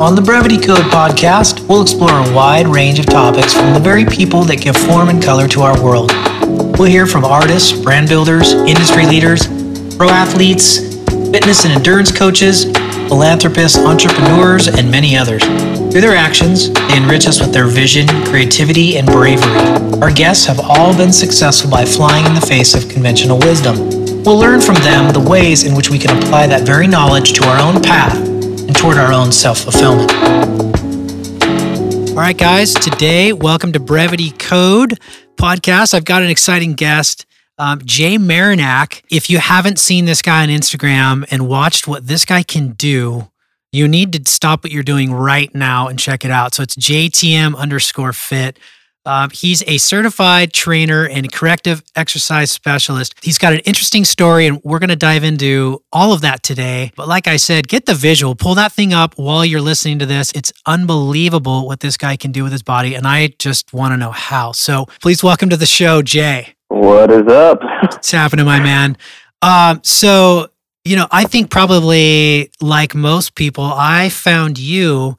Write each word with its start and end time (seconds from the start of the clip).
On 0.00 0.14
the 0.14 0.22
Brevity 0.22 0.58
Code 0.58 0.86
podcast, 0.90 1.68
we'll 1.68 1.82
explore 1.82 2.10
a 2.10 2.34
wide 2.34 2.68
range 2.68 2.98
of 3.00 3.06
topics 3.06 3.52
from 3.52 3.74
the 3.74 3.80
very 3.80 4.04
people 4.04 4.42
that 4.44 4.60
give 4.60 4.76
form 4.76 5.08
and 5.08 5.22
color 5.22 5.48
to 5.48 5.62
our 5.62 5.82
world. 5.82 6.12
We'll 6.78 6.88
hear 6.88 7.06
from 7.06 7.24
artists, 7.24 7.72
brand 7.72 8.08
builders, 8.08 8.52
industry 8.52 9.06
leaders, 9.06 9.46
pro 9.96 10.08
athletes, 10.08 10.78
fitness 11.30 11.64
and 11.64 11.74
endurance 11.74 12.16
coaches, 12.16 12.66
philanthropists, 13.06 13.78
entrepreneurs, 13.78 14.68
and 14.68 14.90
many 14.90 15.16
others. 15.16 15.42
Through 15.44 16.02
their 16.02 16.16
actions, 16.16 16.72
they 16.72 16.96
enrich 16.96 17.26
us 17.26 17.40
with 17.40 17.52
their 17.52 17.66
vision, 17.66 18.06
creativity, 18.26 18.98
and 18.98 19.06
bravery. 19.06 20.00
Our 20.00 20.12
guests 20.12 20.46
have 20.46 20.60
all 20.60 20.96
been 20.96 21.12
successful 21.12 21.70
by 21.70 21.84
flying 21.84 22.24
in 22.24 22.34
the 22.34 22.46
face 22.46 22.74
of 22.74 22.88
conventional 22.88 23.38
wisdom. 23.38 23.76
We'll 24.22 24.38
learn 24.38 24.60
from 24.60 24.76
them 24.76 25.12
the 25.12 25.28
ways 25.28 25.64
in 25.64 25.74
which 25.74 25.90
we 25.90 25.98
can 25.98 26.16
apply 26.18 26.46
that 26.48 26.66
very 26.66 26.86
knowledge 26.86 27.32
to 27.34 27.44
our 27.44 27.60
own 27.60 27.82
path 27.82 28.37
and 28.68 28.76
toward 28.76 28.98
our 28.98 29.12
own 29.12 29.32
self 29.32 29.60
fulfillment. 29.60 30.12
All 32.10 32.14
right, 32.14 32.36
guys, 32.36 32.74
today, 32.74 33.32
welcome 33.32 33.72
to 33.72 33.80
Brevity 33.80 34.30
Code 34.32 35.00
podcast. 35.36 35.94
I've 35.94 36.04
got 36.04 36.22
an 36.22 36.28
exciting 36.28 36.74
guest. 36.74 37.24
Um, 37.58 37.80
Jay 37.84 38.18
Maryniak, 38.18 39.02
if 39.10 39.30
you 39.30 39.38
haven't 39.38 39.78
seen 39.78 40.04
this 40.04 40.22
guy 40.22 40.42
on 40.42 40.48
Instagram 40.48 41.24
and 41.30 41.48
watched 41.48 41.88
what 41.88 42.06
this 42.06 42.24
guy 42.24 42.42
can 42.42 42.72
do, 42.72 43.30
you 43.72 43.88
need 43.88 44.12
to 44.12 44.30
stop 44.30 44.62
what 44.62 44.70
you're 44.70 44.82
doing 44.82 45.12
right 45.12 45.52
now 45.54 45.88
and 45.88 45.98
check 45.98 46.24
it 46.24 46.30
out. 46.30 46.54
So 46.54 46.62
it's 46.62 46.76
JTM 46.76 47.56
underscore 47.56 48.12
fit. 48.12 48.58
Um, 49.08 49.30
he's 49.30 49.64
a 49.66 49.78
certified 49.78 50.52
trainer 50.52 51.08
and 51.08 51.32
corrective 51.32 51.82
exercise 51.96 52.50
specialist. 52.50 53.14
He's 53.22 53.38
got 53.38 53.54
an 53.54 53.60
interesting 53.60 54.04
story, 54.04 54.46
and 54.46 54.62
we're 54.62 54.80
going 54.80 54.90
to 54.90 54.96
dive 54.96 55.24
into 55.24 55.82
all 55.90 56.12
of 56.12 56.20
that 56.20 56.42
today. 56.42 56.92
But 56.94 57.08
like 57.08 57.26
I 57.26 57.38
said, 57.38 57.68
get 57.68 57.86
the 57.86 57.94
visual, 57.94 58.34
pull 58.34 58.54
that 58.56 58.70
thing 58.70 58.92
up 58.92 59.14
while 59.16 59.46
you're 59.46 59.62
listening 59.62 59.98
to 60.00 60.06
this. 60.06 60.30
It's 60.34 60.52
unbelievable 60.66 61.66
what 61.66 61.80
this 61.80 61.96
guy 61.96 62.16
can 62.16 62.32
do 62.32 62.42
with 62.42 62.52
his 62.52 62.62
body, 62.62 62.94
and 62.94 63.06
I 63.06 63.28
just 63.38 63.72
want 63.72 63.92
to 63.92 63.96
know 63.96 64.10
how. 64.10 64.52
So 64.52 64.84
please 65.00 65.24
welcome 65.24 65.48
to 65.48 65.56
the 65.56 65.64
show, 65.64 66.02
Jay. 66.02 66.54
What 66.68 67.10
is 67.10 67.26
up? 67.28 67.62
What's 67.82 68.10
happening, 68.10 68.44
my 68.44 68.60
man? 68.60 68.98
Um, 69.40 69.80
so, 69.84 70.48
you 70.84 70.96
know, 70.96 71.06
I 71.10 71.24
think 71.24 71.50
probably 71.50 72.50
like 72.60 72.94
most 72.94 73.36
people, 73.36 73.64
I 73.64 74.10
found 74.10 74.58
you 74.58 75.16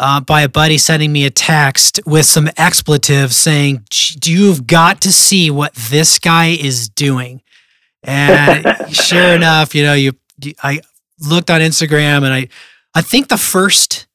uh, 0.00 0.20
by 0.20 0.42
a 0.42 0.48
buddy 0.48 0.78
sending 0.78 1.12
me 1.12 1.24
a 1.24 1.30
text 1.30 2.00
with 2.06 2.26
some 2.26 2.48
expletives 2.56 3.36
saying, 3.36 3.84
You've 4.24 4.66
got 4.66 5.00
to 5.02 5.12
see 5.12 5.50
what 5.50 5.74
this 5.74 6.18
guy 6.18 6.46
is 6.46 6.88
doing. 6.88 7.42
And 8.02 8.64
sure 8.94 9.34
enough, 9.34 9.74
you 9.74 9.84
know, 9.84 9.94
you, 9.94 10.12
you, 10.42 10.54
I 10.62 10.80
looked 11.20 11.50
on 11.50 11.60
Instagram 11.60 12.24
and 12.24 12.32
I, 12.32 12.48
I 12.94 13.02
think 13.02 13.28
the 13.28 13.36
first, 13.36 14.06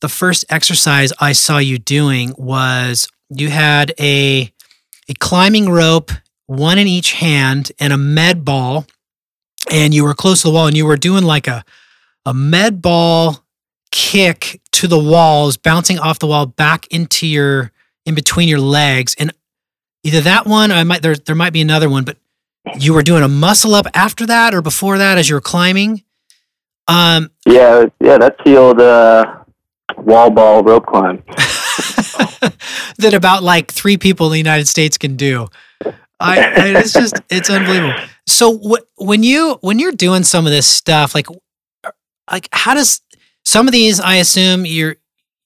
the 0.00 0.08
first 0.08 0.44
exercise 0.48 1.12
I 1.20 1.32
saw 1.32 1.58
you 1.58 1.78
doing 1.78 2.34
was 2.36 3.06
you 3.28 3.50
had 3.50 3.92
a, 4.00 4.50
a 5.08 5.14
climbing 5.20 5.68
rope 5.68 6.10
one 6.46 6.78
in 6.78 6.86
each 6.86 7.12
hand, 7.12 7.72
and 7.78 7.92
a 7.92 7.98
med 7.98 8.44
ball. 8.44 8.86
And 9.70 9.92
you 9.92 10.04
were 10.04 10.14
close 10.14 10.42
to 10.42 10.48
the 10.48 10.54
wall 10.54 10.68
and 10.68 10.76
you 10.76 10.86
were 10.86 10.96
doing 10.96 11.24
like 11.24 11.48
a, 11.48 11.64
a 12.24 12.32
med 12.32 12.80
ball 12.80 13.44
kick 13.96 14.60
to 14.72 14.86
the 14.86 14.98
walls, 14.98 15.56
bouncing 15.56 15.98
off 15.98 16.18
the 16.18 16.26
wall 16.26 16.44
back 16.44 16.86
into 16.88 17.26
your, 17.26 17.72
in 18.04 18.14
between 18.14 18.46
your 18.46 18.60
legs. 18.60 19.16
And 19.18 19.32
either 20.04 20.20
that 20.20 20.46
one, 20.46 20.70
or 20.70 20.74
I 20.74 20.84
might, 20.84 21.00
there, 21.00 21.14
there 21.16 21.34
might 21.34 21.54
be 21.54 21.62
another 21.62 21.88
one, 21.88 22.04
but 22.04 22.18
you 22.78 22.92
were 22.92 23.02
doing 23.02 23.22
a 23.22 23.28
muscle 23.28 23.74
up 23.74 23.86
after 23.94 24.26
that 24.26 24.52
or 24.52 24.60
before 24.60 24.98
that 24.98 25.16
as 25.16 25.30
you 25.30 25.34
were 25.34 25.40
climbing. 25.40 26.04
Um, 26.88 27.30
yeah, 27.46 27.86
yeah, 27.98 28.18
that's 28.18 28.38
the 28.44 28.56
old 28.58 28.82
uh, 28.82 29.38
wall 29.96 30.30
ball 30.30 30.62
rope 30.62 30.84
climb. 30.84 31.22
that 32.98 33.14
about 33.14 33.42
like 33.42 33.72
three 33.72 33.96
people 33.96 34.26
in 34.26 34.32
the 34.32 34.38
United 34.38 34.68
States 34.68 34.98
can 34.98 35.16
do. 35.16 35.48
I, 36.20 36.40
I, 36.40 36.52
it's 36.80 36.92
just 36.92 37.18
it's 37.30 37.48
unbelievable. 37.48 37.94
So 38.26 38.58
wh- 38.58 39.00
when 39.00 39.22
you 39.22 39.56
when 39.62 39.78
you're 39.78 39.92
doing 39.92 40.22
some 40.22 40.44
of 40.44 40.52
this 40.52 40.66
stuff, 40.66 41.14
like 41.14 41.28
like 42.30 42.48
how 42.52 42.74
does 42.74 43.00
some 43.46 43.66
of 43.66 43.72
these? 43.72 43.98
I 43.98 44.16
assume 44.16 44.66
you're 44.66 44.96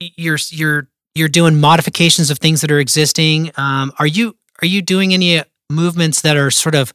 you're 0.01 0.39
you're 0.49 0.89
you're 1.15 1.29
doing 1.29 1.61
modifications 1.61 2.31
of 2.31 2.39
things 2.39 2.63
that 2.63 2.73
are 2.73 2.81
existing. 2.81 3.53
Um, 3.57 3.93
are 4.01 4.07
you 4.07 4.37
are 4.63 4.67
you 4.67 4.83
doing 4.83 5.15
any 5.15 5.43
movements 5.71 6.23
that 6.23 6.37
are 6.37 6.51
sort 6.51 6.75
of 6.75 6.93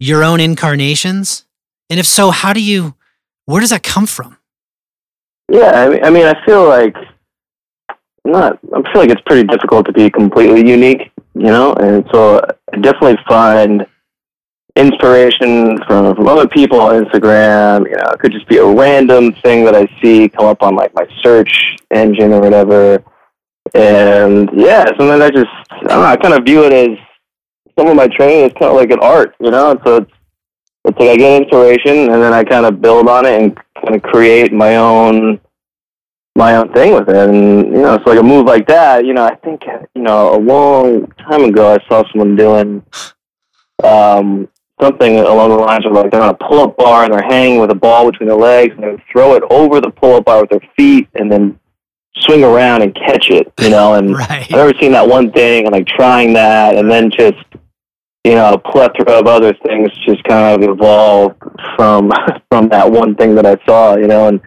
your 0.00 0.24
own 0.24 0.40
incarnations? 0.40 1.44
And 1.88 2.00
if 2.00 2.06
so, 2.06 2.30
how 2.30 2.52
do 2.52 2.60
you? 2.60 2.96
Where 3.46 3.60
does 3.60 3.70
that 3.70 3.84
come 3.84 4.06
from? 4.06 4.36
Yeah, 5.50 5.70
I 5.70 5.88
mean, 5.88 6.04
I, 6.04 6.10
mean, 6.10 6.26
I 6.26 6.44
feel 6.44 6.68
like 6.68 6.96
not. 8.24 8.58
I 8.74 8.82
feel 8.90 9.02
like 9.02 9.10
it's 9.10 9.22
pretty 9.22 9.46
difficult 9.46 9.86
to 9.86 9.92
be 9.92 10.10
completely 10.10 10.68
unique 10.68 11.12
you 11.38 11.44
know, 11.44 11.72
and 11.74 12.04
so 12.12 12.40
I 12.72 12.76
definitely 12.78 13.16
find 13.28 13.86
inspiration 14.78 15.76
from, 15.86 16.14
from 16.14 16.28
other 16.28 16.48
people 16.48 16.80
on 16.80 17.04
Instagram. 17.04 17.84
You 17.90 17.96
know, 17.96 18.10
it 18.12 18.20
could 18.20 18.32
just 18.32 18.48
be 18.48 18.58
a 18.58 18.66
random 18.66 19.32
thing 19.42 19.64
that 19.64 19.74
I 19.74 19.86
see 20.00 20.28
come 20.28 20.46
up 20.46 20.62
on 20.62 20.76
like 20.76 20.94
my 20.94 21.06
search 21.22 21.76
engine 21.90 22.32
or 22.32 22.40
whatever. 22.40 23.02
And 23.74 24.48
yeah, 24.54 24.84
sometimes 24.96 25.22
I 25.22 25.30
just 25.30 25.50
I 25.72 25.82
know, 25.84 26.02
I 26.02 26.16
kind 26.16 26.34
of 26.34 26.44
view 26.44 26.64
it 26.64 26.72
as 26.72 26.96
some 27.78 27.88
of 27.88 27.96
my 27.96 28.08
training 28.08 28.46
is 28.46 28.52
kind 28.52 28.70
of 28.70 28.76
like 28.76 28.90
an 28.90 29.00
art, 29.00 29.34
you 29.40 29.50
know. 29.50 29.72
And 29.72 29.80
so 29.84 29.96
it's 29.96 30.12
it's 30.84 30.98
like 30.98 31.10
I 31.10 31.16
get 31.16 31.42
inspiration 31.42 32.10
and 32.10 32.22
then 32.22 32.32
I 32.32 32.44
kind 32.44 32.64
of 32.64 32.80
build 32.80 33.08
on 33.08 33.26
it 33.26 33.42
and 33.42 33.56
kind 33.74 33.94
of 33.96 34.02
create 34.02 34.52
my 34.52 34.76
own 34.76 35.40
my 36.38 36.54
own 36.54 36.72
thing 36.72 36.94
with 36.94 37.08
it. 37.08 37.28
And, 37.28 37.66
you 37.66 37.82
know, 37.82 37.94
it's 37.94 38.06
like 38.06 38.18
a 38.18 38.22
move 38.22 38.46
like 38.46 38.68
that, 38.68 39.04
you 39.04 39.12
know, 39.12 39.24
I 39.24 39.34
think, 39.34 39.62
you 39.94 40.02
know, 40.02 40.36
a 40.36 40.38
long 40.38 41.08
time 41.28 41.44
ago 41.44 41.74
I 41.74 41.78
saw 41.88 42.04
someone 42.10 42.36
doing 42.36 42.82
um, 43.82 44.48
something 44.80 45.18
along 45.18 45.50
the 45.50 45.56
lines 45.56 45.86
of 45.86 45.92
like 45.92 46.10
they're 46.10 46.22
on 46.22 46.30
a 46.30 46.34
pull 46.34 46.60
up 46.60 46.76
bar 46.76 47.04
and 47.04 47.12
they're 47.12 47.22
hanging 47.22 47.60
with 47.60 47.70
a 47.70 47.74
ball 47.74 48.10
between 48.10 48.28
their 48.28 48.38
legs 48.38 48.74
and 48.74 48.82
they 48.82 49.02
throw 49.10 49.34
it 49.34 49.42
over 49.50 49.80
the 49.80 49.90
pull 49.90 50.16
up 50.16 50.24
bar 50.24 50.40
with 50.40 50.50
their 50.50 50.68
feet 50.76 51.08
and 51.14 51.30
then 51.30 51.58
swing 52.16 52.44
around 52.44 52.82
and 52.82 52.94
catch 52.94 53.30
it, 53.30 53.52
you 53.60 53.70
know. 53.70 53.94
And 53.94 54.14
right. 54.14 54.42
I've 54.42 54.50
never 54.50 54.72
seen 54.80 54.92
that 54.92 55.08
one 55.08 55.32
thing 55.32 55.66
and 55.66 55.72
like 55.72 55.86
trying 55.86 56.32
that 56.34 56.76
and 56.76 56.90
then 56.90 57.10
just, 57.10 57.44
you 58.24 58.34
know, 58.34 58.52
a 58.52 58.58
plethora 58.58 59.18
of 59.18 59.26
other 59.26 59.54
things 59.66 59.90
just 60.04 60.22
kind 60.24 60.62
of 60.62 60.68
evolved 60.68 61.36
from 61.76 62.10
from 62.50 62.68
that 62.68 62.90
one 62.90 63.14
thing 63.14 63.34
that 63.34 63.46
I 63.46 63.56
saw, 63.64 63.96
you 63.96 64.06
know, 64.06 64.28
and 64.28 64.40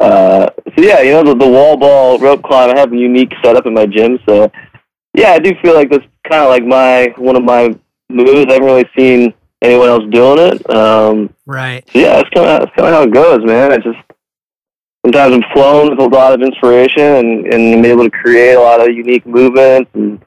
uh, 0.00 0.48
so 0.74 0.82
yeah, 0.82 1.00
you 1.02 1.12
know 1.12 1.22
the, 1.22 1.34
the 1.34 1.48
wall 1.48 1.76
ball 1.76 2.18
rope 2.18 2.42
climb. 2.42 2.70
I 2.70 2.78
have 2.78 2.92
a 2.92 2.96
unique 2.96 3.32
setup 3.44 3.66
in 3.66 3.74
my 3.74 3.86
gym, 3.86 4.18
so 4.26 4.50
yeah, 5.14 5.32
I 5.32 5.38
do 5.38 5.52
feel 5.62 5.74
like 5.74 5.90
that's 5.90 6.06
kind 6.28 6.42
of 6.42 6.48
like 6.48 6.64
my 6.64 7.12
one 7.18 7.36
of 7.36 7.44
my 7.44 7.76
moves. 8.08 8.46
I 8.48 8.54
haven't 8.54 8.64
really 8.64 8.88
seen 8.96 9.34
anyone 9.62 9.88
else 9.88 10.04
doing 10.10 10.38
it. 10.38 10.70
Um, 10.74 11.34
right. 11.46 11.88
Yeah, 11.94 12.16
that's 12.16 12.30
kind 12.30 12.46
of 12.46 12.60
that's 12.60 12.76
kind 12.76 12.88
of 12.88 12.94
how 12.94 13.02
it 13.02 13.12
goes, 13.12 13.44
man. 13.44 13.72
I 13.72 13.76
just 13.76 13.98
sometimes 15.04 15.34
I'm 15.34 15.52
flown 15.52 15.90
with 15.90 15.98
a 15.98 16.08
lot 16.08 16.34
of 16.34 16.42
inspiration 16.42 17.02
and 17.02 17.46
and 17.52 17.74
I'm 17.74 17.84
able 17.84 18.04
to 18.04 18.10
create 18.10 18.54
a 18.54 18.60
lot 18.60 18.80
of 18.80 18.94
unique 18.94 19.26
movements 19.26 19.90
and 19.94 20.20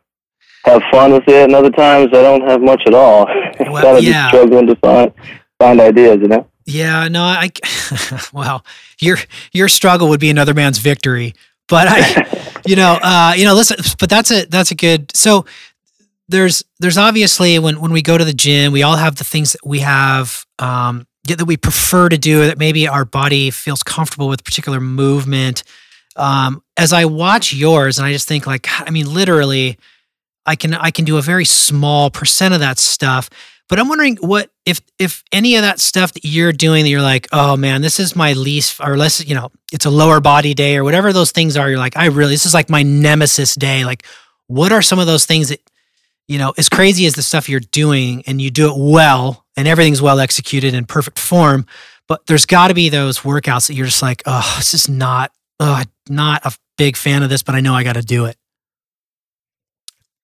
have 0.66 0.82
fun 0.92 1.12
with 1.12 1.28
it. 1.28 1.44
And 1.44 1.56
other 1.56 1.70
times 1.70 2.10
I 2.10 2.22
don't 2.22 2.48
have 2.50 2.62
much 2.62 2.84
at 2.88 2.94
all. 2.94 3.28
Well, 3.58 3.84
kind 3.84 3.98
of 3.98 4.04
yeah. 4.04 4.12
just 4.12 4.36
struggling 4.36 4.68
to 4.68 4.76
find 4.76 5.14
find 5.60 5.80
ideas, 5.80 6.20
you 6.22 6.28
know. 6.28 6.48
Yeah, 6.66 7.08
no, 7.08 7.24
I 7.24 7.52
well, 8.34 8.66
your 9.00 9.18
your 9.54 9.70
struggle 9.70 10.10
would 10.10 10.20
be 10.20 10.30
another 10.30 10.54
man's 10.54 10.80
victory. 10.80 11.34
But 11.68 11.88
I 11.90 12.62
you 12.66 12.76
know, 12.76 12.98
uh, 13.02 13.34
you 13.36 13.46
know, 13.46 13.54
listen, 13.54 13.78
but 14.00 14.10
that's 14.10 14.32
a 14.32 14.46
that's 14.46 14.72
a 14.72 14.76
good 14.76 15.16
so 15.16 15.46
there's 16.28 16.64
there's 16.80 16.98
obviously 16.98 17.60
when 17.60 17.80
when 17.80 17.92
we 17.92 18.02
go 18.02 18.18
to 18.18 18.26
the 18.26 18.34
gym, 18.34 18.72
we 18.72 18.84
all 18.84 18.96
have 18.96 19.16
the 19.16 19.24
things 19.24 19.54
that 19.54 19.66
we 19.66 19.80
have 19.80 20.46
um 20.60 21.08
that 21.26 21.46
we 21.46 21.58
prefer 21.58 22.08
to 22.08 22.18
do 22.18 22.46
that 22.46 22.60
maybe 22.60 22.88
our 22.88 23.04
body 23.04 23.50
feels 23.50 23.82
comfortable 23.82 24.28
with 24.28 24.44
particular 24.44 24.80
movement. 24.80 25.64
Um, 26.16 26.64
as 26.78 26.94
I 26.94 27.06
watch 27.06 27.54
yours 27.54 27.98
and 27.98 28.06
I 28.06 28.14
just 28.14 28.28
think 28.28 28.48
like 28.48 28.68
I 28.80 28.92
mean 28.92 29.14
literally 29.14 29.78
I 30.46 30.56
can 30.56 30.74
I 30.74 30.92
can 30.92 31.06
do 31.06 31.18
a 31.18 31.22
very 31.22 31.46
small 31.46 32.10
percent 32.10 32.54
of 32.54 32.60
that 32.62 32.78
stuff 32.80 33.30
but 33.68 33.80
I'm 33.80 33.90
wondering 33.90 34.18
what 34.18 34.52
if 34.66 34.82
if 35.00 35.24
any 35.32 35.56
of 35.56 35.64
that 35.64 35.80
stuff 35.80 36.14
that 36.14 36.24
you're 36.24 36.54
doing 36.54 36.84
that 36.84 36.90
you're 36.90 37.02
like, 37.02 37.28
oh 37.32 37.58
man, 37.58 37.82
this 37.82 38.00
is 38.00 38.16
my 38.16 38.34
least 38.34 38.80
or 38.80 38.96
less, 38.96 39.26
you 39.26 39.34
know, 39.34 39.50
it's 39.74 39.86
a 39.86 39.90
lower 39.90 40.20
body 40.20 40.54
day 40.54 40.78
or 40.78 40.84
whatever 40.84 41.12
those 41.12 41.32
things 41.32 41.58
are. 41.58 41.70
You're 41.70 41.80
like, 41.80 41.98
I 41.98 42.08
really 42.08 42.34
this 42.34 42.46
is 42.46 42.54
like 42.54 42.70
my 42.70 42.84
nemesis 42.84 43.56
day. 43.56 43.84
Like, 43.84 44.06
what 44.48 44.72
are 44.72 44.84
some 44.84 45.00
of 45.00 45.08
those 45.08 45.26
things 45.26 45.50
that 45.50 45.62
you 46.28 46.40
know, 46.40 46.54
as 46.58 46.70
crazy 46.70 47.06
as 47.06 47.14
the 47.14 47.22
stuff 47.22 47.50
you're 47.50 47.60
doing 47.60 48.24
and 48.28 48.42
you 48.42 48.50
do 48.50 48.70
it 48.70 48.76
well 48.78 49.46
and 49.56 49.68
everything's 49.68 50.02
well 50.02 50.20
executed 50.20 50.74
in 50.74 50.86
perfect 50.86 51.20
form, 51.20 51.66
but 52.08 52.26
there's 52.28 52.46
got 52.46 52.70
to 52.70 52.74
be 52.74 52.90
those 52.90 53.20
workouts 53.20 53.68
that 53.68 53.76
you're 53.76 53.86
just 53.86 54.02
like, 54.02 54.24
oh, 54.26 54.56
this 54.58 54.74
is 54.74 54.90
not, 54.90 55.32
oh, 55.60 55.84
not 56.10 56.46
a 56.46 56.52
big 56.78 56.98
fan 56.98 57.24
of 57.24 57.30
this, 57.30 57.44
but 57.44 57.56
I 57.56 57.62
know 57.62 57.74
I 57.74 57.84
got 57.84 57.94
to 57.94 58.02
do 58.02 58.26
it. 58.26 58.38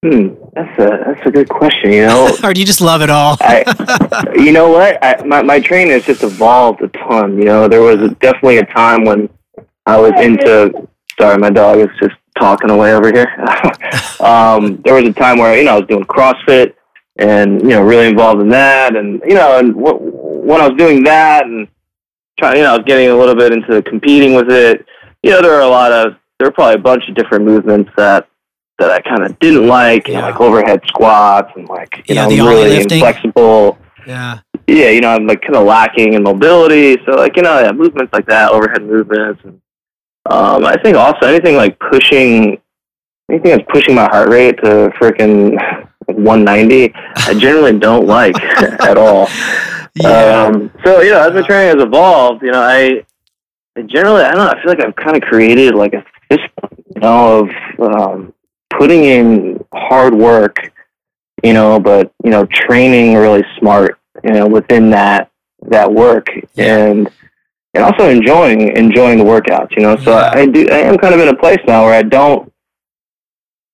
Hmm, 0.03 0.29
that's 0.53 0.79
a 0.79 1.03
that's 1.05 1.27
a 1.27 1.31
good 1.31 1.47
question. 1.47 1.91
You 1.91 2.07
know, 2.07 2.35
or 2.43 2.55
do 2.55 2.59
you 2.59 2.65
just 2.65 2.81
love 2.81 3.03
it 3.03 3.11
all? 3.11 3.37
I, 3.39 4.33
you 4.35 4.51
know 4.51 4.71
what? 4.71 4.97
I, 5.03 5.23
my 5.23 5.43
my 5.43 5.59
training 5.59 5.91
has 5.91 6.05
just 6.05 6.23
evolved 6.23 6.81
a 6.81 6.87
ton. 6.87 7.37
You 7.37 7.45
know, 7.45 7.67
there 7.67 7.81
was 7.81 8.01
a, 8.01 8.09
definitely 8.15 8.57
a 8.57 8.65
time 8.65 9.05
when 9.05 9.29
I 9.85 9.99
was 9.99 10.13
into. 10.19 10.87
Sorry, 11.19 11.37
my 11.37 11.51
dog 11.51 11.77
is 11.77 11.89
just 11.99 12.15
talking 12.41 12.69
away 12.71 12.93
over 12.93 13.07
here. 13.11 13.27
um, 14.19 14.81
there 14.83 14.93
was 14.95 15.05
a 15.05 15.13
time 15.13 15.37
where 15.37 15.57
you 15.57 15.63
know 15.63 15.75
I 15.75 15.79
was 15.79 15.87
doing 15.87 16.03
CrossFit 16.05 16.73
and 17.17 17.61
you 17.61 17.69
know 17.69 17.81
really 17.83 18.07
involved 18.07 18.41
in 18.41 18.49
that, 18.49 18.95
and 18.95 19.21
you 19.25 19.35
know, 19.35 19.59
and 19.59 19.73
w- 19.75 19.97
when 20.47 20.59
I 20.59 20.67
was 20.67 20.77
doing 20.77 21.03
that 21.05 21.45
and 21.45 21.67
trying, 22.39 22.57
you 22.57 22.63
know, 22.63 22.73
I 22.73 22.77
was 22.77 22.85
getting 22.85 23.09
a 23.09 23.15
little 23.15 23.35
bit 23.35 23.53
into 23.53 23.81
competing 23.83 24.33
with 24.33 24.49
it. 24.51 24.85
You 25.23 25.31
know, 25.31 25.41
there 25.41 25.53
are 25.53 25.61
a 25.61 25.67
lot 25.67 25.91
of 25.91 26.15
there 26.39 26.47
are 26.47 26.51
probably 26.51 26.75
a 26.75 26.83
bunch 26.83 27.07
of 27.07 27.15
different 27.15 27.45
movements 27.45 27.91
that 27.97 28.27
that 28.79 28.89
I 28.89 28.99
kind 29.01 29.23
of 29.23 29.37
didn't 29.39 29.67
like, 29.67 30.07
know, 30.07 30.13
Yeah. 30.13 30.25
like 30.25 30.41
overhead 30.41 30.81
squats 30.87 31.51
and 31.55 31.67
like 31.69 31.97
you 32.07 32.15
Yeah, 32.15 32.23
know 32.27 32.29
the 32.29 32.41
really 32.41 32.69
lifting. 32.69 32.97
inflexible. 32.97 33.77
Yeah. 34.07 34.39
Yeah, 34.67 34.89
you 34.89 35.01
know, 35.01 35.09
I'm 35.09 35.27
like 35.27 35.41
kind 35.41 35.55
of 35.55 35.65
lacking 35.65 36.13
in 36.13 36.23
mobility. 36.23 36.97
So 37.05 37.11
like 37.11 37.35
you 37.35 37.43
know, 37.43 37.59
yeah, 37.59 37.71
movements 37.71 38.11
like 38.13 38.25
that, 38.27 38.51
overhead 38.51 38.81
movements, 38.83 39.41
and 39.43 39.61
um, 40.31 40.65
I 40.65 40.77
think 40.81 40.95
also 40.95 41.27
anything 41.27 41.55
like 41.55 41.77
pushing, 41.79 42.61
anything 43.29 43.51
that's 43.51 43.69
pushing 43.69 43.95
my 43.95 44.05
heart 44.05 44.29
rate 44.29 44.57
to 44.63 44.91
freaking 44.99 45.57
190, 46.05 46.93
I 46.95 47.33
generally 47.33 47.77
don't 47.77 48.07
like 48.07 48.35
at 48.81 48.97
all. 48.97 49.27
Yeah. 49.95 50.45
Um, 50.45 50.71
so 50.85 51.01
you 51.01 51.11
know, 51.11 51.27
as 51.27 51.33
my 51.33 51.41
training 51.41 51.77
has 51.77 51.85
evolved, 51.85 52.43
you 52.43 52.51
know, 52.51 52.61
I, 52.61 53.03
I 53.75 53.81
generally, 53.81 54.23
I 54.23 54.31
don't 54.31 54.45
know, 54.45 54.51
I 54.51 54.61
feel 54.61 54.73
like 54.73 54.85
I've 54.85 54.95
kind 54.95 55.17
of 55.17 55.23
created 55.23 55.75
like 55.75 55.93
a 55.93 56.05
system, 56.31 56.69
you 56.95 57.01
know, 57.01 57.39
of 57.39 57.49
um, 57.79 58.33
putting 58.69 59.03
in 59.03 59.65
hard 59.73 60.13
work, 60.13 60.71
you 61.43 61.53
know, 61.53 61.77
but 61.77 62.13
you 62.23 62.29
know, 62.29 62.45
training 62.45 63.15
really 63.15 63.43
smart, 63.59 63.99
you 64.23 64.31
know, 64.31 64.47
within 64.47 64.91
that 64.91 65.29
that 65.63 65.91
work, 65.91 66.27
and 66.57 67.09
and 67.73 67.83
also 67.83 68.09
enjoying 68.09 68.75
enjoying 68.75 69.17
the 69.17 69.23
workouts, 69.23 69.69
you 69.75 69.83
know. 69.83 69.95
So 69.97 70.11
Yeah. 70.11 70.31
I 70.33 70.45
do, 70.45 70.67
I 70.69 70.79
am 70.79 70.97
kind 70.97 71.13
of 71.13 71.19
in 71.21 71.27
a 71.29 71.35
place 71.35 71.59
now 71.67 71.85
where 71.85 71.93
I 71.93 72.03
don't. 72.03 72.51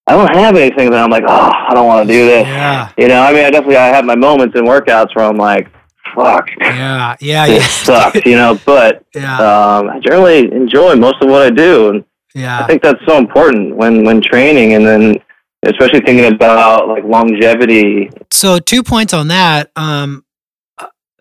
I 0.09 0.13
don't 0.13 0.33
have 0.38 0.55
anything 0.55 0.89
that 0.91 1.03
I'm 1.03 1.09
like, 1.09 1.25
oh, 1.27 1.51
I 1.67 1.73
don't 1.73 1.85
want 1.85 2.07
to 2.07 2.13
do 2.13 2.25
this. 2.25 2.45
yeah. 2.47 2.89
You 2.97 3.09
know, 3.09 3.21
I 3.21 3.33
mean, 3.33 3.44
I 3.44 3.49
definitely 3.49 3.75
I 3.75 3.88
have 3.88 4.05
my 4.05 4.15
moments 4.15 4.57
in 4.57 4.63
workouts 4.63 5.13
where 5.13 5.25
I'm 5.25 5.35
like, 5.35 5.67
fuck, 6.15 6.47
Yeah. 6.61 7.17
Yeah. 7.19 7.45
Yeah. 7.45 7.59
sucks, 7.59 8.25
you 8.25 8.35
know. 8.38 8.57
But 8.65 9.03
Yeah. 9.13 9.35
um, 9.38 9.89
I 9.89 9.99
generally 9.99 10.49
enjoy 10.53 10.95
most 10.95 11.15
of 11.21 11.29
what 11.29 11.41
I 11.41 11.49
do, 11.49 11.89
and 11.89 12.05
yeah. 12.33 12.59
I 12.63 12.67
think 12.67 12.83
that's 12.83 12.99
so 13.05 13.17
important 13.17 13.75
when 13.75 14.05
when 14.05 14.21
training, 14.21 14.75
and 14.75 14.85
then 14.88 15.15
especially 15.63 15.99
thinking 15.99 16.31
about 16.33 16.88
like 16.88 17.03
longevity. 17.03 18.09
So 18.31 18.59
two 18.59 18.83
points 18.83 19.13
on 19.13 19.27
that. 19.27 19.71
Um, 19.75 20.23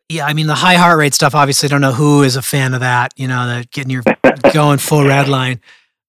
yeah, 0.08 0.26
I 0.26 0.34
mean 0.34 0.46
the 0.46 0.54
high 0.54 0.74
heart 0.74 0.98
rate 0.98 1.14
stuff. 1.14 1.34
Obviously, 1.34 1.68
I 1.68 1.70
don't 1.70 1.80
know 1.80 1.92
who 1.92 2.22
is 2.22 2.36
a 2.36 2.42
fan 2.42 2.74
of 2.74 2.80
that. 2.80 3.12
You 3.16 3.28
know, 3.28 3.46
the 3.46 3.68
getting 3.72 3.90
your 3.90 4.02
going 4.52 4.78
full 4.78 5.04
red 5.04 5.28
line, 5.28 5.60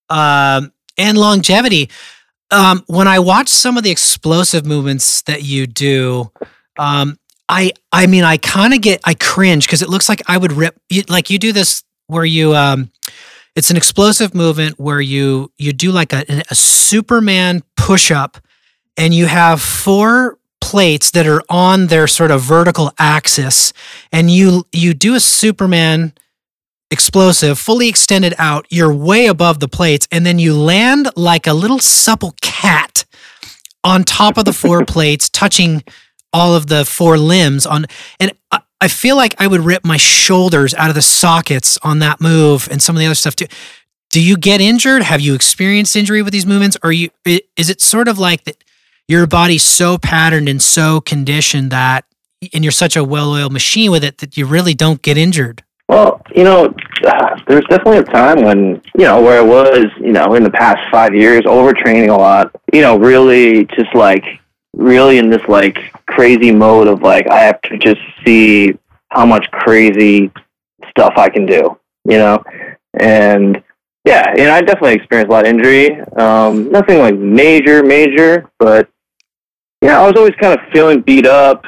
um, 0.10 0.72
and 0.98 1.18
longevity. 1.18 1.90
Um, 2.52 2.84
when 2.88 3.08
I 3.08 3.20
watch 3.20 3.50
some 3.50 3.78
of 3.78 3.84
the 3.84 3.92
explosive 3.92 4.66
movements 4.66 5.22
that 5.24 5.44
you 5.44 5.68
do, 5.68 6.32
um, 6.78 7.18
I 7.50 7.72
I 7.92 8.08
mean 8.08 8.24
I 8.24 8.38
kind 8.38 8.74
of 8.74 8.82
get 8.82 9.02
I 9.04 9.16
cringe 9.16 9.66
because 9.66 9.82
it 9.82 9.90
looks 9.90 10.08
like 10.08 10.22
I 10.28 10.38
would 10.38 10.52
rip 10.52 10.80
you, 10.90 11.04
like 11.10 11.30
you 11.30 11.40
do 11.40 11.52
this 11.52 11.84
where 12.06 12.26
you 12.26 12.56
um, 12.56 12.92
it's 13.56 13.72
an 13.72 13.78
explosive 13.78 14.36
movement 14.36 14.80
where 14.80 15.02
you 15.02 15.52
you 15.58 15.74
do 15.74 15.92
like 15.92 16.14
a, 16.14 16.24
a 16.52 16.56
Superman 16.56 17.64
push 17.76 18.12
up, 18.12 18.38
and 18.96 19.14
you 19.14 19.26
have 19.26 19.60
four 19.60 20.38
plates 20.62 21.12
that 21.12 21.28
are 21.28 21.42
on 21.50 21.88
their 21.88 22.08
sort 22.08 22.32
of 22.32 22.42
vertical 22.42 22.92
axis, 22.98 23.74
and 24.12 24.32
you 24.32 24.66
you 24.72 24.94
do 24.94 25.16
a 25.16 25.20
Superman 25.20 26.14
explosive, 26.90 27.60
fully 27.60 27.90
extended 27.90 28.34
out. 28.38 28.66
You're 28.70 28.94
way 28.94 29.28
above 29.28 29.60
the 29.60 29.68
plates, 29.68 30.08
and 30.12 30.26
then 30.26 30.40
you 30.40 30.56
land 30.56 31.10
like 31.16 31.48
a 31.48 31.54
little 31.54 31.80
supple 31.80 32.36
cat 32.42 33.06
on 33.84 34.04
top 34.04 34.38
of 34.38 34.46
the 34.46 34.54
four 34.54 34.86
plates, 34.88 35.30
touching 35.30 35.84
all 36.34 36.56
of 36.56 36.68
the 36.68 36.86
four 36.86 37.18
limbs 37.18 37.66
on. 37.66 37.86
And 38.20 38.32
I, 38.52 38.62
I 38.80 38.88
feel 38.88 39.16
like 39.16 39.36
I 39.40 39.48
would 39.48 39.62
rip 39.62 39.84
my 39.86 39.98
shoulders 39.98 40.74
out 40.76 40.90
of 40.90 40.96
the 40.96 41.02
sockets 41.02 41.78
on 41.84 42.00
that 42.00 42.22
move 42.22 42.68
and 42.70 42.82
some 42.82 42.96
of 42.96 43.00
the 43.00 43.06
other 43.06 43.16
stuff 43.16 43.36
too. 43.36 43.48
Do 44.10 44.22
you 44.22 44.38
get 44.38 44.62
injured? 44.62 45.04
Have 45.04 45.20
you 45.20 45.34
experienced 45.34 45.96
injury 45.96 46.22
with 46.22 46.32
these 46.32 46.46
movements? 46.46 46.78
Or 46.84 46.92
you 46.92 47.10
is 47.26 47.70
it 47.70 47.82
sort 47.82 48.08
of 48.08 48.18
like 48.20 48.44
that 48.46 48.64
your 49.08 49.28
body's 49.28 49.64
so 49.64 49.98
patterned 49.98 50.50
and 50.50 50.62
so 50.62 51.02
conditioned 51.02 51.72
that 51.72 52.06
and 52.54 52.64
you're 52.64 52.72
such 52.72 52.96
a 52.96 53.04
well-oiled 53.04 53.52
machine 53.52 53.92
with 53.92 54.04
it 54.04 54.20
that 54.20 54.38
you 54.38 54.46
really 54.46 54.74
don't 54.74 55.02
get 55.02 55.18
injured? 55.18 55.64
Well, 55.90 56.22
you 56.36 56.44
know, 56.44 56.74
uh, 57.06 57.40
there's 57.48 57.66
definitely 57.70 58.00
a 58.00 58.04
time 58.04 58.44
when 58.44 58.82
you 58.98 59.06
know 59.06 59.22
where 59.22 59.40
I 59.40 59.42
was, 59.42 59.86
you 60.00 60.12
know, 60.12 60.34
in 60.34 60.44
the 60.44 60.52
past 60.52 60.82
five 60.92 61.16
years, 61.16 61.42
overtraining 61.44 62.10
a 62.10 62.18
lot. 62.18 62.52
You 62.74 62.82
know, 62.82 62.98
really 62.98 63.66
just 63.66 63.96
like 63.96 64.26
really 64.74 65.18
in 65.18 65.30
this 65.30 65.42
like 65.48 65.78
crazy 66.08 66.52
mode 66.52 66.88
of 66.88 67.02
like 67.02 67.30
I 67.30 67.40
have 67.40 67.62
to 67.62 67.78
just 67.78 68.02
see 68.26 68.78
how 69.10 69.26
much 69.26 69.50
crazy 69.52 70.30
stuff 70.90 71.14
I 71.16 71.30
can 71.30 71.46
do, 71.46 71.80
you 72.04 72.18
know, 72.18 72.44
and 73.00 73.64
yeah, 74.04 74.34
and 74.38 74.50
I 74.50 74.62
definitely 74.62 74.96
experienced 74.96 75.30
a 75.30 75.34
lot 75.34 75.46
of 75.46 75.50
injury. 75.50 76.02
Um, 76.18 76.70
nothing 76.70 77.00
like 77.00 77.16
major, 77.16 77.82
major, 77.82 78.50
but 78.60 78.90
yeah, 79.88 80.02
I 80.02 80.06
was 80.06 80.16
always 80.18 80.36
kind 80.40 80.54
of 80.54 80.60
feeling 80.74 81.02
beat 81.02 81.26
up. 81.26 81.64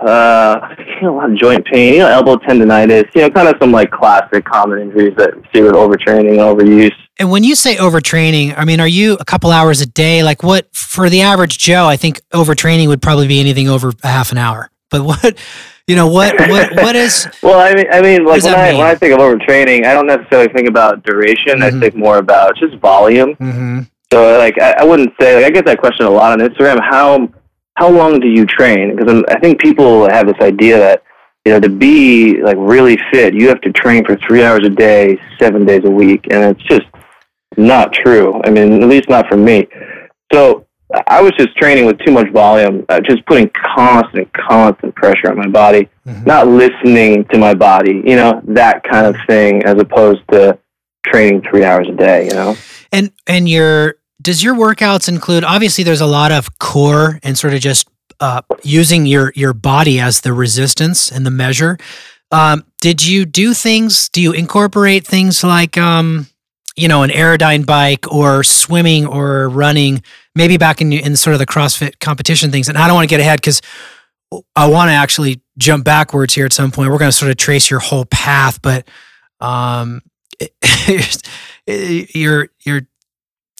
Uh, 0.00 0.74
you 1.00 1.02
know, 1.02 1.14
a 1.14 1.16
lot 1.16 1.30
of 1.30 1.36
joint 1.36 1.64
pain, 1.66 1.94
you 1.94 1.98
know, 2.00 2.08
elbow 2.08 2.36
tendonitis, 2.36 3.08
you 3.14 3.22
know, 3.22 3.30
kind 3.30 3.48
of 3.48 3.54
some 3.58 3.72
like 3.72 3.90
classic 3.90 4.44
common 4.44 4.78
injuries 4.78 5.14
that 5.16 5.34
you 5.34 5.42
see 5.54 5.62
with 5.62 5.72
overtraining 5.72 6.30
and 6.32 6.38
overuse. 6.40 6.92
And 7.18 7.30
when 7.30 7.42
you 7.42 7.54
say 7.54 7.76
overtraining, 7.76 8.54
I 8.56 8.64
mean, 8.64 8.80
are 8.80 8.88
you 8.88 9.14
a 9.18 9.24
couple 9.24 9.50
hours 9.50 9.80
a 9.80 9.86
day? 9.86 10.22
Like 10.22 10.42
what 10.42 10.68
for 10.74 11.08
the 11.08 11.22
average 11.22 11.58
Joe, 11.58 11.86
I 11.86 11.96
think 11.96 12.20
overtraining 12.32 12.88
would 12.88 13.00
probably 13.00 13.26
be 13.28 13.40
anything 13.40 13.68
over 13.68 13.92
a 14.02 14.08
half 14.08 14.30
an 14.30 14.38
hour. 14.38 14.70
But 14.90 15.04
what 15.04 15.38
you 15.86 15.96
know, 15.96 16.06
what 16.08 16.38
what 16.38 16.74
what 16.76 16.96
is 16.96 17.26
Well, 17.42 17.58
I 17.58 17.74
mean, 17.74 17.86
I 17.90 18.02
mean, 18.02 18.24
like 18.26 18.42
when 18.42 18.54
I 18.54 18.70
mean? 18.70 18.78
when 18.78 18.86
I 18.86 18.94
think 18.94 19.14
of 19.14 19.20
overtraining, 19.20 19.86
I 19.86 19.94
don't 19.94 20.06
necessarily 20.06 20.52
think 20.52 20.68
about 20.68 21.02
duration. 21.04 21.60
Mhm. 21.60 21.62
I 21.62 21.70
think 21.70 21.94
more 21.94 22.18
about 22.18 22.56
just 22.56 22.76
volume. 22.76 23.34
hmm 23.34 23.80
So, 24.12 24.36
like, 24.38 24.60
I, 24.60 24.74
I 24.80 24.84
wouldn't 24.84 25.14
say 25.18 25.36
like 25.36 25.46
I 25.46 25.50
get 25.50 25.64
that 25.66 25.78
question 25.78 26.04
a 26.04 26.10
lot 26.10 26.38
on 26.38 26.46
Instagram. 26.46 26.78
How 26.80 27.28
how 27.74 27.90
long 27.90 28.20
do 28.20 28.28
you 28.28 28.46
train? 28.46 28.96
Because 28.96 29.24
I 29.28 29.38
think 29.40 29.60
people 29.60 30.08
have 30.08 30.26
this 30.26 30.40
idea 30.40 30.78
that 30.78 31.02
you 31.44 31.52
know 31.52 31.60
to 31.60 31.68
be 31.68 32.40
like 32.42 32.56
really 32.58 32.98
fit, 33.12 33.34
you 33.34 33.48
have 33.48 33.60
to 33.62 33.72
train 33.72 34.04
for 34.04 34.16
three 34.16 34.42
hours 34.44 34.64
a 34.64 34.70
day, 34.70 35.18
seven 35.38 35.64
days 35.64 35.84
a 35.84 35.90
week, 35.90 36.26
and 36.30 36.44
it's 36.56 36.62
just 36.68 36.86
not 37.56 37.92
true. 37.92 38.40
I 38.44 38.50
mean, 38.50 38.82
at 38.82 38.88
least 38.88 39.08
not 39.08 39.28
for 39.28 39.36
me. 39.36 39.66
So 40.32 40.66
I 41.08 41.20
was 41.20 41.32
just 41.32 41.56
training 41.56 41.86
with 41.86 41.98
too 41.98 42.12
much 42.12 42.30
volume, 42.30 42.84
uh, 42.88 43.00
just 43.00 43.24
putting 43.26 43.50
constant, 43.76 44.32
constant 44.32 44.94
pressure 44.94 45.30
on 45.30 45.36
my 45.38 45.48
body, 45.48 45.88
Mhm. 46.06 46.26
not 46.26 46.46
listening 46.46 47.24
to 47.26 47.38
my 47.38 47.54
body, 47.54 48.02
you 48.04 48.16
know, 48.16 48.40
that 48.44 48.84
kind 48.84 49.06
of 49.06 49.16
thing, 49.26 49.64
as 49.64 49.74
opposed 49.80 50.20
to 50.30 50.58
training 51.04 51.42
three 51.42 51.64
hours 51.64 51.88
a 51.88 51.92
day, 51.92 52.26
you 52.26 52.34
know. 52.34 52.56
And 52.92 53.10
and 53.26 53.48
your 53.48 53.96
does 54.24 54.42
your 54.42 54.54
workouts 54.54 55.08
include 55.08 55.44
obviously 55.44 55.84
there's 55.84 56.00
a 56.00 56.06
lot 56.06 56.32
of 56.32 56.58
core 56.58 57.20
and 57.22 57.38
sort 57.38 57.54
of 57.54 57.60
just 57.60 57.86
uh, 58.20 58.40
using 58.62 59.06
your 59.06 59.32
your 59.36 59.52
body 59.52 60.00
as 60.00 60.22
the 60.22 60.32
resistance 60.32 61.12
and 61.12 61.24
the 61.26 61.30
measure. 61.30 61.78
Um, 62.30 62.64
did 62.80 63.04
you 63.04 63.26
do 63.26 63.54
things? 63.54 64.08
Do 64.08 64.20
you 64.20 64.32
incorporate 64.32 65.06
things 65.06 65.44
like 65.44 65.76
um, 65.76 66.26
you 66.74 66.88
know 66.88 67.02
an 67.02 67.10
Airdyne 67.10 67.66
bike 67.66 68.10
or 68.12 68.42
swimming 68.42 69.06
or 69.06 69.48
running? 69.48 70.02
Maybe 70.34 70.56
back 70.56 70.80
in 70.80 70.92
in 70.92 71.16
sort 71.16 71.34
of 71.34 71.38
the 71.38 71.46
CrossFit 71.46 72.00
competition 72.00 72.50
things. 72.50 72.68
And 72.68 72.78
I 72.78 72.86
don't 72.86 72.94
want 72.96 73.08
to 73.08 73.12
get 73.12 73.20
ahead 73.20 73.40
because 73.40 73.60
I 74.56 74.68
want 74.68 74.88
to 74.88 74.94
actually 74.94 75.42
jump 75.58 75.84
backwards 75.84 76.34
here 76.34 76.46
at 76.46 76.52
some 76.52 76.70
point. 76.70 76.90
We're 76.90 76.98
going 76.98 77.10
to 77.10 77.16
sort 77.16 77.30
of 77.30 77.36
trace 77.36 77.70
your 77.70 77.80
whole 77.80 78.06
path, 78.06 78.60
but 78.62 78.88
um, 79.40 80.00
you're 81.66 82.48
you're 82.64 82.82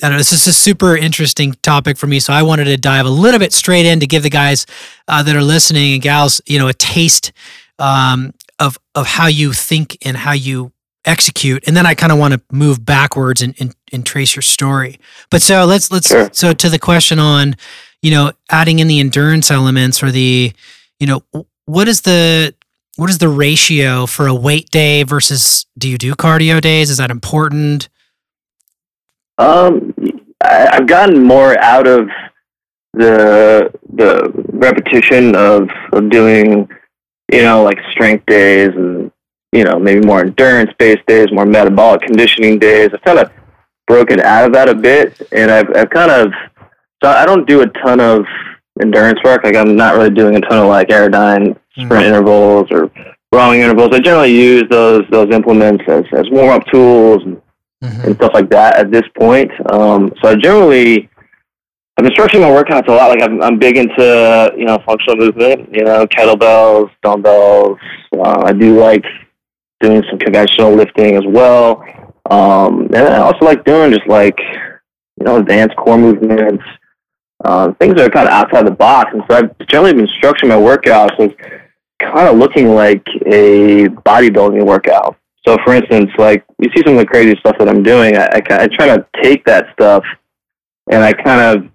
I 0.04 0.08
don't 0.08 0.16
know. 0.16 0.18
This 0.18 0.34
is 0.34 0.46
a 0.46 0.52
super 0.52 0.94
interesting 0.94 1.54
topic 1.62 1.96
for 1.96 2.06
me, 2.06 2.20
so 2.20 2.34
I 2.34 2.42
wanted 2.42 2.64
to 2.64 2.76
dive 2.76 3.06
a 3.06 3.10
little 3.10 3.40
bit 3.40 3.54
straight 3.54 3.86
in 3.86 4.00
to 4.00 4.06
give 4.06 4.22
the 4.22 4.28
guys 4.28 4.66
uh, 5.08 5.22
that 5.22 5.34
are 5.34 5.42
listening 5.42 5.94
and 5.94 6.02
gals, 6.02 6.42
you 6.44 6.58
know, 6.58 6.68
a 6.68 6.74
taste 6.74 7.32
um, 7.78 8.34
of 8.58 8.78
of 8.94 9.06
how 9.06 9.28
you 9.28 9.54
think 9.54 9.96
and 10.04 10.14
how 10.14 10.32
you 10.32 10.72
execute, 11.06 11.64
and 11.66 11.74
then 11.74 11.86
I 11.86 11.94
kind 11.94 12.12
of 12.12 12.18
want 12.18 12.34
to 12.34 12.40
move 12.52 12.84
backwards 12.84 13.40
and, 13.40 13.54
and 13.58 13.74
and 13.94 14.04
trace 14.04 14.36
your 14.36 14.42
story. 14.42 15.00
But 15.30 15.40
so 15.40 15.64
let's 15.64 15.90
let's 15.90 16.08
Sure. 16.08 16.28
so 16.32 16.52
to 16.52 16.68
the 16.68 16.78
question 16.78 17.18
on, 17.18 17.56
you 18.02 18.10
know, 18.10 18.32
adding 18.50 18.80
in 18.80 18.88
the 18.88 19.00
endurance 19.00 19.50
elements 19.50 20.02
or 20.02 20.10
the, 20.10 20.52
you 21.00 21.06
know, 21.06 21.22
what 21.64 21.88
is 21.88 22.02
the 22.02 22.54
what 22.96 23.08
is 23.08 23.16
the 23.16 23.30
ratio 23.30 24.04
for 24.04 24.26
a 24.26 24.34
weight 24.34 24.68
day 24.70 25.02
versus 25.02 25.64
do 25.78 25.88
you 25.88 25.96
do 25.96 26.12
cardio 26.14 26.60
days? 26.60 26.90
Is 26.90 26.98
that 26.98 27.10
important? 27.10 27.88
Um, 29.36 29.93
I've 30.44 30.86
gotten 30.86 31.22
more 31.22 31.58
out 31.62 31.86
of 31.86 32.08
the 32.92 33.72
the 33.92 34.30
repetition 34.52 35.34
of, 35.34 35.68
of 35.92 36.10
doing, 36.10 36.68
you 37.32 37.42
know, 37.42 37.62
like 37.62 37.78
strength 37.92 38.26
days 38.26 38.70
and 38.74 39.10
you 39.54 39.62
know, 39.62 39.78
maybe 39.78 40.04
more 40.04 40.20
endurance 40.20 40.70
based 40.78 41.06
days, 41.06 41.28
more 41.30 41.46
metabolic 41.46 42.02
conditioning 42.02 42.58
days. 42.58 42.90
I've 42.92 43.02
kind 43.02 43.20
of 43.20 43.30
broken 43.86 44.20
out 44.20 44.46
of 44.46 44.52
that 44.54 44.68
a 44.68 44.74
bit, 44.74 45.22
and 45.30 45.48
I've, 45.48 45.68
I've 45.76 45.90
kind 45.90 46.10
of, 46.10 46.32
so 47.02 47.08
I 47.08 47.24
don't 47.24 47.46
do 47.46 47.60
a 47.60 47.66
ton 47.68 48.00
of 48.00 48.24
endurance 48.82 49.20
work. 49.24 49.44
Like 49.44 49.54
I'm 49.54 49.76
not 49.76 49.94
really 49.94 50.10
doing 50.10 50.34
a 50.34 50.40
ton 50.40 50.58
of 50.58 50.66
like 50.66 50.88
Airdyne 50.88 51.56
sprint 51.70 51.92
mm-hmm. 51.92 52.02
intervals 52.02 52.66
or 52.72 52.90
rowing 53.32 53.60
intervals. 53.60 53.90
I 53.92 54.00
generally 54.00 54.34
use 54.34 54.64
those 54.70 55.04
those 55.10 55.32
implements 55.32 55.84
as, 55.86 56.04
as 56.12 56.28
warm 56.30 56.50
up 56.50 56.66
tools 56.66 57.22
and, 57.24 57.40
mm-hmm. 57.84 58.00
and, 58.06 58.16
stuff 58.16 58.32
like 58.34 58.50
that 58.50 58.76
at 58.76 58.90
this 58.90 59.04
point. 59.18 59.50
Um, 59.72 60.12
so 60.22 60.30
I 60.30 60.34
generally 60.36 61.08
I've 61.96 62.04
been 62.04 62.12
structuring 62.12 62.40
my 62.40 62.50
workouts 62.50 62.88
a 62.88 62.92
lot. 62.92 63.08
Like 63.08 63.22
I'm, 63.22 63.42
I'm 63.42 63.58
big 63.58 63.76
into 63.76 64.52
you 64.56 64.64
know 64.64 64.78
functional 64.86 65.16
movement. 65.16 65.74
You 65.74 65.84
know 65.84 66.06
kettlebells, 66.06 66.90
dumbbells. 67.02 67.78
Uh, 68.12 68.42
I 68.46 68.52
do 68.52 68.78
like 68.78 69.04
doing 69.80 70.02
some 70.08 70.18
conventional 70.18 70.74
lifting 70.74 71.16
as 71.16 71.24
well. 71.26 71.84
Um, 72.30 72.86
and 72.94 73.08
I 73.08 73.18
also 73.18 73.44
like 73.44 73.64
doing 73.64 73.92
just 73.92 74.06
like 74.06 74.38
you 74.38 75.24
know 75.24 75.36
advanced 75.36 75.76
core 75.76 75.98
movements. 75.98 76.64
Uh, 77.44 77.72
things 77.74 77.94
that 77.94 78.06
are 78.06 78.10
kind 78.10 78.26
of 78.26 78.32
outside 78.32 78.66
the 78.66 78.70
box. 78.70 79.10
And 79.12 79.22
so 79.28 79.36
I've 79.36 79.68
generally 79.68 79.92
been 79.92 80.06
structuring 80.06 80.48
my 80.48 80.56
workouts 80.56 81.20
as 81.20 81.30
kind 82.00 82.28
of 82.28 82.38
looking 82.38 82.74
like 82.74 83.06
a 83.26 83.86
bodybuilding 83.88 84.64
workout. 84.64 85.16
So, 85.46 85.56
for 85.64 85.74
instance, 85.74 86.10
like 86.16 86.44
you 86.58 86.70
see 86.74 86.82
some 86.84 86.94
of 86.94 87.00
the 87.00 87.06
crazy 87.06 87.36
stuff 87.38 87.56
that 87.58 87.68
I'm 87.68 87.82
doing, 87.82 88.16
I, 88.16 88.26
I, 88.26 88.42
I 88.50 88.68
try 88.68 88.86
to 88.96 89.06
take 89.22 89.44
that 89.44 89.66
stuff 89.72 90.04
and 90.90 91.02
I 91.02 91.12
kind 91.12 91.70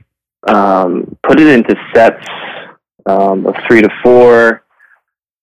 of 0.47 0.55
um, 0.55 1.17
put 1.23 1.39
it 1.39 1.47
into 1.47 1.75
sets 1.93 2.25
um, 3.05 3.45
of 3.45 3.55
three 3.67 3.81
to 3.81 3.89
four, 4.01 4.63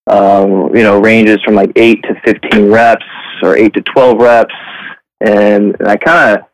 um, 0.07 0.75
you 0.75 0.83
know, 0.83 0.99
ranges 0.99 1.41
from 1.43 1.55
like 1.55 1.71
eight 1.75 2.03
to 2.03 2.15
15 2.25 2.69
reps 2.69 3.05
or 3.43 3.55
eight 3.55 3.73
to 3.73 3.81
12 3.81 4.17
reps. 4.19 4.55
And, 5.21 5.75
and 5.79 5.87
I 5.87 5.95
kind 5.95 6.37
of 6.37 6.47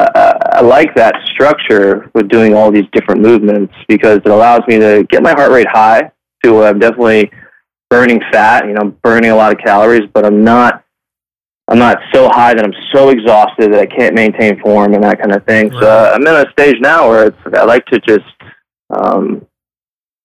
I 0.00 0.60
like 0.60 0.94
that 0.94 1.14
structure 1.32 2.10
with 2.14 2.28
doing 2.28 2.54
all 2.54 2.70
these 2.70 2.86
different 2.92 3.20
movements 3.20 3.74
because 3.88 4.18
it 4.18 4.28
allows 4.28 4.60
me 4.68 4.78
to 4.78 5.04
get 5.10 5.22
my 5.22 5.32
heart 5.32 5.50
rate 5.50 5.66
high 5.68 6.12
to 6.44 6.62
I'm 6.62 6.78
definitely 6.78 7.30
burning 7.90 8.20
fat, 8.30 8.66
you 8.66 8.74
know, 8.74 8.94
burning 9.02 9.30
a 9.30 9.36
lot 9.36 9.52
of 9.52 9.58
calories, 9.58 10.08
but 10.12 10.24
I'm 10.24 10.44
not 10.44 10.84
I'm 11.70 11.78
not 11.78 11.98
so 12.14 12.30
high 12.30 12.54
that 12.54 12.64
I'm 12.64 12.72
so 12.94 13.10
exhausted 13.10 13.74
that 13.74 13.80
I 13.80 13.86
can't 13.86 14.14
maintain 14.14 14.58
form 14.60 14.94
and 14.94 15.04
that 15.04 15.20
kind 15.20 15.34
of 15.34 15.44
thing. 15.44 15.68
Right. 15.68 15.80
So 15.82 15.86
uh, 15.86 16.12
I'm 16.14 16.26
in 16.26 16.34
a 16.34 16.50
stage 16.52 16.76
now 16.80 17.08
where 17.08 17.26
it's 17.26 17.36
I 17.54 17.64
like 17.64 17.84
to 17.86 18.00
just 18.00 18.24
um, 18.90 19.46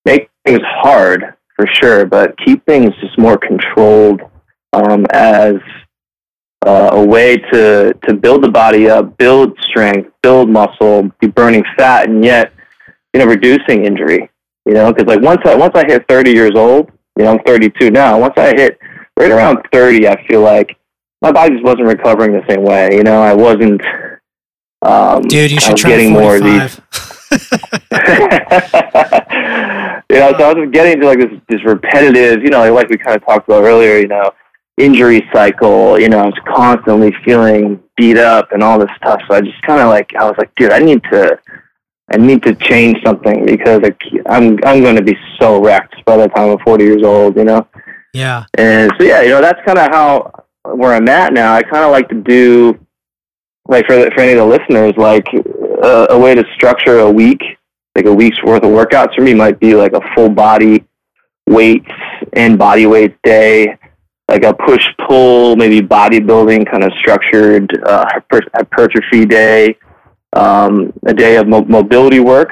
make 0.06 0.30
things 0.46 0.62
hard 0.64 1.36
for 1.56 1.68
sure, 1.82 2.06
but 2.06 2.38
keep 2.46 2.66
things 2.66 2.94
just 3.02 3.18
more 3.18 3.38
controlled 3.38 4.22
um, 4.72 5.06
as 5.12 5.56
uh, 6.66 6.92
a 6.94 7.06
way 7.06 7.36
to 7.38 7.94
to 8.08 8.14
build 8.14 8.44
the 8.44 8.52
body 8.52 8.90
up, 8.90 9.18
build 9.18 9.58
strength, 9.62 10.12
build 10.22 10.50
muscle, 10.50 11.12
be 11.20 11.28
burning 11.28 11.64
fat, 11.78 12.10
and 12.10 12.24
yet 12.24 12.54
you 13.14 13.20
know 13.20 13.26
reducing 13.26 13.86
injury. 13.86 14.30
You 14.66 14.74
know, 14.76 14.94
because 14.94 15.08
like 15.08 15.22
once 15.22 15.42
I 15.46 15.56
once 15.56 15.74
I 15.76 15.86
hit 15.86 16.08
30 16.08 16.32
years 16.32 16.54
old, 16.56 16.90
you 17.18 17.26
know 17.26 17.32
I'm 17.32 17.40
32 17.40 17.92
now. 17.92 18.20
Once 18.20 18.34
I 18.38 18.56
hit 18.56 18.80
right 19.18 19.32
around 19.32 19.60
30, 19.72 20.08
I 20.08 20.28
feel 20.28 20.42
like 20.42 20.78
my 21.22 21.32
body 21.32 21.54
just 21.56 21.64
wasn't 21.64 21.88
recovering 21.88 22.34
the 22.34 22.44
same 22.50 22.64
way. 22.64 22.96
You 22.96 23.04
know, 23.04 23.22
I 23.22 23.34
wasn't. 23.34 23.82
Um, 24.82 25.22
Dude, 25.24 25.52
you 25.52 25.60
should 25.60 25.78
try 25.78 25.92
getting 25.92 26.14
45. 26.14 26.22
more 26.22 26.36
of 26.36 26.44
these. 26.44 26.82
you 30.10 30.20
know, 30.20 30.34
so 30.38 30.44
I 30.44 30.54
was 30.54 30.70
getting 30.72 30.94
into 30.94 31.06
like 31.06 31.20
this 31.20 31.32
this 31.48 31.64
repetitive, 31.64 32.44
you 32.44 32.50
know, 32.50 32.74
like 32.74 32.90
we 32.90 32.98
kind 32.98 33.16
of 33.16 33.26
talked 33.26 33.48
about 33.48 33.64
earlier. 33.64 33.98
You 33.98 34.08
know, 34.08 34.32
injury 34.78 35.28
cycle. 35.34 36.00
You 36.00 36.10
know, 36.10 36.20
I 36.20 36.26
was 36.26 36.40
constantly 36.46 37.14
feeling 37.24 37.82
beat 37.96 38.18
up 38.18 38.52
and 38.52 38.64
all 38.64 38.80
this 38.80 38.90
stuff. 38.98 39.22
So 39.28 39.36
I 39.36 39.42
just 39.42 39.62
kind 39.62 39.82
of 39.82 39.88
like, 39.88 40.14
I 40.16 40.26
was 40.26 40.36
like, 40.38 40.54
dude, 40.56 40.72
I 40.72 40.80
need 40.80 41.04
to, 41.12 41.40
I 42.12 42.18
need 42.18 42.44
to 42.44 42.54
change 42.56 42.98
something 43.04 43.46
because 43.46 43.82
like, 43.82 44.02
I'm, 44.28 44.60
I'm 44.66 44.82
going 44.82 44.96
to 44.96 45.02
be 45.02 45.18
so 45.40 45.64
wrecked 45.64 46.04
by 46.06 46.18
the 46.18 46.28
time 46.28 46.52
I'm 46.52 46.60
40 46.60 46.84
years 46.84 47.04
old, 47.04 47.36
you 47.36 47.44
know? 47.44 47.68
Yeah. 48.14 48.46
And 48.58 48.92
so, 48.98 49.06
yeah, 49.06 49.22
you 49.22 49.30
know, 49.30 49.42
that's 49.42 49.60
kind 49.66 49.80
of 49.80 49.88
how, 49.88 50.32
where 50.64 50.94
I'm 50.94 51.08
at 51.10 51.34
now. 51.34 51.54
I 51.54 51.64
kind 51.64 51.84
of 51.84 51.92
like 51.92 52.10
to 52.10 52.22
do, 52.22 52.80
like 53.68 53.86
for, 53.88 53.96
the, 53.96 54.12
for 54.12 54.22
any 54.22 54.34
of 54.34 54.38
the 54.38 54.46
listeners, 54.46 54.94
like 54.98 55.28
uh, 55.84 56.08
a 56.10 56.20
way 56.20 56.36
to 56.36 56.44
structure 56.54 57.00
a 57.00 57.12
week, 57.12 57.42
like 57.96 58.06
a 58.06 58.14
week's 58.14 58.42
worth 58.44 58.64
of 58.64 58.72
workouts 58.72 59.16
for 59.16 59.22
me 59.22 59.34
might 59.34 59.60
be 59.60 59.76
like 59.76 59.94
a 59.94 60.02
full 60.14 60.30
body 60.30 60.86
weights 61.48 61.92
and 62.34 62.58
body 62.58 62.86
weight 62.86 63.16
day 63.24 63.78
like 64.28 64.44
a 64.44 64.54
push 64.54 64.86
pull, 65.08 65.56
maybe 65.56 65.82
bodybuilding 65.82 66.70
kind 66.70 66.84
of 66.84 66.92
structured 66.98 67.70
uh, 67.86 68.06
hypertrophy 68.56 69.26
day, 69.26 69.78
um, 70.36 70.94
a 71.06 71.14
day 71.14 71.38
of 71.38 71.48
mo- 71.48 71.66
mobility 71.66 72.20
work. 72.20 72.50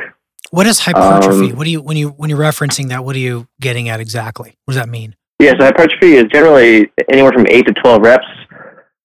What 0.52 0.68
is 0.68 0.80
hypertrophy? 0.80 1.52
Um, 1.52 1.58
what 1.58 1.64
do 1.64 1.72
you 1.72 1.82
when 1.82 1.98
you 1.98 2.10
when 2.10 2.30
you're 2.30 2.40
referencing 2.40 2.90
that? 2.90 3.06
What 3.06 3.16
are 3.16 3.20
you 3.20 3.48
getting 3.60 3.90
at 3.90 4.00
exactly? 4.00 4.58
What 4.66 4.74
does 4.74 4.82
that 4.82 4.90
mean? 4.90 5.16
Yeah, 5.40 5.54
so 5.58 5.66
hypertrophy 5.66 6.14
is 6.14 6.26
generally 6.26 6.92
anywhere 7.12 7.32
from 7.32 7.48
eight 7.48 7.66
to 7.68 7.74
twelve 7.74 8.02
reps. 8.02 8.26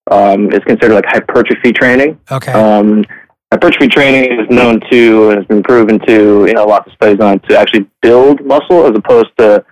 Um, 0.09 0.53
is 0.53 0.61
considered 0.61 0.95
like 0.95 1.07
hypertrophy 1.07 1.73
training. 1.73 2.21
Okay. 2.31 2.53
Um, 2.53 3.05
hypertrophy 3.53 3.89
training 3.89 4.39
is 4.39 4.49
known 4.51 4.81
to 4.91 5.31
and 5.31 5.39
has 5.39 5.47
been 5.47 5.63
proven 5.63 5.99
to 6.07 6.47
you 6.47 6.53
know 6.53 6.65
lots 6.65 6.87
of 6.87 6.93
studies 6.95 7.21
on 7.21 7.41
to 7.49 7.59
actually 7.59 7.89
build 8.03 8.45
muscle 8.45 8.87
as 8.87 8.93
opposed 8.97 9.31
to 9.39 9.65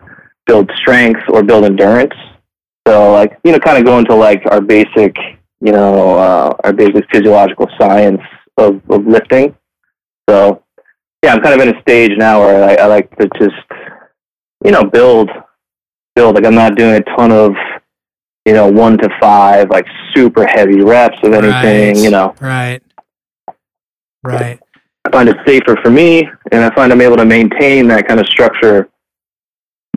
build 0.47 0.71
strength 0.77 1.21
or 1.29 1.43
build 1.43 1.65
endurance. 1.65 2.15
So 2.87 3.13
like 3.13 3.39
you 3.45 3.53
know, 3.53 3.59
kind 3.59 3.79
of 3.79 3.85
go 3.85 3.99
into 3.99 4.15
like 4.15 4.43
our 4.51 4.61
basic 4.61 5.17
you 5.61 5.73
know 5.73 6.19
uh, 6.19 6.57
our 6.65 6.73
basic 6.73 7.05
physiological 7.13 7.69
science 7.79 8.21
of, 8.57 8.81
of 8.91 9.07
lifting. 9.07 9.55
So 10.29 10.63
yeah, 11.23 11.33
I'm 11.33 11.43
kind 11.43 11.61
of 11.61 11.67
in 11.67 11.75
a 11.75 11.81
stage 11.81 12.13
now 12.17 12.41
where 12.41 12.65
I, 12.65 12.75
I 12.83 12.87
like 12.87 13.11
to 13.19 13.29
just 13.39 13.55
you 14.65 14.71
know 14.71 14.85
build 14.85 15.31
build. 16.15 16.35
Like 16.35 16.45
I'm 16.45 16.55
not 16.55 16.77
doing 16.77 16.95
a 16.95 17.01
ton 17.17 17.33
of 17.33 17.55
you 18.45 18.53
know 18.53 18.71
one 18.71 18.99
to 18.99 19.09
five 19.21 19.71
like 19.71 19.87
super 20.15 20.47
heavy 20.47 20.81
reps 20.81 21.19
of 21.23 21.33
anything. 21.33 21.95
Right. 21.95 22.05
You 22.05 22.11
know, 22.11 22.35
right, 22.41 22.81
right. 24.23 24.61
I 25.07 25.11
find 25.11 25.29
it 25.29 25.37
safer 25.47 25.77
for 25.83 25.91
me, 25.91 26.29
and 26.53 26.65
I 26.65 26.75
find 26.75 26.93
I'm 26.93 27.01
able 27.01 27.17
to 27.17 27.25
maintain 27.25 27.89
that 27.89 28.07
kind 28.07 28.21
of 28.21 28.27
structure. 28.27 28.89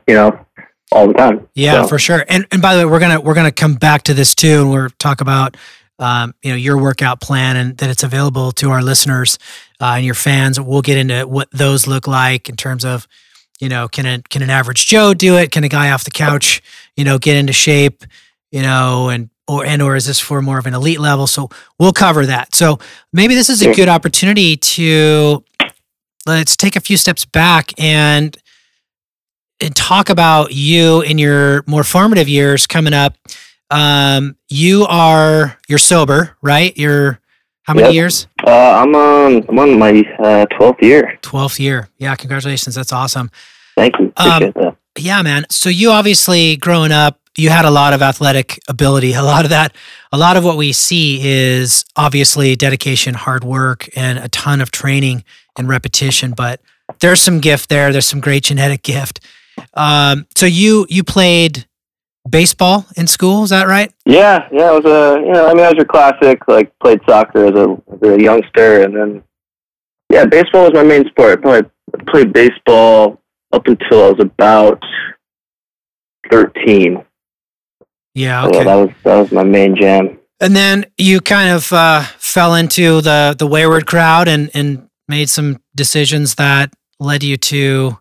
You 0.07 0.15
know, 0.15 0.45
all 0.91 1.07
the 1.07 1.13
time. 1.13 1.47
Yeah, 1.53 1.81
so. 1.81 1.87
for 1.89 1.99
sure. 1.99 2.25
And 2.29 2.47
and 2.51 2.61
by 2.61 2.75
the 2.75 2.85
way, 2.85 2.91
we're 2.91 2.99
gonna 2.99 3.19
we're 3.19 3.33
gonna 3.33 3.51
come 3.51 3.75
back 3.75 4.03
to 4.03 4.13
this 4.13 4.33
too, 4.33 4.61
and 4.61 4.71
we're 4.71 4.89
talk 4.89 5.21
about 5.21 5.57
um, 5.99 6.33
you 6.41 6.51
know 6.51 6.55
your 6.55 6.77
workout 6.77 7.21
plan 7.21 7.55
and 7.55 7.77
that 7.77 7.89
it's 7.89 8.03
available 8.03 8.51
to 8.53 8.71
our 8.71 8.81
listeners 8.81 9.39
uh, 9.81 9.93
and 9.95 10.05
your 10.05 10.15
fans. 10.15 10.59
We'll 10.59 10.81
get 10.81 10.97
into 10.97 11.27
what 11.27 11.49
those 11.51 11.87
look 11.87 12.07
like 12.07 12.49
in 12.49 12.55
terms 12.55 12.85
of 12.85 13.07
you 13.59 13.69
know 13.69 13.87
can 13.87 14.05
a, 14.05 14.21
can 14.29 14.41
an 14.41 14.49
average 14.49 14.87
Joe 14.87 15.13
do 15.13 15.37
it? 15.37 15.51
Can 15.51 15.63
a 15.63 15.69
guy 15.69 15.91
off 15.91 16.03
the 16.03 16.11
couch 16.11 16.61
you 16.95 17.03
know 17.03 17.17
get 17.17 17.35
into 17.35 17.53
shape? 17.53 18.03
You 18.51 18.61
know, 18.61 19.09
and 19.09 19.29
or 19.47 19.65
and 19.65 19.81
or 19.81 19.95
is 19.95 20.05
this 20.05 20.19
for 20.19 20.41
more 20.41 20.57
of 20.57 20.65
an 20.65 20.73
elite 20.73 20.99
level? 20.99 21.27
So 21.27 21.49
we'll 21.79 21.93
cover 21.93 22.25
that. 22.25 22.53
So 22.53 22.79
maybe 23.13 23.35
this 23.35 23.49
is 23.49 23.61
a 23.61 23.73
good 23.73 23.89
opportunity 23.89 24.57
to 24.57 25.43
let's 26.25 26.55
take 26.55 26.75
a 26.75 26.81
few 26.81 26.97
steps 26.97 27.25
back 27.25 27.71
and 27.79 28.37
and 29.59 29.75
talk 29.75 30.09
about 30.09 30.53
you 30.53 31.01
in 31.01 31.17
your 31.17 31.63
more 31.65 31.83
formative 31.83 32.29
years 32.29 32.67
coming 32.67 32.93
up. 32.93 33.15
Um, 33.69 34.37
you 34.49 34.85
are 34.89 35.57
you're 35.67 35.77
sober, 35.77 36.37
right? 36.41 36.75
You're 36.77 37.19
how 37.63 37.73
many 37.73 37.87
yep. 37.87 37.93
years? 37.95 38.27
Uh, 38.45 38.51
I'm 38.51 38.95
on 38.95 39.45
I'm 39.49 39.59
on 39.59 39.77
my 39.77 40.03
uh, 40.19 40.45
twelfth 40.45 40.81
year. 40.81 41.17
Twelfth 41.21 41.59
year. 41.59 41.89
Yeah, 41.97 42.15
congratulations. 42.15 42.75
That's 42.75 42.93
awesome. 42.93 43.29
Thank 43.75 43.99
you. 43.99 44.13
Um, 44.17 44.53
yeah, 44.97 45.21
man. 45.21 45.45
So 45.49 45.69
you 45.69 45.91
obviously 45.91 46.55
growing 46.55 46.91
up, 46.91 47.19
you 47.35 47.49
had 47.49 47.65
a 47.65 47.69
lot 47.69 47.93
of 47.93 48.01
athletic 48.01 48.59
ability. 48.67 49.13
A 49.17 49.21
lot 49.21 49.43
of 49.43 49.49
that, 49.49 49.75
a 50.11 50.17
lot 50.17 50.37
of 50.37 50.43
what 50.43 50.57
we 50.57 50.71
see 50.71 51.19
is 51.21 51.85
obviously 51.95 52.55
dedication, 52.55 53.13
hard 53.13 53.43
work, 53.43 53.89
and 53.95 54.17
a 54.17 54.29
ton 54.29 54.61
of 54.61 54.71
training 54.71 55.23
and 55.57 55.67
repetition. 55.67 56.31
But 56.31 56.61
there's 56.99 57.21
some 57.21 57.39
gift 57.39 57.69
there. 57.69 57.91
There's 57.91 58.07
some 58.07 58.21
great 58.21 58.43
genetic 58.43 58.81
gift. 58.93 59.19
Um, 59.73 60.25
so 60.35 60.45
you 60.45 60.87
you 60.89 61.03
played 61.03 61.67
baseball 62.29 62.85
in 62.95 63.07
school, 63.07 63.43
is 63.43 63.49
that 63.49 63.67
right? 63.67 63.91
Yeah, 64.05 64.47
yeah. 64.51 64.71
It 64.71 64.83
was 64.83 64.85
a 64.85 65.19
you 65.25 65.31
know 65.31 65.47
I 65.47 65.53
mean 65.53 65.63
I 65.63 65.69
was 65.69 65.77
your 65.77 65.85
classic 65.85 66.47
like 66.47 66.71
played 66.79 67.01
soccer 67.07 67.45
as 67.45 67.55
a, 67.55 67.77
as 67.93 68.09
a 68.09 68.21
youngster, 68.21 68.83
and 68.83 68.95
then 68.95 69.23
yeah, 70.09 70.25
baseball 70.25 70.63
was 70.63 70.73
my 70.73 70.83
main 70.83 71.05
sport. 71.09 71.45
I 71.45 71.63
played 72.07 72.33
baseball 72.33 73.21
up 73.51 73.67
until 73.67 74.05
I 74.05 74.09
was 74.09 74.19
about 74.19 74.83
thirteen. 76.31 77.03
Yeah, 78.13 78.47
okay. 78.47 78.59
So 78.59 78.63
that 78.63 78.75
was 78.75 78.89
that 79.03 79.15
was 79.17 79.31
my 79.31 79.43
main 79.43 79.75
jam. 79.75 80.19
And 80.39 80.55
then 80.55 80.85
you 80.97 81.19
kind 81.19 81.49
of 81.49 81.71
uh, 81.73 82.01
fell 82.17 82.55
into 82.55 83.01
the 83.01 83.35
the 83.37 83.47
wayward 83.47 83.85
crowd 83.85 84.27
and 84.27 84.49
and 84.53 84.87
made 85.07 85.29
some 85.29 85.61
decisions 85.75 86.35
that 86.35 86.73
led 86.99 87.23
you 87.23 87.37
to 87.37 87.97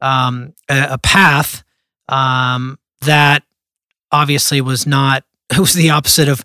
um, 0.00 0.54
a, 0.68 0.88
a, 0.92 0.98
path 0.98 1.64
um, 2.08 2.78
that 3.00 3.42
obviously 4.12 4.60
was 4.60 4.86
not 4.86 5.24
it 5.50 5.58
was 5.58 5.74
the 5.74 5.90
opposite 5.90 6.28
of 6.28 6.44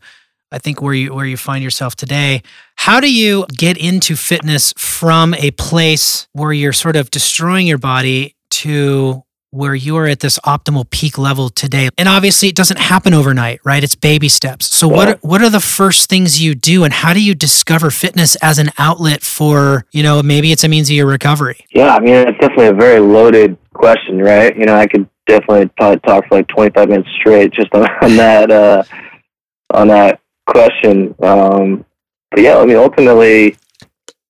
I 0.51 0.59
think 0.59 0.81
where 0.81 0.93
you 0.93 1.13
where 1.13 1.25
you 1.25 1.35
find 1.35 1.63
yourself 1.63 1.95
today. 1.95 2.43
How 2.75 2.99
do 2.99 3.11
you 3.11 3.45
get 3.57 3.75
into 3.75 4.15
fitness 4.15 4.71
from 4.77 5.33
a 5.33 5.51
place 5.51 6.27
where 6.33 6.53
you're 6.53 6.73
sort 6.73 6.95
of 6.95 7.09
destroying 7.09 7.65
your 7.65 7.79
body 7.79 8.35
to 8.51 9.23
where 9.49 9.75
you 9.75 9.95
are 9.97 10.07
at 10.07 10.19
this 10.19 10.39
optimal 10.45 10.87
peak 10.89 11.17
level 11.17 11.49
today? 11.49 11.89
And 11.97 12.07
obviously 12.07 12.49
it 12.49 12.55
doesn't 12.55 12.79
happen 12.79 13.13
overnight, 13.13 13.61
right? 13.63 13.83
It's 13.83 13.95
baby 13.95 14.29
steps. 14.29 14.67
So 14.67 14.87
what 14.87 15.07
are, 15.07 15.17
what 15.21 15.41
are 15.41 15.49
the 15.49 15.59
first 15.59 16.09
things 16.09 16.41
you 16.41 16.55
do 16.55 16.83
and 16.83 16.93
how 16.93 17.13
do 17.13 17.23
you 17.23 17.35
discover 17.35 17.89
fitness 17.91 18.35
as 18.37 18.59
an 18.59 18.71
outlet 18.77 19.21
for, 19.21 19.85
you 19.91 20.03
know, 20.03 20.21
maybe 20.21 20.51
it's 20.51 20.63
a 20.63 20.67
means 20.67 20.89
of 20.89 20.95
your 20.95 21.07
recovery? 21.07 21.65
Yeah, 21.71 21.95
I 21.95 21.99
mean, 21.99 22.15
it's 22.15 22.37
definitely 22.39 22.67
a 22.67 22.73
very 22.73 22.99
loaded 22.99 23.57
question, 23.73 24.19
right? 24.19 24.55
You 24.55 24.65
know, 24.65 24.75
I 24.75 24.87
could 24.87 25.07
definitely 25.27 25.67
probably 25.77 25.99
talk 26.01 26.27
for 26.27 26.37
like 26.37 26.47
25 26.47 26.89
minutes 26.89 27.09
straight 27.19 27.51
just 27.51 27.73
on, 27.73 27.87
on 28.01 28.15
that 28.17 28.51
uh, 28.51 28.83
on 29.71 29.87
that 29.87 30.19
question. 30.47 31.15
Um, 31.21 31.85
but 32.31 32.41
yeah, 32.41 32.57
I 32.57 32.65
mean, 32.65 32.77
ultimately, 32.77 33.55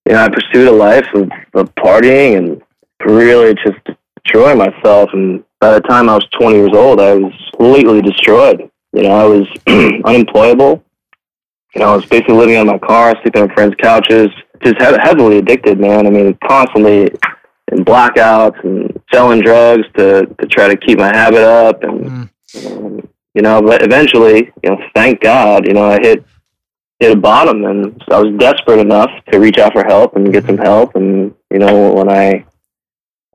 you 0.05 0.13
know, 0.13 0.23
I 0.23 0.29
pursued 0.29 0.67
a 0.67 0.71
life 0.71 1.07
of, 1.13 1.31
of 1.53 1.73
partying 1.75 2.37
and 2.37 2.61
really 3.05 3.55
just 3.55 3.97
destroying 4.23 4.57
myself. 4.57 5.09
And 5.13 5.43
by 5.59 5.73
the 5.73 5.81
time 5.81 6.09
I 6.09 6.15
was 6.15 6.27
20 6.39 6.55
years 6.55 6.73
old, 6.73 6.99
I 6.99 7.15
was 7.15 7.33
completely 7.55 8.01
destroyed. 8.01 8.69
You 8.93 9.03
know, 9.03 9.11
I 9.11 9.25
was 9.25 9.47
unemployable. 10.05 10.83
You 11.75 11.81
know, 11.81 11.93
I 11.93 11.95
was 11.95 12.05
basically 12.05 12.35
living 12.35 12.57
on 12.57 12.67
my 12.67 12.77
car, 12.77 13.15
sleeping 13.21 13.41
on 13.41 13.53
friends' 13.53 13.75
couches, 13.81 14.29
just 14.63 14.79
heavily 14.79 15.37
addicted, 15.37 15.79
man. 15.79 16.05
I 16.05 16.09
mean, 16.09 16.37
constantly 16.47 17.11
in 17.71 17.83
blackouts 17.83 18.63
and 18.63 18.92
selling 19.11 19.41
drugs 19.41 19.83
to, 19.97 20.25
to 20.25 20.47
try 20.47 20.67
to 20.67 20.77
keep 20.77 20.99
my 20.99 21.15
habit 21.15 21.43
up. 21.43 21.83
And, 21.83 22.29
mm. 22.53 22.77
um, 22.77 23.07
you 23.33 23.41
know, 23.41 23.61
but 23.61 23.81
eventually, 23.81 24.51
you 24.63 24.69
know, 24.69 24.77
thank 24.93 25.21
God, 25.21 25.67
you 25.67 25.73
know, 25.73 25.85
I 25.85 25.99
hit 25.99 26.23
hit 26.99 27.17
a 27.17 27.19
bottom 27.19 27.65
and 27.65 28.01
I 28.09 28.19
was 28.21 28.33
desperate 28.37 28.79
enough 28.79 29.09
to 29.31 29.39
reach 29.39 29.57
out 29.57 29.73
for 29.73 29.83
help 29.83 30.15
and 30.15 30.31
get 30.31 30.45
some 30.45 30.57
help. 30.57 30.95
And, 30.95 31.33
you 31.51 31.59
know, 31.59 31.91
when 31.91 32.09
I, 32.09 32.45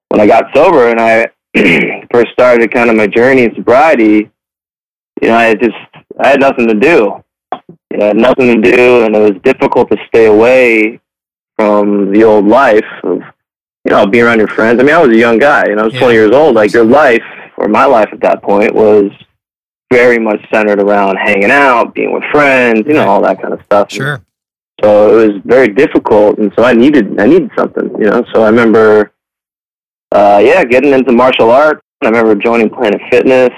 when 0.09 0.21
I 0.21 0.27
got 0.27 0.55
sober 0.55 0.89
and 0.89 0.99
I 0.99 1.29
first 2.11 2.33
started 2.33 2.73
kind 2.73 2.89
of 2.89 2.97
my 2.97 3.07
journey 3.07 3.43
in 3.43 3.55
sobriety, 3.55 4.31
you 5.21 5.29
know, 5.29 5.37
I 5.37 5.55
just, 5.55 5.77
I 6.19 6.29
had 6.29 6.41
nothing 6.41 6.67
to 6.69 6.75
do. 6.75 7.23
You 7.91 7.99
know, 7.99 8.05
I 8.05 8.07
had 8.07 8.17
nothing 8.17 8.63
to 8.63 8.71
do 8.71 9.05
and 9.05 9.15
it 9.15 9.33
was 9.33 9.43
difficult 9.43 9.91
to 9.91 9.99
stay 10.07 10.27
away 10.27 11.01
from 11.57 12.13
the 12.13 12.25
old 12.25 12.47
life 12.47 12.87
of, 13.03 13.21
you 13.85 13.91
know, 13.91 14.07
being 14.07 14.25
around 14.25 14.39
your 14.39 14.49
friends. 14.49 14.81
I 14.81 14.85
mean, 14.85 14.95
I 14.95 14.99
was 14.99 15.15
a 15.15 15.19
young 15.19 15.39
guy, 15.39 15.67
you 15.69 15.77
know, 15.77 15.83
I 15.83 15.85
was 15.87 15.95
yeah. 15.95 16.01
20 16.01 16.15
years 16.15 16.31
old. 16.33 16.55
Like 16.55 16.73
your 16.73 16.85
life, 16.85 17.23
or 17.57 17.69
my 17.69 17.85
life 17.85 18.09
at 18.13 18.21
that 18.21 18.43
point, 18.43 18.75
was 18.75 19.11
very 19.93 20.19
much 20.19 20.41
centered 20.53 20.81
around 20.81 21.17
hanging 21.17 21.51
out, 21.51 21.95
being 21.95 22.13
with 22.13 22.25
friends, 22.31 22.83
you 22.87 22.95
know, 22.95 23.09
all 23.09 23.23
that 23.23 23.41
kind 23.41 23.55
of 23.55 23.63
stuff. 23.65 23.91
Sure. 23.91 24.23
So 24.83 25.19
it 25.19 25.33
was 25.33 25.43
very 25.45 25.69
difficult, 25.69 26.39
and 26.39 26.53
so 26.57 26.63
I 26.63 26.73
needed 26.73 27.19
I 27.21 27.27
needed 27.27 27.51
something, 27.59 27.91
you 27.99 28.05
know. 28.05 28.25
So 28.33 28.43
I 28.43 28.49
remember, 28.49 29.13
uh, 30.13 30.41
yeah, 30.45 30.65
getting 30.65 30.93
into 30.93 31.11
martial 31.11 31.51
arts. 31.51 31.83
I 32.01 32.07
remember 32.07 32.37
joining 32.37 32.71
Planet 32.71 33.01
Fitness, 33.11 33.51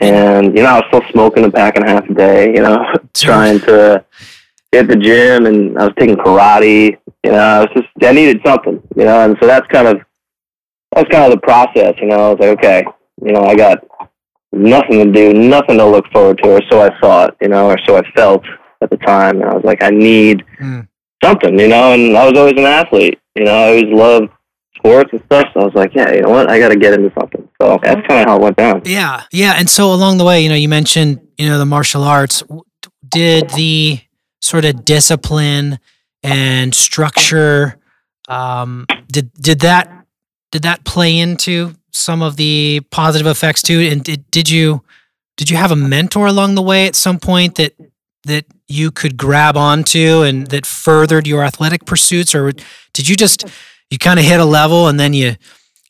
and 0.00 0.56
you 0.56 0.62
know, 0.62 0.70
I 0.70 0.74
was 0.76 0.84
still 0.88 1.02
smoking 1.12 1.44
a 1.44 1.50
pack 1.50 1.76
and 1.76 1.84
a 1.84 1.90
half 1.90 2.08
a 2.08 2.14
day, 2.14 2.46
you 2.46 2.62
know, 2.62 2.82
trying 3.14 3.60
to 3.60 4.04
hit 4.72 4.88
the 4.88 4.96
gym, 4.96 5.44
and 5.44 5.78
I 5.78 5.84
was 5.84 5.94
taking 5.98 6.16
karate. 6.16 6.96
You 7.26 7.32
know, 7.32 7.38
I 7.38 7.58
was 7.60 7.68
just 7.76 7.88
I 8.02 8.12
needed 8.12 8.40
something, 8.44 8.80
you 8.96 9.04
know, 9.04 9.24
and 9.24 9.36
so 9.40 9.46
that's 9.46 9.66
kind 9.66 9.88
of 9.88 10.00
that's 10.94 11.08
kind 11.10 11.24
of 11.24 11.32
the 11.32 11.40
process, 11.40 11.94
you 12.00 12.06
know. 12.06 12.16
I 12.16 12.30
was 12.30 12.38
like, 12.38 12.58
okay, 12.58 12.84
you 13.20 13.32
know, 13.32 13.42
I 13.42 13.54
got 13.56 13.78
nothing 14.52 14.98
to 15.04 15.12
do, 15.12 15.34
nothing 15.34 15.78
to 15.78 15.84
look 15.84 16.06
forward 16.12 16.38
to, 16.42 16.56
or 16.56 16.60
so 16.70 16.80
I 16.80 16.90
thought, 17.00 17.36
you 17.40 17.48
know, 17.48 17.66
or 17.66 17.78
so 17.86 17.96
I 17.96 18.02
felt 18.14 18.44
at 18.80 18.90
the 18.90 18.96
time. 18.98 19.40
And 19.40 19.50
I 19.50 19.54
was 19.54 19.64
like, 19.64 19.82
I 19.82 19.90
need 19.90 20.44
mm. 20.60 20.86
something, 21.22 21.58
you 21.58 21.68
know, 21.68 21.92
and 21.92 22.16
I 22.16 22.30
was 22.30 22.38
always 22.38 22.54
an 22.56 22.64
athlete, 22.64 23.18
you 23.34 23.44
know, 23.44 23.52
I 23.52 23.68
always 23.68 23.84
loved 23.86 24.28
sports 24.76 25.10
and 25.12 25.22
stuff. 25.24 25.48
So 25.52 25.60
I 25.60 25.64
was 25.64 25.74
like, 25.74 25.94
yeah, 25.94 26.12
you 26.12 26.22
know 26.22 26.30
what, 26.30 26.48
I 26.48 26.60
got 26.60 26.68
to 26.68 26.76
get 26.76 26.94
into 26.94 27.12
something. 27.18 27.48
So 27.60 27.78
that's 27.82 28.06
kind 28.06 28.20
of 28.20 28.26
how 28.28 28.36
it 28.36 28.42
went 28.42 28.56
down. 28.56 28.82
Yeah. 28.84 29.24
Yeah. 29.32 29.54
And 29.56 29.68
so 29.68 29.92
along 29.92 30.18
the 30.18 30.24
way, 30.24 30.42
you 30.42 30.48
know, 30.48 30.54
you 30.54 30.68
mentioned, 30.68 31.26
you 31.36 31.48
know, 31.48 31.58
the 31.58 31.66
martial 31.66 32.04
arts. 32.04 32.44
Did 33.08 33.50
the 33.50 34.00
sort 34.40 34.64
of 34.64 34.84
discipline 34.84 35.78
and 36.26 36.74
structure, 36.74 37.78
um, 38.28 38.86
did, 39.10 39.32
did 39.34 39.60
that, 39.60 40.06
did 40.52 40.62
that 40.62 40.84
play 40.84 41.18
into 41.18 41.74
some 41.90 42.22
of 42.22 42.36
the 42.36 42.80
positive 42.90 43.26
effects 43.26 43.62
too? 43.62 43.80
And 43.80 44.02
did, 44.02 44.30
did 44.30 44.50
you 44.50 44.82
did 45.36 45.50
you 45.50 45.56
have 45.56 45.70
a 45.70 45.76
mentor 45.76 46.26
along 46.26 46.54
the 46.54 46.62
way 46.62 46.86
at 46.86 46.94
some 46.94 47.18
point 47.18 47.56
that 47.56 47.74
that 48.24 48.44
you 48.68 48.90
could 48.90 49.16
grab 49.16 49.56
onto 49.56 50.22
and 50.22 50.48
that 50.48 50.66
furthered 50.66 51.26
your 51.26 51.44
athletic 51.44 51.84
pursuits, 51.84 52.34
or 52.34 52.52
did 52.92 53.08
you 53.08 53.16
just 53.16 53.44
you 53.90 53.98
kind 53.98 54.18
of 54.18 54.24
hit 54.24 54.40
a 54.40 54.44
level 54.44 54.88
and 54.88 54.98
then 54.98 55.12
you 55.12 55.36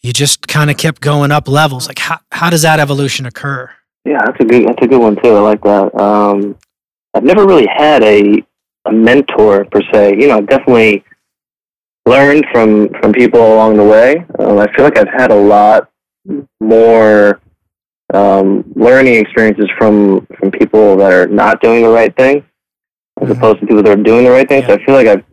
you 0.03 0.13
just 0.13 0.47
kind 0.47 0.71
of 0.71 0.77
kept 0.77 1.01
going 1.01 1.31
up 1.31 1.49
levels? 1.49 1.87
Like 1.87 1.99
how 1.99 2.19
how 2.33 2.51
does 2.51 2.63
that 2.63 2.81
evolution 2.81 3.27
occur? 3.27 3.71
Yeah, 4.05 4.21
that's 4.25 4.41
a 4.41 4.45
good 4.45 4.69
that's 4.69 4.83
a 4.83 4.89
good 4.89 5.01
one 5.01 5.17
too. 5.17 5.35
I 5.35 5.41
like 5.41 5.63
that. 5.63 5.95
Um, 5.99 6.59
I've 7.15 7.25
never 7.25 7.47
really 7.47 7.67
had 7.67 8.03
a 8.03 8.45
a 8.87 8.93
mentor 8.93 9.65
per 9.67 9.81
se. 9.93 10.17
You 10.19 10.29
know, 10.29 10.41
definitely 10.41 11.05
learned 12.07 12.47
from 12.53 12.89
from 13.01 13.13
people 13.13 13.41
along 13.55 13.77
the 13.77 13.85
way. 13.85 14.25
Um, 14.39 14.59
I 14.59 14.73
feel 14.75 14.85
like 14.85 14.99
I've 14.99 15.09
had 15.09 15.31
a 15.31 15.35
lot 15.35 15.91
more 16.61 17.41
um, 18.15 18.65
learning 18.75 19.15
experiences 19.15 19.69
from 19.79 20.27
from 20.39 20.51
people 20.51 20.97
that 20.97 21.13
are 21.13 21.27
not 21.27 21.61
doing 21.61 21.83
the 21.83 21.89
right 21.89 22.15
thing, 22.17 22.45
as 23.21 23.29
mm-hmm. 23.29 23.33
opposed 23.33 23.61
to 23.61 23.67
people 23.67 23.83
that 23.83 23.99
are 23.99 24.03
doing 24.03 24.25
the 24.25 24.31
right 24.31 24.49
thing. 24.49 24.63
Yeah. 24.63 24.69
So 24.69 24.75
I 24.75 24.85
feel 24.85 24.95
like 24.95 25.09
I've 25.09 25.25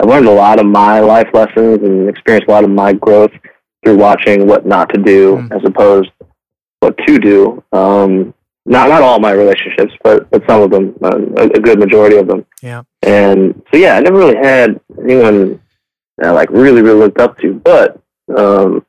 I've 0.00 0.08
learned 0.08 0.26
a 0.26 0.32
lot 0.32 0.58
of 0.58 0.66
my 0.66 1.00
life 1.00 1.28
lessons 1.34 1.82
and 1.82 2.08
experienced 2.08 2.48
a 2.48 2.52
lot 2.52 2.64
of 2.64 2.70
my 2.70 2.92
growth 2.92 3.32
through 3.84 3.96
watching 3.96 4.46
what 4.46 4.66
not 4.66 4.92
to 4.94 5.00
do, 5.00 5.36
mm-hmm. 5.36 5.52
as 5.52 5.62
opposed 5.64 6.10
what 6.80 6.96
to 7.06 7.18
do. 7.18 7.62
Um, 7.72 8.34
not 8.66 8.88
not 8.88 9.02
all 9.02 9.18
my 9.18 9.32
relationships, 9.32 9.92
but 10.02 10.30
but 10.30 10.42
some 10.48 10.62
of 10.62 10.70
them, 10.70 10.94
uh, 11.02 11.18
a, 11.38 11.46
a, 11.46 11.60
good 11.60 11.78
majority 11.78 12.16
of 12.16 12.28
them. 12.28 12.46
Yeah. 12.62 12.82
And 13.10 13.62
so 13.70 13.78
yeah, 13.78 13.96
I 13.96 14.00
never 14.00 14.18
really 14.18 14.36
had 14.36 14.80
anyone 15.02 15.60
that 16.18 16.28
I 16.28 16.30
like 16.30 16.50
really 16.50 16.82
really 16.82 17.00
looked 17.00 17.20
up 17.20 17.38
to, 17.38 17.54
but 17.54 18.00
um, 18.36 18.84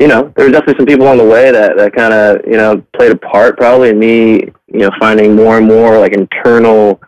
you 0.00 0.08
know, 0.08 0.32
there 0.34 0.46
were 0.46 0.50
definitely 0.50 0.78
some 0.78 0.86
people 0.86 1.06
on 1.06 1.18
the 1.18 1.24
way 1.24 1.52
that, 1.52 1.76
that 1.76 1.94
kind 1.94 2.12
of, 2.12 2.40
you 2.46 2.56
know, 2.56 2.82
played 2.96 3.12
a 3.12 3.16
part 3.16 3.56
probably 3.56 3.90
in 3.90 3.98
me, 3.98 4.34
you 4.66 4.80
know, 4.80 4.90
finding 4.98 5.36
more 5.36 5.58
and 5.58 5.66
more 5.66 5.98
like 5.98 6.12
internal 6.12 7.00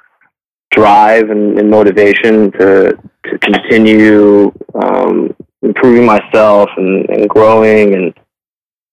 drive 0.71 1.31
and, 1.31 1.59
and 1.59 1.69
motivation 1.69 2.53
to, 2.53 2.97
to 3.25 3.39
continue 3.39 4.53
um, 4.75 5.35
improving 5.63 6.05
myself 6.05 6.69
and, 6.77 7.09
and 7.11 7.29
growing 7.29 7.95
and, 7.95 8.15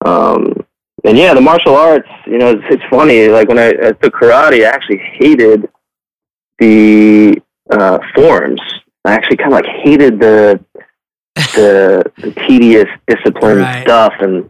um, 0.06 0.54
and 1.06 1.18
yeah, 1.18 1.34
the 1.34 1.42
martial 1.42 1.76
arts, 1.76 2.10
you 2.26 2.38
know, 2.40 2.52
it's, 2.52 2.64
it's 2.72 2.84
funny. 2.90 3.28
Like 3.28 3.48
when 3.48 3.60
I, 3.60 3.70
I 3.70 3.92
took 3.92 4.14
karate, 4.14 4.66
I 4.66 4.70
actually 4.70 5.02
hated 5.20 5.70
the 6.64 7.42
uh, 7.72 8.00
forms. 8.16 8.62
I 9.06 9.14
actually 9.14 9.38
kind 9.38 9.54
of 9.54 9.60
like 9.60 9.66
hated 9.84 10.20
the 10.20 10.64
the, 11.36 12.12
the 12.18 12.32
tedious 12.48 12.88
discipline 13.08 13.58
right. 13.58 13.84
stuff, 13.84 14.14
and 14.20 14.50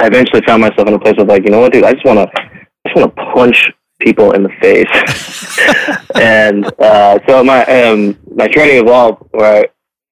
I 0.00 0.06
eventually 0.06 0.42
found 0.42 0.60
myself 0.62 0.88
in 0.88 0.94
a 0.94 0.98
place 0.98 1.14
of 1.18 1.28
like, 1.28 1.44
you 1.44 1.50
know 1.50 1.60
what, 1.60 1.72
dude, 1.72 1.84
I 1.84 1.92
just 1.92 2.04
want 2.04 2.18
to, 2.18 2.40
I 2.42 2.88
just 2.88 2.96
want 2.96 3.16
to 3.16 3.24
punch 3.32 3.70
people 4.00 4.32
in 4.32 4.42
the 4.42 4.50
face. 4.60 6.06
and 6.20 6.66
uh, 6.80 7.18
so 7.26 7.44
my 7.44 7.64
um, 7.64 8.18
my 8.34 8.48
training 8.48 8.82
evolved 8.82 9.22
where 9.30 9.64
I, 9.64 9.66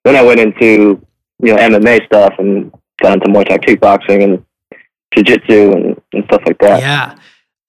then 0.04 0.16
I 0.16 0.22
went 0.22 0.40
into 0.40 1.04
you 1.40 1.54
know 1.54 1.56
MMA 1.56 2.06
stuff 2.06 2.34
and 2.38 2.72
got 3.02 3.14
into 3.14 3.28
Muay 3.28 3.46
Thai 3.48 3.58
kickboxing 3.58 4.24
and 4.24 4.44
jiu-jitsu 5.14 5.72
and, 5.72 6.00
and 6.12 6.24
stuff 6.24 6.42
like 6.46 6.58
that. 6.58 6.80
Yeah. 6.80 7.14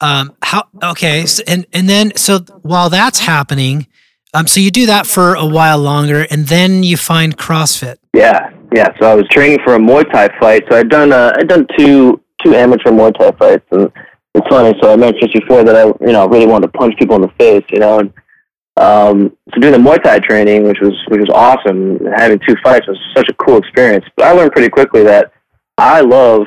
Um, 0.01 0.35
how 0.41 0.67
okay, 0.83 1.25
so, 1.25 1.43
and 1.47 1.65
and 1.73 1.89
then 1.89 2.15
so 2.15 2.39
while 2.61 2.89
that's 2.89 3.19
happening, 3.19 3.87
um, 4.33 4.47
so 4.47 4.59
you 4.59 4.71
do 4.71 4.85
that 4.85 5.05
for 5.05 5.35
a 5.35 5.45
while 5.45 5.79
longer, 5.79 6.25
and 6.29 6.47
then 6.47 6.83
you 6.83 6.95
find 6.97 7.37
CrossFit. 7.37 7.97
Yeah, 8.13 8.51
yeah. 8.73 8.89
So 8.99 9.11
I 9.11 9.15
was 9.15 9.27
training 9.29 9.59
for 9.63 9.75
a 9.75 9.79
Muay 9.79 10.09
Thai 10.11 10.29
fight. 10.39 10.63
So 10.69 10.77
I'd 10.77 10.89
done 10.89 11.11
uh, 11.11 11.33
I'd 11.37 11.47
done 11.47 11.67
two 11.77 12.21
two 12.43 12.55
amateur 12.55 12.91
Muay 12.91 13.13
Thai 13.17 13.31
fights, 13.31 13.65
and 13.71 13.91
it's 14.35 14.47
funny. 14.47 14.77
So 14.81 14.93
I 14.93 14.95
mentioned 14.95 15.31
before 15.33 15.63
that 15.63 15.75
I 15.75 15.85
you 16.05 16.13
know 16.13 16.27
really 16.27 16.47
wanted 16.47 16.71
to 16.71 16.77
punch 16.77 16.95
people 16.97 17.15
in 17.15 17.23
the 17.23 17.31
face, 17.37 17.65
you 17.69 17.79
know, 17.79 17.99
and 17.99 18.13
um, 18.77 19.35
so 19.53 19.59
doing 19.59 19.73
the 19.73 19.79
Muay 19.79 20.01
Thai 20.01 20.19
training, 20.19 20.63
which 20.63 20.79
was 20.81 20.93
which 21.09 21.19
was 21.19 21.29
awesome, 21.33 21.99
having 22.15 22.39
two 22.47 22.55
fights 22.63 22.87
was 22.87 22.97
such 23.15 23.27
a 23.29 23.33
cool 23.33 23.57
experience. 23.57 24.05
But 24.15 24.27
I 24.27 24.31
learned 24.31 24.53
pretty 24.53 24.69
quickly 24.69 25.03
that 25.03 25.33
I 25.77 26.01
love 26.01 26.45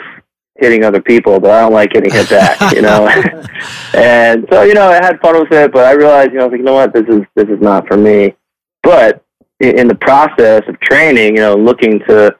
hitting 0.63 0.85
other 0.85 1.03
people, 1.03 1.41
but 1.41 1.51
I 1.51 1.61
don't 1.61 1.73
like 1.73 1.91
getting 1.91 2.13
hit 2.13 2.31
back, 2.31 2.73
you 2.73 2.83
know. 2.83 3.09
and 3.95 4.47
so, 4.51 4.63
you 4.63 4.75
know, 4.75 4.89
I 4.89 4.95
had 4.95 5.21
fun 5.21 5.39
with 5.39 5.53
it, 5.53 5.73
but 5.73 5.85
I 5.85 5.93
realized, 5.93 6.33
you 6.33 6.39
know, 6.39 6.45
I 6.45 6.47
was 6.47 6.53
like, 6.53 6.59
you 6.61 6.65
know 6.65 6.75
what, 6.75 6.95
this 6.95 7.07
is 7.09 7.23
this 7.35 7.49
is 7.49 7.61
not 7.61 7.87
for 7.89 7.97
me. 7.97 8.35
But 8.83 9.25
in 9.61 9.89
the 9.89 9.95
process 9.95 10.63
of 10.69 10.79
training, 10.81 11.37
you 11.37 11.43
know, 11.43 11.55
looking 11.55 11.99
to 12.09 12.37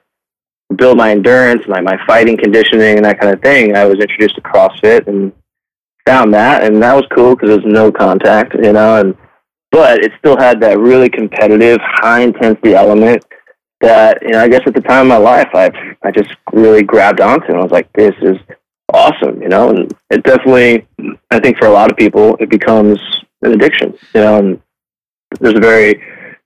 build 0.75 0.97
my 0.97 1.11
endurance, 1.11 1.67
my 1.67 1.81
my 1.81 1.97
fighting 2.07 2.37
conditioning, 2.37 2.95
and 2.95 3.05
that 3.05 3.19
kind 3.19 3.33
of 3.33 3.41
thing, 3.41 3.75
I 3.75 3.85
was 3.85 3.99
introduced 3.99 4.35
to 4.35 4.41
CrossFit, 4.41 5.07
and 5.07 5.31
found 6.05 6.33
that, 6.33 6.63
and 6.63 6.81
that 6.81 6.95
was 6.95 7.05
cool 7.13 7.35
because 7.35 7.49
there's 7.49 7.73
no 7.73 7.91
contact, 7.91 8.55
you 8.55 8.73
know, 8.73 8.99
and 8.99 9.15
but 9.71 10.03
it 10.03 10.11
still 10.19 10.37
had 10.37 10.61
that 10.61 10.79
really 10.79 11.09
competitive, 11.09 11.79
high 11.81 12.21
intensity 12.21 12.75
element 12.75 13.25
that 13.83 14.21
you 14.23 14.31
know. 14.31 14.39
I 14.39 14.47
guess 14.47 14.61
at 14.65 14.73
the 14.73 14.81
time 14.81 15.03
of 15.03 15.07
my 15.07 15.17
life, 15.17 15.49
I 15.53 15.69
I 16.01 16.11
just 16.11 16.31
really 16.51 16.83
grabbed 16.83 17.21
onto, 17.21 17.47
and 17.47 17.57
I 17.57 17.63
was 17.63 17.71
like, 17.71 17.91
this 17.93 18.15
is 18.21 18.37
awesome, 18.91 19.41
you 19.41 19.49
know, 19.49 19.69
and 19.69 19.91
it 20.09 20.23
definitely, 20.23 20.87
I 21.31 21.39
think 21.39 21.57
for 21.57 21.67
a 21.67 21.71
lot 21.71 21.91
of 21.91 21.97
people, 21.97 22.37
it 22.39 22.49
becomes 22.49 22.99
an 23.41 23.53
addiction, 23.53 23.97
you 24.13 24.21
know, 24.21 24.39
and 24.39 24.61
there's 25.39 25.55
a 25.55 25.59
very, 25.59 25.89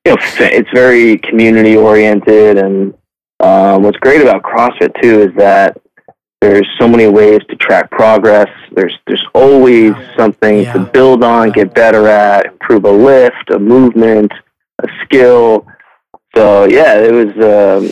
you 0.05 0.11
know, 0.11 0.17
it's 0.39 0.69
very 0.73 1.17
community 1.17 1.75
oriented, 1.75 2.57
and 2.57 2.93
um, 3.39 3.83
what's 3.83 3.97
great 3.99 4.21
about 4.21 4.43
CrossFit 4.43 4.99
too 5.01 5.21
is 5.21 5.35
that 5.35 5.77
there's 6.41 6.67
so 6.79 6.87
many 6.87 7.07
ways 7.07 7.39
to 7.49 7.55
track 7.55 7.89
progress. 7.91 8.49
There's 8.71 8.97
there's 9.07 9.25
always 9.33 9.93
something 10.15 10.61
yeah. 10.61 10.73
to 10.73 10.79
build 10.79 11.23
on, 11.23 11.51
get 11.51 11.73
better 11.73 12.07
at, 12.07 12.45
improve 12.45 12.85
a 12.85 12.91
lift, 12.91 13.49
a 13.49 13.59
movement, 13.59 14.31
a 14.83 14.87
skill. 15.03 15.67
So 16.37 16.65
yeah, 16.65 16.99
it 16.99 17.11
was 17.11 17.29
um, 17.43 17.91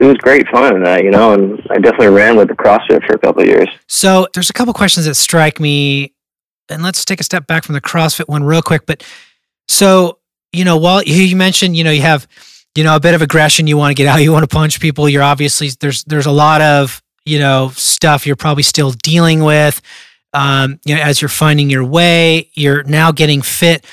it 0.00 0.04
was 0.04 0.16
great 0.16 0.48
fun, 0.48 0.84
uh, 0.84 0.96
you 0.96 1.12
know, 1.12 1.32
and 1.32 1.60
I 1.70 1.78
definitely 1.78 2.08
ran 2.08 2.36
with 2.36 2.48
the 2.48 2.54
CrossFit 2.54 3.06
for 3.06 3.14
a 3.14 3.18
couple 3.18 3.42
of 3.42 3.48
years. 3.48 3.68
So 3.86 4.26
there's 4.34 4.50
a 4.50 4.52
couple 4.52 4.74
questions 4.74 5.06
that 5.06 5.14
strike 5.14 5.60
me, 5.60 6.12
and 6.68 6.82
let's 6.82 7.04
take 7.04 7.20
a 7.20 7.22
step 7.22 7.46
back 7.46 7.62
from 7.62 7.74
the 7.74 7.80
CrossFit 7.80 8.28
one 8.28 8.42
real 8.42 8.62
quick. 8.62 8.84
But 8.84 9.04
so 9.68 10.18
you 10.52 10.64
know, 10.64 10.76
while 10.76 11.04
you 11.04 11.36
mentioned, 11.36 11.76
you 11.76 11.84
know, 11.84 11.92
you 11.92 12.02
have 12.02 12.26
you 12.74 12.82
know 12.82 12.96
a 12.96 13.00
bit 13.00 13.14
of 13.14 13.22
aggression, 13.22 13.68
you 13.68 13.76
want 13.76 13.96
to 13.96 14.02
get 14.02 14.08
out, 14.08 14.16
you 14.22 14.32
want 14.32 14.42
to 14.42 14.52
punch 14.52 14.80
people. 14.80 15.08
You're 15.08 15.22
obviously 15.22 15.68
there's 15.78 16.02
there's 16.02 16.26
a 16.26 16.32
lot 16.32 16.62
of 16.62 17.00
you 17.24 17.38
know 17.38 17.70
stuff 17.74 18.26
you're 18.26 18.34
probably 18.34 18.64
still 18.64 18.90
dealing 18.90 19.44
with 19.44 19.80
um, 20.32 20.80
you 20.84 20.96
know 20.96 21.00
as 21.00 21.22
you're 21.22 21.28
finding 21.28 21.70
your 21.70 21.84
way 21.84 22.50
you're 22.54 22.82
now 22.82 23.12
getting 23.12 23.40
fit 23.40 23.84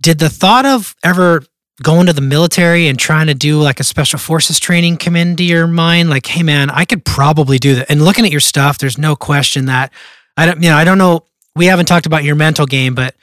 did 0.00 0.18
the 0.18 0.28
thought 0.28 0.66
of 0.66 0.94
ever 1.02 1.42
going 1.82 2.06
to 2.06 2.12
the 2.12 2.20
military 2.20 2.88
and 2.88 2.98
trying 2.98 3.26
to 3.26 3.34
do 3.34 3.60
like 3.60 3.80
a 3.80 3.84
special 3.84 4.18
forces 4.18 4.58
training 4.58 4.96
come 4.96 5.14
into 5.14 5.44
your 5.44 5.66
mind 5.66 6.08
like 6.08 6.26
hey 6.26 6.42
man 6.42 6.70
i 6.70 6.84
could 6.84 7.04
probably 7.04 7.58
do 7.58 7.74
that 7.74 7.90
and 7.90 8.02
looking 8.02 8.24
at 8.24 8.30
your 8.30 8.40
stuff 8.40 8.78
there's 8.78 8.96
no 8.96 9.14
question 9.14 9.66
that 9.66 9.92
i 10.36 10.46
don't 10.46 10.62
you 10.62 10.70
know 10.70 10.76
i 10.76 10.84
don't 10.84 10.98
know 10.98 11.22
we 11.54 11.66
haven't 11.66 11.86
talked 11.86 12.06
about 12.06 12.24
your 12.24 12.34
mental 12.34 12.64
game 12.64 12.94
but 12.94 13.14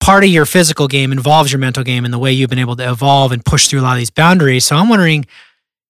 part 0.00 0.22
of 0.22 0.30
your 0.30 0.46
physical 0.46 0.86
game 0.86 1.10
involves 1.10 1.50
your 1.50 1.58
mental 1.58 1.82
game 1.82 2.04
and 2.04 2.14
the 2.14 2.18
way 2.18 2.32
you've 2.32 2.50
been 2.50 2.58
able 2.58 2.76
to 2.76 2.88
evolve 2.88 3.32
and 3.32 3.44
push 3.44 3.66
through 3.66 3.80
a 3.80 3.82
lot 3.82 3.92
of 3.92 3.98
these 3.98 4.10
boundaries 4.10 4.64
so 4.64 4.76
i'm 4.76 4.88
wondering 4.88 5.26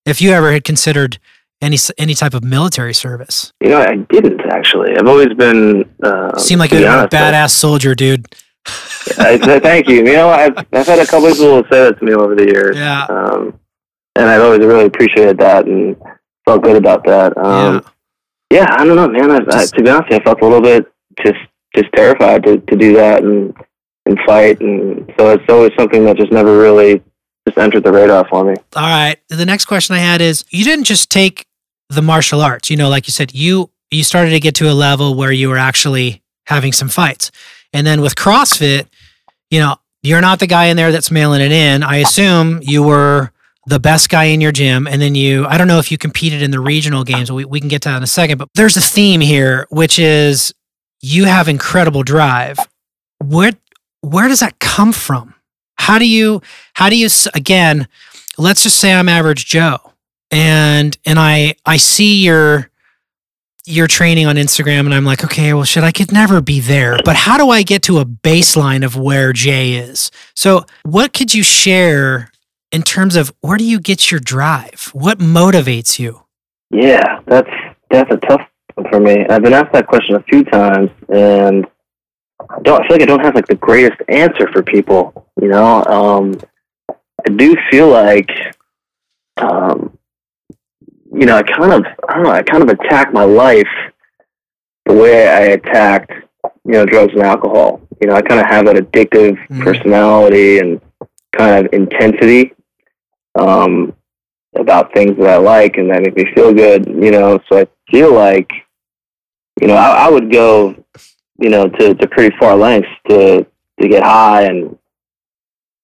if 0.07 0.23
you 0.23 0.31
ever 0.31 0.51
had 0.51 0.65
considered 0.65 1.19
any 1.61 1.77
any 1.99 2.15
type 2.15 2.35
of 2.35 2.45
military 2.45 2.95
service? 2.95 3.53
You 3.61 3.71
know, 3.71 3.81
I 3.81 3.97
didn't 3.97 4.41
actually. 4.49 4.97
I've 4.97 5.07
always 5.07 5.35
been. 5.35 5.91
Uh, 6.03 6.37
Seem 6.39 6.59
like 6.59 6.73
a 6.73 6.77
badass 6.77 7.51
soldier, 7.51 7.95
dude. 7.95 8.27
I, 9.19 9.39
thank 9.61 9.89
you. 9.89 9.97
You 9.97 10.13
know, 10.13 10.31
I've 10.31 10.57
I've 10.73 10.87
had 10.87 10.99
a 10.99 11.07
couple 11.07 11.31
people 11.31 11.63
say 11.71 11.85
that 11.85 11.99
to 11.99 12.05
me 12.05 12.13
over 12.15 12.35
the 12.35 12.47
years. 12.47 12.77
Yeah. 12.77 13.07
Um, 13.09 13.59
and 14.15 14.29
I've 14.29 14.43
always 14.43 14.61
really 14.61 14.87
appreciated 14.87 15.39
that 15.39 15.67
and 15.67 15.97
felt 16.45 16.63
good 16.63 16.77
about 16.77 17.05
that. 17.05 17.37
Um, 17.39 17.85
yeah. 18.51 18.61
yeah. 18.61 18.67
I 18.71 18.85
don't 18.85 18.97
know, 18.97 19.09
man. 19.09 19.31
I, 19.31 19.39
just, 19.41 19.75
I, 19.75 19.77
to 19.77 19.83
be 19.83 19.91
honest, 19.91 20.13
I 20.13 20.19
felt 20.21 20.41
a 20.41 20.45
little 20.45 20.61
bit 20.61 20.87
just 21.25 21.39
just 21.75 21.93
terrified 21.95 22.45
to, 22.45 22.59
to 22.59 22.77
do 22.77 22.95
that 22.95 23.23
and 23.23 23.55
and 24.07 24.19
fight, 24.27 24.61
and 24.61 25.13
so 25.19 25.31
it's 25.31 25.45
always 25.49 25.73
something 25.79 26.05
that 26.05 26.17
just 26.17 26.33
never 26.33 26.59
really 26.59 27.03
just 27.47 27.59
entered 27.59 27.85
the 27.85 27.93
radar 27.93 28.27
for 28.29 28.45
me. 28.45 28.55
All 28.75 28.83
right. 28.83 29.17
The 29.29 29.47
next 29.47 29.67
question 29.67 29.95
I 29.95 30.01
had 30.01 30.21
is: 30.21 30.45
You 30.51 30.65
didn't 30.65 30.85
just 30.85 31.11
take 31.11 31.47
the 31.89 32.03
martial 32.03 32.41
arts. 32.41 32.71
You 32.71 32.77
know, 32.77 32.89
like 32.89 33.07
you 33.07 33.13
said, 33.13 33.35
you 33.35 33.71
you 33.91 34.05
started 34.05 34.31
to 34.31 34.41
get 34.41 34.55
to 34.57 34.71
a 34.71 34.75
level 34.75 35.15
where 35.15 35.33
you 35.33 35.49
were 35.49 35.59
actually 35.59 36.23
having 36.47 36.73
some 36.73 36.89
fights. 36.89 37.31
And 37.73 37.87
then 37.87 38.01
with 38.01 38.15
CrossFit, 38.15 38.87
you 39.51 39.61
know, 39.61 39.77
you're 40.03 40.21
not 40.21 40.39
the 40.39 40.47
guy 40.47 40.67
in 40.67 40.77
there 40.77 40.93
that's 40.93 41.11
mailing 41.11 41.41
it 41.41 41.53
in. 41.53 41.83
I 41.83 41.97
assume 41.97 42.61
you 42.63 42.83
were 42.83 43.33
the 43.67 43.81
best 43.81 44.09
guy 44.09 44.25
in 44.25 44.41
your 44.41 44.53
gym. 44.53 44.87
And 44.87 45.03
then 45.03 45.15
you, 45.15 45.47
I 45.47 45.59
don't 45.59 45.69
know 45.69 45.79
if 45.79 45.91
you 45.93 45.99
competed 45.99 46.41
in 46.41 46.51
the 46.51 46.61
regional 46.61 47.05
games, 47.05 47.31
we, 47.31 47.45
we 47.45 47.61
can 47.61 47.69
get 47.69 47.83
to 47.83 47.91
that 47.91 47.99
in 47.99 48.03
a 48.03 48.07
second, 48.07 48.39
but 48.39 48.49
there's 48.55 48.77
a 48.77 48.81
theme 48.81 49.21
here, 49.21 49.67
which 49.71 49.99
is 49.99 50.55
you 51.01 51.25
have 51.25 51.49
incredible 51.49 52.03
drive. 52.03 52.59
Where, 53.23 53.53
where 54.01 54.29
does 54.29 54.41
that 54.41 54.59
come 54.59 54.93
from? 54.93 55.35
How 55.77 55.99
do 55.99 56.09
you, 56.09 56.41
how 56.75 56.89
do 56.89 56.97
you, 56.97 57.09
again, 57.35 57.89
let's 58.39 58.63
just 58.63 58.79
say 58.79 58.95
I'm 58.95 59.09
average 59.09 59.45
Joe 59.45 59.93
and 60.31 60.97
and 61.05 61.19
I 61.19 61.55
I 61.65 61.77
see 61.77 62.25
your 62.25 62.68
your 63.69 63.87
training 63.87 64.27
on 64.27 64.37
Instagram 64.37 64.81
and 64.81 64.95
I'm 64.95 65.05
like, 65.05 65.25
okay, 65.25 65.53
well, 65.53 65.65
shit, 65.65 65.85
I 65.85 65.93
could 65.93 66.11
never 66.11 66.41
be 66.41 66.61
there. 66.61 66.99
But 67.05 67.17
how 67.17 67.37
do 67.37 67.51
I 67.51 67.63
get 67.63 67.83
to 67.85 67.99
a 67.99 68.05
baseline 68.05 68.85
of 68.85 68.97
where 68.97 69.33
Jay 69.33 69.75
is? 69.75 70.11
So, 70.35 70.65
what 70.85 71.13
could 71.13 71.35
you 71.35 71.43
share 71.43 72.31
in 72.73 72.83
terms 72.83 73.17
of 73.17 73.33
where 73.41 73.59
do 73.59 73.65
you 73.65 73.79
get 73.81 74.11
your 74.11 74.21
drive? 74.21 74.91
What 74.93 75.19
motivates 75.19 75.99
you? 75.99 76.23
Yeah, 76.71 77.21
that's 77.27 77.51
that's 77.91 78.11
a 78.13 78.17
tough 78.17 78.43
one 78.75 78.91
for 78.91 79.01
me. 79.01 79.27
I've 79.29 79.43
been 79.43 79.55
asked 79.55 79.73
that 79.73 79.87
question 79.87 80.17
a 80.17 80.23
few 80.23 80.45
times, 80.45 80.91
and 81.09 81.67
I 82.41 82.61
don't 82.63 82.83
I 82.83 82.89
feel 82.89 82.97
like 82.97 83.03
I 83.03 83.07
don't 83.07 83.25
have 83.25 83.35
like 83.35 83.47
the 83.47 83.55
greatest 83.55 84.01
answer 84.09 84.49
for 84.53 84.63
people. 84.63 85.27
You 85.41 85.49
know, 85.49 85.85
um, 85.85 86.41
I 87.27 87.31
do 87.31 87.57
feel 87.71 87.89
like 87.89 88.31
um, 89.37 89.98
you 91.13 91.27
know, 91.27 91.37
I 91.37 91.43
kind 91.43 91.73
of, 91.73 91.85
I 92.09 92.15
don't 92.15 92.25
know, 92.25 92.31
I 92.31 92.43
kind 92.43 92.63
of 92.63 92.69
attacked 92.69 93.13
my 93.13 93.25
life 93.25 93.69
the 94.85 94.95
way 94.95 95.29
I 95.29 95.41
attacked, 95.53 96.13
you 96.65 96.73
know, 96.73 96.87
drugs 96.87 97.13
and 97.13 97.23
alcohol. 97.23 97.81
You 98.01 98.09
know, 98.09 98.15
I 98.15 98.23
kind 98.23 98.41
of 98.41 98.47
have 98.47 98.67
that 98.67 98.77
addictive 98.77 99.37
mm-hmm. 99.37 99.63
personality 99.63 100.59
and 100.59 100.81
kind 101.37 101.67
of 101.67 101.73
intensity 101.73 102.53
um, 103.35 103.95
about 104.57 104.93
things 104.93 105.17
that 105.19 105.29
I 105.29 105.37
like 105.37 105.77
and 105.77 105.91
that 105.91 106.03
make 106.03 106.17
me 106.17 106.27
feel 106.35 106.53
good. 106.53 106.87
You 106.87 107.11
know, 107.11 107.41
so 107.49 107.61
I 107.61 107.67
feel 107.91 108.15
like, 108.15 108.51
you 109.61 109.67
know, 109.67 109.75
I, 109.75 110.07
I 110.07 110.11
would 110.11 110.31
go, 110.31 110.77
you 111.39 111.49
know, 111.49 111.69
to, 111.69 111.95
to 111.95 112.07
pretty 112.09 112.37
far 112.39 112.57
lengths 112.57 112.89
to 113.09 113.47
to 113.81 113.89
get 113.89 114.03
high 114.03 114.43
and 114.43 114.77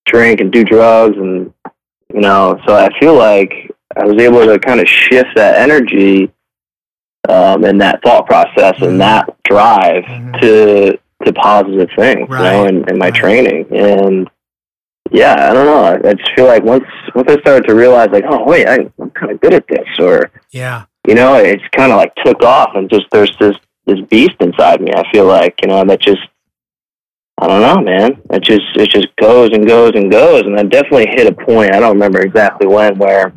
drink 0.06 0.40
and 0.40 0.52
do 0.52 0.64
drugs 0.64 1.16
and 1.16 1.52
you 2.12 2.20
know. 2.20 2.60
So 2.66 2.74
I 2.74 2.88
feel 3.00 3.16
like 3.16 3.73
I 3.96 4.04
was 4.04 4.20
able 4.22 4.44
to 4.44 4.58
kind 4.58 4.80
of 4.80 4.88
shift 4.88 5.30
that 5.36 5.56
energy 5.56 6.30
um, 7.28 7.64
and 7.64 7.80
that 7.80 8.02
thought 8.02 8.26
process 8.26 8.74
mm-hmm. 8.74 8.84
and 8.84 9.00
that 9.00 9.36
drive 9.44 10.04
mm-hmm. 10.04 10.32
to 10.40 10.98
to 11.24 11.32
positive 11.32 11.88
things, 11.96 12.28
right. 12.28 12.38
you 12.38 12.44
know, 12.44 12.66
in, 12.66 12.88
in 12.90 12.98
my 12.98 13.06
right. 13.06 13.14
training. 13.14 13.66
And 13.74 14.30
yeah, 15.10 15.50
I 15.50 15.54
don't 15.54 15.64
know. 15.64 15.84
I, 15.84 16.10
I, 16.10 16.14
just 16.14 16.30
feel 16.34 16.46
like 16.46 16.62
once 16.62 16.84
once 17.14 17.30
I 17.30 17.40
started 17.40 17.66
to 17.68 17.74
realize, 17.74 18.10
like, 18.10 18.24
oh 18.28 18.44
wait, 18.44 18.66
I, 18.66 18.90
I'm 19.00 19.10
kind 19.10 19.32
of 19.32 19.40
good 19.40 19.54
at 19.54 19.66
this, 19.68 19.88
or 19.98 20.30
yeah, 20.50 20.84
you 21.06 21.14
know, 21.14 21.36
it's 21.36 21.62
kind 21.72 21.92
of 21.92 21.98
like 21.98 22.14
took 22.16 22.42
off, 22.42 22.72
and 22.74 22.90
just 22.90 23.06
there's 23.10 23.36
this 23.38 23.56
this 23.86 24.00
beast 24.08 24.36
inside 24.40 24.80
me. 24.80 24.92
I 24.94 25.10
feel 25.12 25.26
like 25.26 25.58
you 25.62 25.68
know 25.68 25.84
that 25.84 26.00
just 26.00 26.22
I 27.38 27.46
don't 27.46 27.62
know, 27.62 27.80
man. 27.80 28.22
It 28.30 28.42
just 28.42 28.76
it 28.76 28.90
just 28.90 29.14
goes 29.16 29.50
and 29.52 29.66
goes 29.66 29.92
and 29.94 30.10
goes, 30.10 30.42
and 30.42 30.58
I 30.58 30.62
definitely 30.62 31.06
hit 31.10 31.26
a 31.26 31.32
point. 31.32 31.74
I 31.74 31.80
don't 31.80 31.94
remember 31.94 32.20
exactly 32.20 32.66
when 32.66 32.98
where 32.98 33.32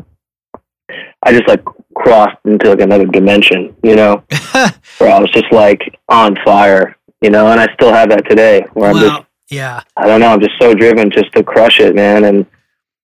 I 1.28 1.34
just 1.34 1.48
like 1.50 1.63
crossed 1.94 2.38
into 2.46 2.70
like 2.70 2.80
another 2.80 3.06
dimension, 3.06 3.76
you 3.84 3.98
know, 3.98 4.24
where 4.98 5.13
I 5.13 5.20
was 5.20 5.30
just 5.32 5.52
like 5.52 5.82
on 6.08 6.38
fire, 6.46 6.96
you 7.20 7.30
know, 7.30 7.48
and 7.48 7.60
I 7.60 7.68
still 7.74 7.92
have 7.92 8.10
that 8.10 8.30
today 8.30 8.66
where 8.74 8.92
I'm 8.92 8.96
just, 8.98 9.24
yeah, 9.50 9.82
I 9.98 10.08
don't 10.08 10.22
know, 10.22 10.30
I'm 10.30 10.40
just 10.40 10.58
so 10.58 10.74
driven 10.74 11.12
just 11.12 11.34
to 11.34 11.44
crush 11.44 11.82
it, 11.82 11.96
man. 11.96 12.24
And, 12.24 12.46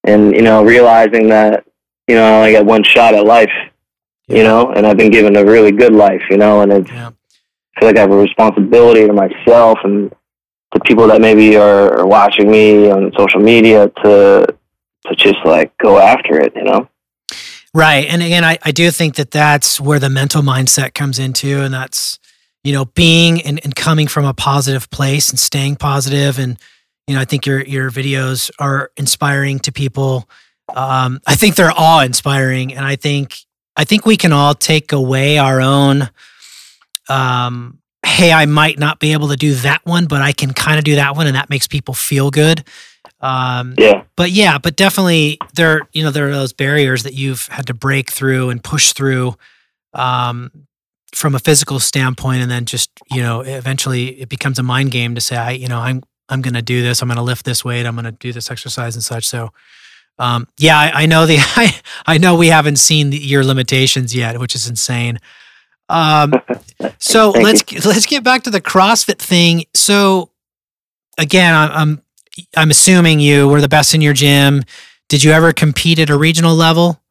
and, 0.06 0.34
you 0.34 0.42
know, 0.42 0.64
realizing 0.64 1.28
that, 1.30 1.66
you 2.08 2.16
know, 2.16 2.24
I 2.24 2.38
only 2.38 2.52
got 2.54 2.66
one 2.66 2.84
shot 2.84 3.14
at 3.14 3.26
life, 3.26 3.52
yeah. 4.30 4.38
you 4.38 4.44
know, 4.44 4.72
and 4.72 4.88
I've 4.88 4.98
been 4.98 5.12
given 5.12 5.36
a 5.36 5.44
really 5.44 5.74
good 5.74 5.94
life, 5.94 6.22
you 6.30 6.38
know, 6.38 6.62
and 6.62 6.72
it's, 6.72 6.90
yeah. 6.90 7.10
I 7.76 7.80
feel 7.80 7.90
like 7.90 7.98
I 7.98 8.02
have 8.02 8.12
a 8.12 8.16
responsibility 8.16 9.06
to 9.06 9.12
myself 9.12 9.80
and 9.84 10.14
to 10.74 10.80
people 10.86 11.08
that 11.08 11.20
maybe 11.20 11.58
are, 11.58 12.00
are 12.00 12.08
watching 12.08 12.50
me 12.50 12.90
on 12.90 13.12
social 13.18 13.42
media 13.42 13.90
to, 14.04 14.48
to 15.08 15.16
just 15.16 15.44
like 15.44 15.78
go 15.78 16.00
after 16.00 16.40
it, 16.40 16.54
you 16.56 16.64
know? 16.64 16.88
Right. 17.76 18.08
And 18.08 18.22
again, 18.22 18.44
I, 18.44 18.60
I 18.62 18.72
do 18.72 18.92
think 18.92 19.16
that 19.16 19.32
that's 19.32 19.82
where 19.82 19.98
the 19.98 20.10
mental 20.10 20.44
mindset 20.44 20.94
comes 20.94 21.18
into. 21.18 21.62
And 21.62 21.74
that's, 21.74 22.20
you 22.64 22.72
know, 22.72 22.86
being 22.86 23.42
and, 23.42 23.60
and 23.64 23.76
coming 23.76 24.08
from 24.08 24.26
a 24.26 24.34
positive 24.34 24.90
place 24.92 25.30
and 25.30 25.40
staying 25.40 25.78
positive. 25.78 26.38
And, 26.38 26.60
you 27.08 27.16
know, 27.16 27.22
I 27.22 27.26
think 27.26 27.48
your, 27.48 27.64
your 27.66 27.90
videos 27.90 28.52
are 28.60 28.92
inspiring 28.96 29.58
to 29.62 29.72
people. 29.72 30.30
Um, 30.74 31.20
I 31.26 31.36
think 31.36 31.56
they're 31.56 31.72
all 31.72 32.02
inspiring. 32.02 32.76
And 32.76 32.86
I 32.86 32.96
think, 32.96 33.38
I 33.76 33.86
think 33.86 34.06
we 34.06 34.18
can 34.18 34.32
all 34.32 34.54
take 34.54 34.92
away 34.92 35.40
our 35.40 35.60
own, 35.60 36.10
um, 37.10 37.80
hey, 38.06 38.32
I 38.32 38.46
might 38.46 38.78
not 38.78 39.00
be 39.00 39.14
able 39.14 39.30
to 39.30 39.36
do 39.36 39.56
that 39.56 39.84
one, 39.84 40.06
but 40.06 40.22
I 40.22 40.32
can 40.32 40.54
kind 40.54 40.78
of 40.78 40.84
do 40.84 40.96
that 40.96 41.16
one. 41.16 41.26
And 41.26 41.36
that 41.36 41.50
makes 41.50 41.68
people 41.68 41.96
feel 41.96 42.30
good. 42.30 42.64
Um, 43.24 43.76
yeah. 43.78 44.04
But 44.18 44.32
yeah, 44.32 44.58
but 44.58 44.76
definitely 44.76 45.40
there, 45.56 45.82
you 45.94 46.04
know, 46.04 46.12
there 46.12 46.28
are 46.28 46.34
those 46.34 46.54
barriers 46.54 47.04
that 47.04 47.14
you've 47.14 47.48
had 47.48 47.66
to 47.68 47.74
break 47.74 48.12
through 48.12 48.50
and 48.50 48.64
push 48.64 48.94
through. 48.94 49.36
Um, 49.94 50.68
from 51.16 51.36
a 51.36 51.40
physical 51.40 51.80
standpoint 51.80 52.42
and 52.42 52.50
then 52.50 52.66
just 52.66 52.90
you 53.12 53.22
know 53.22 53.42
eventually 53.42 54.20
it 54.20 54.30
becomes 54.30 54.58
a 54.58 54.64
mind 54.64 54.92
game 54.92 55.14
to 55.16 55.22
say 55.22 55.38
i 55.38 55.52
you 55.52 55.68
know 55.68 55.78
i'm 55.78 56.02
i'm 56.30 56.42
going 56.42 56.54
to 56.54 56.62
do 56.62 56.82
this 56.82 57.02
i'm 57.02 57.08
going 57.08 57.18
to 57.18 57.24
lift 57.24 57.46
this 57.46 57.64
weight 57.64 57.86
i'm 57.86 57.96
going 57.96 58.06
to 58.06 58.12
do 58.12 58.34
this 58.34 58.50
exercise 58.50 58.96
and 58.96 59.04
such 59.04 59.28
so 59.28 59.52
um, 60.20 60.48
yeah 60.58 60.78
I, 60.78 61.04
I, 61.04 61.06
know 61.08 61.26
the 61.26 61.38
I, 61.40 61.80
I 62.06 62.18
know 62.20 62.36
we 62.36 62.48
haven't 62.48 62.76
seen 62.76 63.10
the, 63.10 63.18
your 63.18 63.44
limitations 63.44 64.16
yet 64.16 64.40
which 64.40 64.56
is 64.56 64.68
insane 64.68 65.20
um, 65.90 66.34
so 66.98 67.30
let's 67.32 67.64
you. 67.72 67.80
let's 67.86 68.06
get 68.06 68.24
back 68.24 68.44
to 68.44 68.50
the 68.50 68.62
crossfit 68.62 69.20
thing 69.20 69.66
so 69.74 70.30
again 71.18 71.54
I, 71.54 71.68
i'm 71.82 72.03
i'm 72.58 72.70
assuming 72.70 73.20
you 73.20 73.48
were 73.48 73.62
the 73.62 73.70
best 73.70 73.94
in 73.94 74.02
your 74.02 74.14
gym 74.14 74.64
did 75.10 75.24
you 75.24 75.32
ever 75.32 75.54
compete 75.54 76.00
at 76.00 76.10
a 76.10 76.18
regional 76.18 76.56
level 76.56 77.02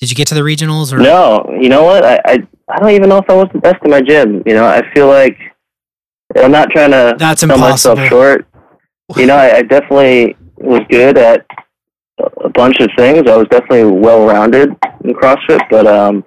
did 0.00 0.10
you 0.10 0.16
get 0.16 0.26
to 0.28 0.34
the 0.34 0.40
regionals 0.40 0.92
or 0.92 0.98
no 0.98 1.44
you 1.60 1.68
know 1.68 1.84
what 1.84 2.04
i, 2.04 2.18
I 2.24 2.46
I 2.72 2.78
don't 2.78 2.90
even 2.90 3.08
know 3.08 3.18
if 3.18 3.28
I 3.28 3.34
was 3.34 3.48
the 3.52 3.58
best 3.58 3.84
in 3.84 3.90
my 3.90 4.00
gym. 4.00 4.42
You 4.46 4.54
know, 4.54 4.64
I 4.64 4.82
feel 4.94 5.06
like 5.06 5.36
I'm 6.36 6.50
not 6.50 6.70
trying 6.70 6.90
to 6.92 7.14
That's 7.18 7.42
sell 7.42 7.50
impossible. 7.50 7.96
myself 7.96 8.08
short. 8.08 8.46
You 9.16 9.26
know, 9.26 9.36
I, 9.36 9.56
I 9.56 9.62
definitely 9.62 10.36
was 10.56 10.80
good 10.88 11.18
at 11.18 11.44
a 12.42 12.48
bunch 12.48 12.80
of 12.80 12.88
things. 12.96 13.28
I 13.28 13.36
was 13.36 13.46
definitely 13.50 13.84
well 13.84 14.24
rounded 14.26 14.70
in 15.04 15.10
CrossFit, 15.12 15.60
but 15.70 15.86
um, 15.86 16.24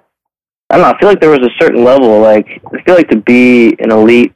I 0.70 0.76
don't 0.76 0.82
know. 0.82 0.92
I 0.94 0.98
feel 1.00 1.08
like 1.08 1.20
there 1.20 1.30
was 1.30 1.40
a 1.40 1.50
certain 1.58 1.82
level. 1.82 2.20
Like 2.20 2.46
I 2.72 2.80
feel 2.82 2.94
like 2.94 3.08
to 3.08 3.16
be 3.16 3.74
an 3.80 3.90
elite 3.90 4.34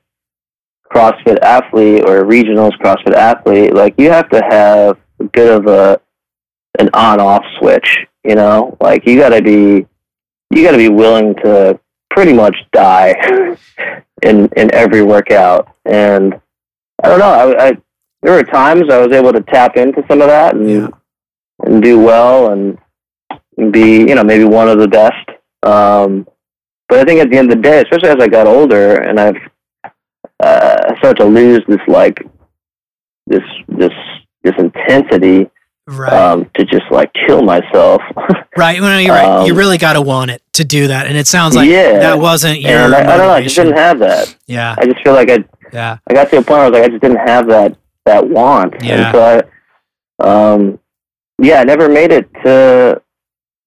CrossFit 0.93 1.39
athlete 1.41 2.05
or 2.05 2.19
a 2.19 2.25
regionals 2.25 2.73
CrossFit 2.81 3.15
athlete, 3.15 3.75
like 3.75 3.95
you 3.99 4.11
have 4.11 4.29
to 4.31 4.43
have 4.49 4.99
a 5.21 5.25
bit 5.25 5.49
of 5.49 5.67
a 5.67 6.01
an 6.79 6.91
on 6.95 7.21
off 7.21 7.45
switch. 7.59 8.07
You 8.25 8.35
know, 8.35 8.77
like 8.81 9.07
you 9.07 9.19
got 9.19 9.31
to 9.31 9.43
be 9.43 9.87
you 10.51 10.65
got 10.65 10.73
to 10.73 10.77
be 10.77 10.89
willing 10.89 11.35
to 11.37 11.79
pretty 12.11 12.33
much 12.33 12.57
die 12.73 13.15
in 14.23 14.49
in 14.57 14.75
every 14.75 15.03
workout. 15.03 15.75
And 15.85 16.41
I 17.03 17.09
don't 17.09 17.19
know. 17.19 17.33
I, 17.33 17.69
I 17.69 17.73
there 18.23 18.33
were 18.33 18.43
times 18.43 18.91
I 18.91 18.99
was 18.99 19.13
able 19.13 19.33
to 19.33 19.41
tap 19.41 19.77
into 19.77 20.05
some 20.09 20.21
of 20.21 20.29
that 20.29 20.55
and 20.55 20.71
yeah. 20.71 20.89
and 21.61 21.83
do 21.83 21.99
well 21.99 22.53
and, 22.53 22.79
be 23.71 23.99
you 23.99 24.15
know 24.15 24.25
maybe 24.25 24.45
one 24.45 24.69
of 24.69 24.79
the 24.79 24.89
best. 24.89 25.29
Um, 25.63 26.27
but 26.89 26.99
I 26.99 27.05
think 27.05 27.21
at 27.21 27.31
the 27.31 27.37
end 27.37 27.53
of 27.53 27.59
the 27.59 27.63
day, 27.63 27.83
especially 27.83 28.09
as 28.09 28.17
I 28.19 28.27
got 28.27 28.47
older 28.47 28.97
and 28.97 29.21
I've 29.21 29.37
uh, 30.43 30.77
I 30.89 30.99
started 30.99 31.19
to 31.23 31.27
lose 31.27 31.63
this 31.69 31.81
like 31.87 32.27
this 33.27 33.43
this 33.69 33.93
this 34.43 34.55
intensity 34.59 35.51
right. 35.87 36.13
um, 36.13 36.51
to 36.55 36.65
just 36.65 36.91
like 36.91 37.13
kill 37.27 37.43
myself. 37.43 38.03
right. 38.57 38.81
Well, 38.81 39.01
you're 39.01 39.15
right. 39.15 39.41
Um, 39.41 39.47
you 39.47 39.55
really 39.55 39.79
got 39.79 39.95
to 39.95 40.01
want 40.01 40.31
it 40.31 40.43
to 40.55 40.65
do 40.65 40.89
that, 40.89 41.07
and 41.07 41.17
it 41.17 41.27
sounds 41.27 41.57
like 41.57 41.69
yeah. 41.69 41.99
that 41.99 42.19
wasn't 42.19 42.61
your. 42.61 42.73
And 42.73 42.95
I, 42.95 43.01
I, 43.01 43.17
don't 43.17 43.27
know. 43.27 43.33
I 43.33 43.43
just 43.43 43.57
didn't 43.57 43.77
have 43.77 43.99
that. 44.01 44.35
Yeah. 44.47 44.75
I 44.79 44.87
just 44.87 45.03
feel 45.03 45.15
like 45.15 45.31
I. 45.31 45.45
Yeah. 45.73 45.99
I 46.09 46.15
got 46.15 46.31
to 46.31 46.39
a 46.39 46.43
point 46.43 46.49
where 46.49 46.61
I 46.61 46.69
was 46.69 46.73
like, 46.73 46.85
I 46.85 46.89
just 46.89 47.03
didn't 47.03 47.29
have 47.29 47.47
that 47.49 47.77
that 48.07 48.29
want. 48.29 48.83
Yeah. 48.83 49.07
And 49.07 49.15
so 49.15 49.45
I, 50.19 50.53
um, 50.53 50.79
yeah, 51.39 51.61
I 51.61 51.65
never 51.65 51.89
made 51.89 52.13
it 52.13 52.33
to, 52.45 53.01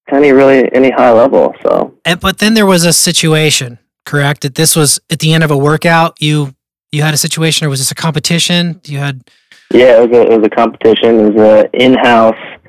to 0.10 0.16
any 0.16 0.32
really 0.32 0.70
any 0.74 0.92
high 0.92 1.12
level. 1.12 1.54
So. 1.64 1.98
And 2.06 2.20
but 2.20 2.40
then 2.40 2.54
there 2.54 2.66
was 2.66 2.86
a 2.86 2.94
situation, 2.94 3.80
correct? 4.06 4.42
That 4.42 4.56
this 4.56 4.76
was 4.76 5.00
at 5.10 5.20
the 5.20 5.34
end 5.34 5.44
of 5.44 5.52
a 5.52 5.58
workout. 5.58 6.22
You 6.22 6.56
you 6.93 7.01
had 7.01 7.13
a 7.13 7.17
situation, 7.17 7.65
or 7.65 7.69
was 7.69 7.79
this 7.79 7.91
a 7.91 7.95
competition? 7.95 8.79
You 8.86 8.99
had. 8.99 9.23
Yeah, 9.71 10.01
it 10.01 10.10
was 10.10 10.17
a, 10.17 10.32
it 10.32 10.38
was 10.38 10.45
a 10.45 10.49
competition. 10.49 11.19
It 11.19 11.34
was 11.34 11.63
an 11.63 11.69
in-house 11.73 12.60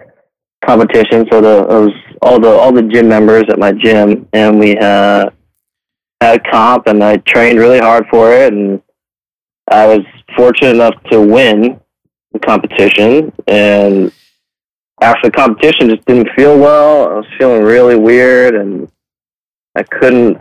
competition. 0.65 1.27
So 1.31 1.43
the 1.43 1.59
it 1.59 1.81
was 1.87 1.93
all 2.23 2.41
the 2.41 2.49
all 2.49 2.73
the 2.73 2.83
gym 2.83 3.07
members 3.07 3.45
at 3.51 3.59
my 3.59 3.73
gym, 3.73 4.27
and 4.33 4.59
we 4.59 4.79
uh, 4.79 5.29
had 6.23 6.41
a 6.41 6.51
comp, 6.51 6.87
and 6.87 7.05
I 7.05 7.19
trained 7.19 7.59
really 7.59 7.79
hard 7.79 8.07
for 8.11 8.33
it, 8.33 8.55
and 8.55 8.81
I 9.71 9.87
was 9.87 10.01
fortunate 10.35 10.71
enough 10.71 10.95
to 11.11 11.21
win 11.21 11.79
the 12.33 12.39
competition. 12.39 13.31
And 13.47 14.11
after 15.03 15.29
the 15.29 15.33
competition, 15.33 15.91
just 15.91 16.07
didn't 16.07 16.31
feel 16.35 16.59
well. 16.59 17.11
I 17.11 17.15
was 17.17 17.27
feeling 17.39 17.63
really 17.63 17.97
weird, 17.97 18.55
and 18.55 18.91
I 19.75 19.83
couldn't 19.83 20.39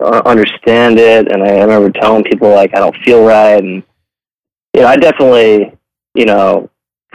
understand 0.00 0.98
it. 0.98 1.30
And 1.30 1.42
I, 1.42 1.60
remember 1.60 1.90
telling 1.90 2.24
people 2.24 2.50
like 2.50 2.74
I 2.74 2.78
don't 2.78 2.96
feel 3.04 3.24
right, 3.24 3.62
and 3.62 3.82
you 4.74 4.82
know, 4.82 4.86
I 4.86 4.96
definitely 4.96 5.76
you 6.14 6.26
know, 6.26 6.70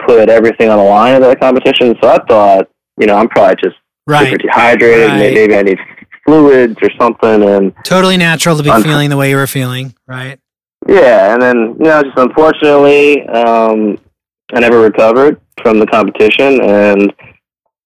put 0.06 0.30
everything 0.30 0.70
on 0.70 0.78
the 0.78 0.84
line 0.84 1.16
at 1.16 1.22
that 1.22 1.40
competition. 1.40 1.96
So 2.02 2.10
I 2.10 2.20
thought, 2.26 2.70
you 2.98 3.08
know, 3.08 3.16
I'm 3.16 3.30
probably 3.30 3.56
just 3.64 3.78
right. 4.06 4.26
super 4.26 4.38
dehydrated. 4.38 5.10
Right. 5.10 5.34
Maybe 5.34 5.56
I 5.56 5.62
need 5.64 5.80
fluids 6.26 6.78
or 6.82 6.90
something. 7.00 7.44
And 7.44 7.74
totally 7.84 8.18
natural 8.18 8.58
to 8.58 8.64
be 8.64 8.70
un- 8.70 8.84
feeling 8.84 9.10
the 9.10 9.18
way 9.18 9.30
you 9.30 9.36
were 9.36 9.48
feeling, 9.48 9.96
right? 10.08 10.40
Yeah, 10.88 11.34
and 11.34 11.42
then 11.42 11.58
you 11.80 11.86
know, 11.86 12.04
just 12.04 12.18
unfortunately, 12.18 13.28
um, 13.28 13.98
I 14.54 14.60
never 14.60 14.80
recovered 14.80 15.42
from 15.62 15.80
the 15.80 15.88
competition, 15.88 16.62
and 16.62 17.14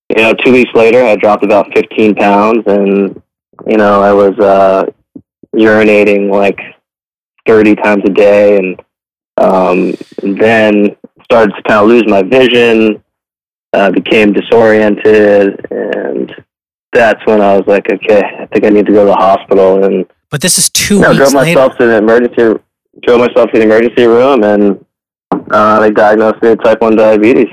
you 0.09 0.17
know, 0.17 0.33
two 0.33 0.51
weeks 0.51 0.69
later, 0.75 1.03
I 1.03 1.15
dropped 1.15 1.43
about 1.43 1.73
15 1.73 2.15
pounds, 2.15 2.63
and 2.67 3.21
you 3.67 3.77
know, 3.77 4.01
I 4.01 4.13
was 4.13 4.37
uh, 4.39 4.85
urinating 5.55 6.31
like 6.31 6.59
30 7.47 7.75
times 7.75 8.03
a 8.05 8.09
day, 8.09 8.57
and 8.57 8.81
um, 9.37 9.93
then 10.21 10.95
started 11.23 11.53
to 11.55 11.63
kind 11.63 11.81
of 11.81 11.87
lose 11.87 12.03
my 12.07 12.21
vision, 12.21 13.03
uh, 13.73 13.91
became 13.91 14.33
disoriented, 14.33 15.65
and 15.71 16.33
that's 16.93 17.25
when 17.25 17.41
I 17.41 17.57
was 17.57 17.65
like, 17.67 17.89
okay, 17.89 18.21
I 18.39 18.45
think 18.47 18.65
I 18.65 18.69
need 18.69 18.85
to 18.85 18.91
go 18.91 19.05
to 19.05 19.11
the 19.11 19.15
hospital. 19.15 19.83
And 19.83 20.05
but 20.29 20.41
this 20.41 20.57
is 20.57 20.69
two. 20.69 20.95
You 20.95 21.01
know, 21.01 21.13
drove 21.13 21.33
myself 21.33 21.73
later. 21.73 21.85
to 21.85 21.87
the 21.87 21.97
emergency, 21.97 22.63
drove 23.01 23.19
myself 23.19 23.51
to 23.51 23.59
the 23.59 23.63
emergency 23.63 24.05
room, 24.05 24.43
and 24.43 24.85
uh, 25.51 25.79
they 25.79 25.91
diagnosed 25.91 26.41
me 26.41 26.49
with 26.49 26.63
type 26.63 26.81
one 26.81 26.95
diabetes. 26.95 27.49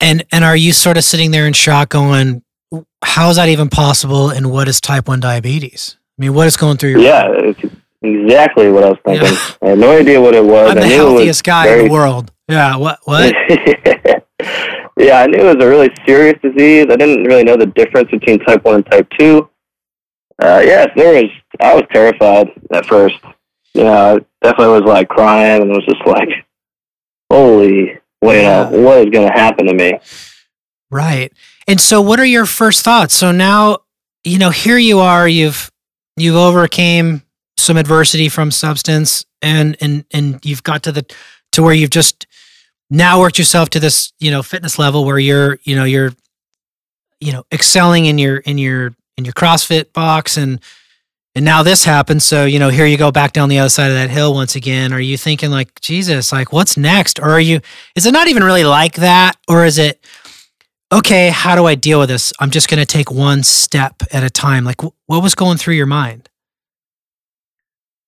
And 0.00 0.24
and 0.32 0.44
are 0.44 0.56
you 0.56 0.72
sort 0.72 0.96
of 0.96 1.04
sitting 1.04 1.30
there 1.30 1.46
in 1.46 1.52
shock, 1.52 1.90
going, 1.90 2.42
"How 3.02 3.30
is 3.30 3.36
that 3.36 3.48
even 3.48 3.68
possible?" 3.68 4.30
And 4.30 4.50
what 4.50 4.68
is 4.68 4.80
type 4.80 5.08
one 5.08 5.20
diabetes? 5.20 5.96
I 6.18 6.22
mean, 6.22 6.34
what 6.34 6.46
is 6.46 6.56
going 6.56 6.76
through 6.76 6.90
your 6.90 7.00
yeah? 7.00 7.52
Exactly 8.02 8.70
what 8.70 8.84
I 8.84 8.88
was 8.90 8.98
thinking. 9.04 9.26
Yeah. 9.26 9.54
I 9.62 9.68
had 9.70 9.78
no 9.78 9.98
idea 9.98 10.20
what 10.20 10.34
it 10.34 10.44
was. 10.44 10.70
I'm 10.70 10.76
the 10.76 10.86
healthiest 10.86 11.44
guy 11.44 11.64
very... 11.64 11.80
in 11.80 11.86
the 11.86 11.92
world. 11.92 12.32
Yeah. 12.48 12.76
What? 12.76 12.98
What? 13.04 13.34
yeah, 14.96 15.20
I 15.20 15.26
knew 15.26 15.40
it 15.40 15.56
was 15.56 15.64
a 15.64 15.68
really 15.68 15.90
serious 16.06 16.38
disease. 16.42 16.86
I 16.90 16.96
didn't 16.96 17.24
really 17.24 17.44
know 17.44 17.56
the 17.56 17.66
difference 17.66 18.10
between 18.10 18.38
type 18.40 18.64
one 18.64 18.76
and 18.76 18.86
type 18.86 19.08
two. 19.18 19.50
Uh, 20.42 20.62
yes, 20.64 20.88
there 20.96 21.22
was. 21.22 21.30
I 21.60 21.74
was 21.74 21.84
terrified 21.92 22.48
at 22.72 22.86
first. 22.86 23.16
You 23.74 23.84
know, 23.84 24.16
I 24.16 24.18
definitely 24.46 24.80
was 24.80 24.88
like 24.88 25.08
crying 25.08 25.62
and 25.62 25.70
was 25.70 25.84
just 25.84 26.04
like, 26.06 26.28
"Holy, 27.30 27.98
wait, 28.22 28.42
yeah. 28.42 28.70
what 28.70 28.98
is 28.98 29.10
going 29.10 29.28
to 29.28 29.32
happen 29.32 29.66
to 29.66 29.74
me?" 29.74 29.98
Right. 30.90 31.32
And 31.68 31.80
so, 31.80 32.00
what 32.00 32.18
are 32.18 32.24
your 32.24 32.46
first 32.46 32.84
thoughts? 32.84 33.14
So 33.14 33.30
now, 33.30 33.78
you 34.24 34.38
know, 34.38 34.50
here 34.50 34.78
you 34.78 34.98
are. 34.98 35.28
You've 35.28 35.70
you've 36.16 36.36
overcame 36.36 37.22
some 37.56 37.76
adversity 37.76 38.28
from 38.28 38.50
substance 38.50 39.24
and 39.42 39.76
and 39.80 40.04
and 40.12 40.44
you've 40.44 40.62
got 40.62 40.82
to 40.84 40.92
the 40.92 41.04
to 41.52 41.62
where 41.62 41.74
you've 41.74 41.90
just 41.90 42.26
now 42.90 43.20
worked 43.20 43.38
yourself 43.38 43.70
to 43.70 43.80
this 43.80 44.12
you 44.18 44.30
know 44.30 44.42
fitness 44.42 44.78
level 44.78 45.04
where 45.04 45.18
you're 45.18 45.58
you 45.62 45.76
know 45.76 45.84
you're 45.84 46.12
you 47.20 47.32
know 47.32 47.44
excelling 47.52 48.06
in 48.06 48.18
your 48.18 48.38
in 48.38 48.58
your 48.58 48.94
in 49.16 49.24
your 49.24 49.34
CrossFit 49.34 49.92
box 49.92 50.36
and 50.36 50.60
and 51.34 51.44
now 51.44 51.62
this 51.62 51.84
happens 51.84 52.24
so 52.24 52.44
you 52.44 52.58
know 52.58 52.70
here 52.70 52.86
you 52.86 52.96
go 52.96 53.12
back 53.12 53.32
down 53.32 53.48
the 53.48 53.58
other 53.58 53.68
side 53.68 53.90
of 53.90 53.96
that 53.96 54.10
hill 54.10 54.34
once 54.34 54.56
again 54.56 54.92
are 54.92 55.00
you 55.00 55.16
thinking 55.16 55.50
like 55.50 55.80
Jesus 55.80 56.32
like 56.32 56.52
what's 56.52 56.76
next 56.76 57.18
or 57.18 57.30
are 57.30 57.40
you 57.40 57.60
is 57.94 58.06
it 58.06 58.12
not 58.12 58.28
even 58.28 58.42
really 58.42 58.64
like 58.64 58.94
that 58.96 59.36
or 59.48 59.64
is 59.64 59.78
it 59.78 60.04
okay 60.92 61.28
how 61.30 61.54
do 61.54 61.66
I 61.66 61.74
deal 61.74 62.00
with 62.00 62.08
this 62.08 62.32
I'm 62.40 62.50
just 62.50 62.68
going 62.68 62.80
to 62.80 62.86
take 62.86 63.10
one 63.10 63.42
step 63.42 64.02
at 64.12 64.22
a 64.22 64.30
time 64.30 64.64
like 64.64 64.82
what 64.82 65.22
was 65.22 65.34
going 65.34 65.58
through 65.58 65.74
your 65.74 65.86
mind 65.86 66.28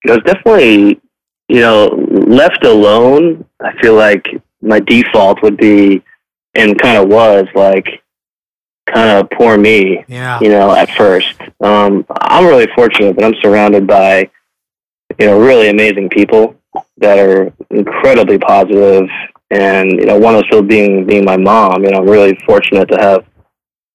it 0.05 0.11
was 0.11 0.21
definitely, 0.25 1.01
you 1.49 1.61
know, 1.61 1.87
left 2.11 2.64
alone. 2.64 3.45
I 3.61 3.73
feel 3.81 3.95
like 3.95 4.27
my 4.61 4.81
default 4.81 5.42
would 5.42 5.57
be, 5.57 6.03
and 6.55 6.81
kind 6.81 6.99
of 6.99 7.09
was 7.09 7.47
like, 7.55 8.03
kind 8.92 9.11
of 9.11 9.31
poor 9.31 9.57
me. 9.57 10.05
Yeah. 10.09 10.40
You 10.40 10.49
know, 10.51 10.75
at 10.75 10.90
first, 10.90 11.40
um, 11.61 12.05
I'm 12.21 12.47
really 12.47 12.66
fortunate 12.75 13.16
that 13.16 13.25
I'm 13.25 13.40
surrounded 13.40 13.87
by, 13.87 14.31
you 15.18 15.27
know, 15.27 15.38
really 15.38 15.68
amazing 15.68 16.09
people 16.09 16.57
that 16.99 17.18
are 17.18 17.53
incredibly 17.71 18.38
positive, 18.38 19.09
and 19.53 19.91
you 19.93 20.07
know, 20.07 20.19
one 20.19 20.35
of 20.35 20.45
those 20.51 20.67
being 20.67 21.07
being 21.07 21.25
my 21.25 21.37
mom. 21.37 21.85
You 21.85 21.91
know, 21.91 21.99
I'm 21.99 22.09
really 22.09 22.38
fortunate 22.47 22.87
to 22.87 22.99
have 22.99 23.21
a 23.21 23.27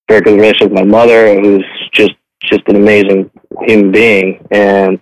very 0.08 0.22
good 0.22 0.36
relationship 0.36 0.72
with 0.72 0.80
my 0.80 0.86
mother, 0.86 1.40
who's 1.40 1.66
just 1.92 2.14
just 2.42 2.62
an 2.68 2.76
amazing 2.76 3.30
human 3.66 3.92
being, 3.92 4.48
and 4.52 5.00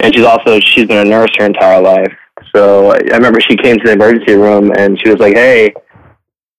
and 0.00 0.14
she's 0.14 0.24
also 0.24 0.58
she's 0.60 0.86
been 0.86 1.06
a 1.06 1.08
nurse 1.08 1.30
her 1.38 1.46
entire 1.46 1.80
life. 1.80 2.12
So 2.54 2.92
I 2.92 2.98
remember 3.16 3.40
she 3.40 3.56
came 3.56 3.76
to 3.76 3.84
the 3.84 3.92
emergency 3.92 4.34
room 4.34 4.72
and 4.76 4.98
she 5.00 5.08
was 5.08 5.18
like, 5.18 5.34
"Hey, 5.34 5.72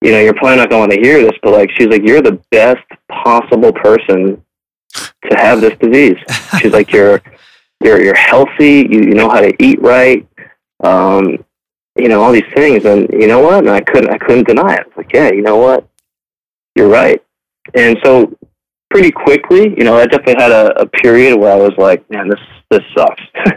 you 0.03 0.11
know, 0.11 0.19
you're 0.19 0.33
probably 0.33 0.57
not 0.57 0.69
going 0.69 0.89
to 0.89 0.99
hear 0.99 1.21
this, 1.23 1.31
but 1.41 1.53
like, 1.53 1.71
she's 1.71 1.87
like, 1.87 2.03
you're 2.03 2.21
the 2.21 2.39
best 2.51 2.83
possible 3.09 3.71
person 3.71 4.43
to 4.93 5.37
have 5.37 5.61
this 5.61 5.77
disease. 5.79 6.17
She's 6.59 6.73
like, 6.73 6.91
you're 6.91 7.21
you're 7.81 8.01
you're 8.01 8.15
healthy. 8.15 8.85
You 8.89 9.01
you 9.01 9.13
know 9.13 9.29
how 9.29 9.39
to 9.39 9.53
eat 9.63 9.81
right. 9.81 10.27
Um, 10.83 11.43
you 11.95 12.07
know 12.07 12.21
all 12.21 12.31
these 12.31 12.43
things, 12.55 12.85
and 12.85 13.07
you 13.11 13.27
know 13.27 13.39
what? 13.39 13.59
And 13.59 13.69
I 13.69 13.81
couldn't 13.81 14.09
I 14.09 14.17
couldn't 14.17 14.47
deny 14.47 14.75
it. 14.75 14.87
Like, 14.97 15.11
yeah, 15.13 15.31
you 15.31 15.41
know 15.41 15.57
what? 15.57 15.87
You're 16.75 16.89
right. 16.89 17.23
And 17.75 17.97
so 18.03 18.35
pretty 18.89 19.11
quickly, 19.11 19.73
you 19.77 19.83
know, 19.83 19.97
I 19.97 20.05
definitely 20.05 20.41
had 20.41 20.51
a, 20.51 20.81
a 20.81 20.85
period 20.85 21.37
where 21.37 21.51
I 21.51 21.55
was 21.55 21.73
like, 21.77 22.09
man, 22.09 22.29
this 22.29 22.39
this 22.69 22.83
sucks. 22.95 23.21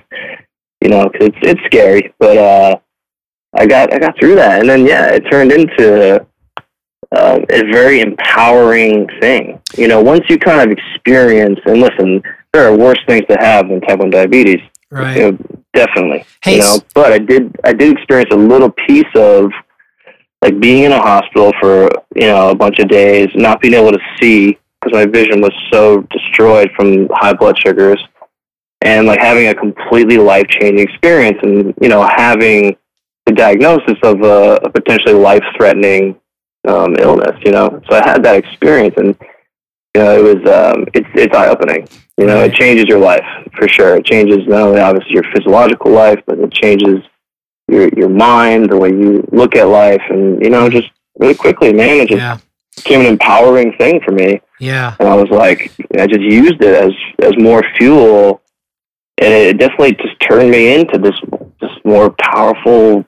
you 0.80 0.88
know, 0.88 1.04
cause 1.04 1.28
it's 1.28 1.38
it's 1.42 1.60
scary, 1.66 2.14
but 2.18 2.36
uh, 2.36 2.76
I 3.54 3.66
got 3.66 3.92
I 3.92 3.98
got 3.98 4.18
through 4.18 4.36
that, 4.36 4.60
and 4.60 4.68
then 4.68 4.86
yeah, 4.86 5.06
it 5.08 5.20
turned 5.30 5.52
into 5.52 6.26
uh, 7.12 7.38
a 7.50 7.72
very 7.72 8.00
empowering 8.00 9.08
thing. 9.20 9.60
You 9.76 9.88
know, 9.88 10.02
once 10.02 10.24
you 10.28 10.38
kind 10.38 10.60
of 10.60 10.76
experience 10.76 11.58
and 11.66 11.80
listen, 11.80 12.22
there 12.52 12.70
are 12.70 12.76
worse 12.76 12.98
things 13.06 13.24
to 13.28 13.36
have 13.38 13.68
than 13.68 13.80
type 13.80 13.98
one 13.98 14.10
diabetes. 14.10 14.60
Right. 14.90 15.16
You 15.16 15.32
know, 15.32 15.38
definitely. 15.74 16.24
Hey, 16.42 16.56
you 16.56 16.60
know, 16.60 16.78
but 16.94 17.12
I 17.12 17.18
did 17.18 17.56
I 17.64 17.72
did 17.72 17.92
experience 17.92 18.30
a 18.32 18.36
little 18.36 18.70
piece 18.70 19.04
of 19.14 19.50
like 20.42 20.60
being 20.60 20.84
in 20.84 20.92
a 20.92 21.00
hospital 21.00 21.52
for 21.60 21.90
you 22.14 22.26
know 22.26 22.50
a 22.50 22.54
bunch 22.54 22.78
of 22.78 22.88
days, 22.88 23.28
not 23.34 23.60
being 23.60 23.74
able 23.74 23.92
to 23.92 23.98
see 24.20 24.58
because 24.80 24.92
my 24.92 25.06
vision 25.06 25.40
was 25.40 25.52
so 25.72 26.02
destroyed 26.02 26.70
from 26.76 27.08
high 27.12 27.32
blood 27.32 27.58
sugars, 27.58 28.02
and 28.82 29.06
like 29.06 29.20
having 29.20 29.48
a 29.48 29.54
completely 29.54 30.18
life 30.18 30.46
changing 30.48 30.78
experience, 30.78 31.38
and 31.42 31.74
you 31.80 31.88
know 31.88 32.06
having 32.16 32.76
the 33.26 33.32
diagnosis 33.32 33.98
of 34.04 34.22
a, 34.22 34.60
a 34.62 34.70
potentially 34.70 35.14
life 35.14 35.42
threatening 35.56 36.16
um, 36.68 36.94
illness. 37.00 37.36
You 37.44 37.52
know, 37.52 37.82
so 37.88 37.96
I 37.96 38.08
had 38.08 38.22
that 38.22 38.36
experience, 38.36 38.94
and 38.98 39.16
you 39.96 40.02
know 40.02 40.14
it 40.18 40.22
was 40.22 40.52
um, 40.52 40.84
it's 40.92 41.08
it's 41.14 41.34
eye 41.34 41.48
opening. 41.48 41.88
You 42.18 42.26
know, 42.26 42.42
it 42.42 42.52
changes 42.54 42.84
your 42.86 42.98
life 42.98 43.24
for 43.56 43.66
sure. 43.68 43.96
It 43.96 44.04
changes 44.04 44.38
not 44.46 44.62
only 44.62 44.80
obviously 44.80 45.12
your 45.14 45.24
physiological 45.34 45.90
life, 45.90 46.18
but 46.26 46.38
it 46.38 46.52
changes 46.52 46.96
your 47.68 47.88
your 47.96 48.10
mind, 48.10 48.70
the 48.70 48.76
way 48.76 48.90
you 48.90 49.26
look 49.32 49.56
at 49.56 49.64
life, 49.64 50.02
and 50.10 50.42
you 50.42 50.50
know, 50.50 50.68
just 50.68 50.88
really 51.18 51.34
quickly, 51.34 51.72
man, 51.72 52.00
it 52.00 52.08
just 52.08 52.20
Yeah. 52.20 52.36
became 52.76 53.00
an 53.00 53.06
empowering 53.06 53.72
thing 53.78 54.00
for 54.04 54.12
me. 54.12 54.40
Yeah. 54.60 54.94
And 55.00 55.08
I 55.08 55.14
was 55.14 55.30
like, 55.30 55.72
I 55.98 56.06
just 56.06 56.20
used 56.20 56.62
it 56.62 56.74
as 56.74 56.92
as 57.22 57.32
more 57.38 57.62
fuel, 57.78 58.42
and 59.18 59.32
it 59.32 59.56
definitely 59.58 59.92
just 59.94 60.20
turned 60.20 60.50
me 60.50 60.74
into 60.74 60.98
this 60.98 61.18
this 61.62 61.70
more 61.86 62.14
powerful, 62.18 63.04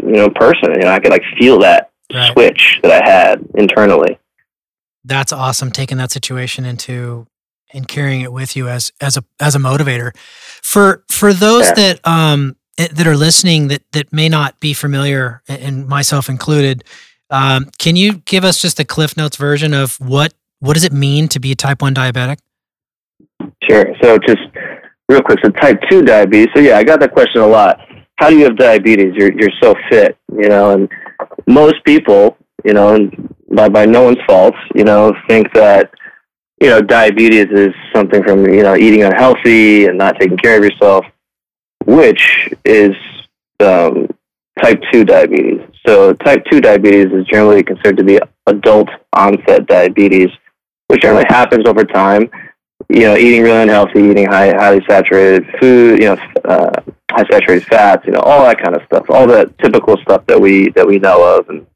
you 0.00 0.16
know, 0.16 0.30
person. 0.30 0.72
You 0.74 0.80
know, 0.80 0.92
I 0.92 0.98
could 0.98 1.10
like 1.12 1.22
feel 1.38 1.60
that 1.60 1.90
Right. 2.12 2.30
switch 2.32 2.80
that 2.82 2.92
I 3.02 3.10
had 3.10 3.44
internally. 3.56 4.18
That's 5.04 5.32
awesome. 5.32 5.70
Taking 5.70 5.98
that 5.98 6.10
situation 6.10 6.64
into 6.64 7.26
and 7.72 7.86
carrying 7.88 8.20
it 8.22 8.32
with 8.32 8.56
you 8.56 8.68
as 8.68 8.92
as 9.00 9.16
a 9.16 9.24
as 9.40 9.54
a 9.54 9.58
motivator. 9.58 10.16
For 10.62 11.04
for 11.10 11.32
those 11.32 11.64
Yeah. 11.66 11.74
that 11.74 12.06
um 12.08 12.56
eh, 12.78 12.88
that 12.92 13.06
are 13.06 13.16
listening 13.16 13.68
that 13.68 13.82
that 13.92 14.12
may 14.12 14.28
not 14.28 14.58
be 14.60 14.72
familiar, 14.74 15.42
and 15.48 15.86
myself 15.86 16.28
included, 16.28 16.84
um, 17.30 17.70
can 17.78 17.96
you 17.96 18.14
give 18.24 18.44
us 18.44 18.60
just 18.62 18.78
a 18.80 18.84
Cliff 18.84 19.16
Notes 19.16 19.36
version 19.36 19.74
of 19.74 19.96
what 20.00 20.32
what 20.60 20.74
does 20.74 20.84
it 20.84 20.92
mean 20.92 21.28
to 21.28 21.40
be 21.40 21.52
a 21.52 21.56
type 21.56 21.82
one 21.82 21.94
diabetic? 21.94 22.38
Sure. 23.68 23.84
So 24.02 24.18
just 24.18 24.42
real 25.08 25.20
quick, 25.20 25.38
so 25.42 25.50
type 25.50 25.80
two 25.90 26.02
diabetes. 26.02 26.48
So 26.54 26.60
yeah, 26.62 26.78
I 26.78 26.84
got 26.84 27.00
that 27.00 27.12
question 27.12 27.42
a 27.42 27.46
lot. 27.46 27.78
How 28.16 28.30
do 28.30 28.38
you 28.38 28.44
have 28.44 28.56
diabetes? 28.56 29.12
You're 29.16 29.32
you're 29.32 29.50
so 29.62 29.74
fit, 29.90 30.16
you 30.32 30.48
know, 30.48 30.70
and 30.70 30.88
most 31.46 31.76
people, 31.84 32.36
you 32.64 32.72
know, 32.72 33.10
by 33.52 33.68
by 33.68 33.86
no 33.86 34.02
one's 34.02 34.22
fault, 34.26 34.54
you 34.74 34.84
know, 34.84 35.14
think 35.28 35.52
that 35.54 35.92
you 36.60 36.68
know 36.68 36.80
diabetes 36.80 37.46
is 37.50 37.74
something 37.94 38.22
from 38.22 38.46
you 38.46 38.62
know 38.62 38.76
eating 38.76 39.02
unhealthy 39.02 39.86
and 39.86 39.98
not 39.98 40.18
taking 40.18 40.36
care 40.36 40.58
of 40.58 40.64
yourself, 40.64 41.04
which 41.84 42.50
is 42.64 42.94
um, 43.60 44.08
type 44.62 44.82
two 44.92 45.04
diabetes. 45.04 45.60
So 45.86 46.14
type 46.14 46.44
two 46.50 46.60
diabetes 46.60 47.12
is 47.12 47.26
generally 47.26 47.62
considered 47.62 47.98
to 47.98 48.04
be 48.04 48.18
adult 48.46 48.88
onset 49.12 49.66
diabetes, 49.66 50.30
which 50.88 51.02
generally 51.02 51.26
happens 51.28 51.66
over 51.66 51.84
time 51.84 52.30
you 52.88 53.00
know, 53.00 53.16
eating 53.16 53.42
really 53.42 53.62
unhealthy, 53.62 54.00
eating 54.00 54.26
high, 54.26 54.50
highly 54.50 54.84
saturated 54.88 55.46
food, 55.60 56.02
you 56.02 56.06
know, 56.06 56.16
uh, 56.44 56.70
high 57.10 57.24
saturated 57.30 57.66
fats, 57.66 58.04
you 58.06 58.12
know, 58.12 58.20
all 58.20 58.44
that 58.44 58.62
kind 58.62 58.76
of 58.76 58.82
stuff, 58.86 59.06
all 59.08 59.26
the 59.26 59.52
typical 59.62 59.96
stuff 59.98 60.26
that 60.26 60.40
we 60.40 60.70
that 60.70 60.86
we 60.86 60.98
know 60.98 61.38
of, 61.38 61.48
and 61.48 61.66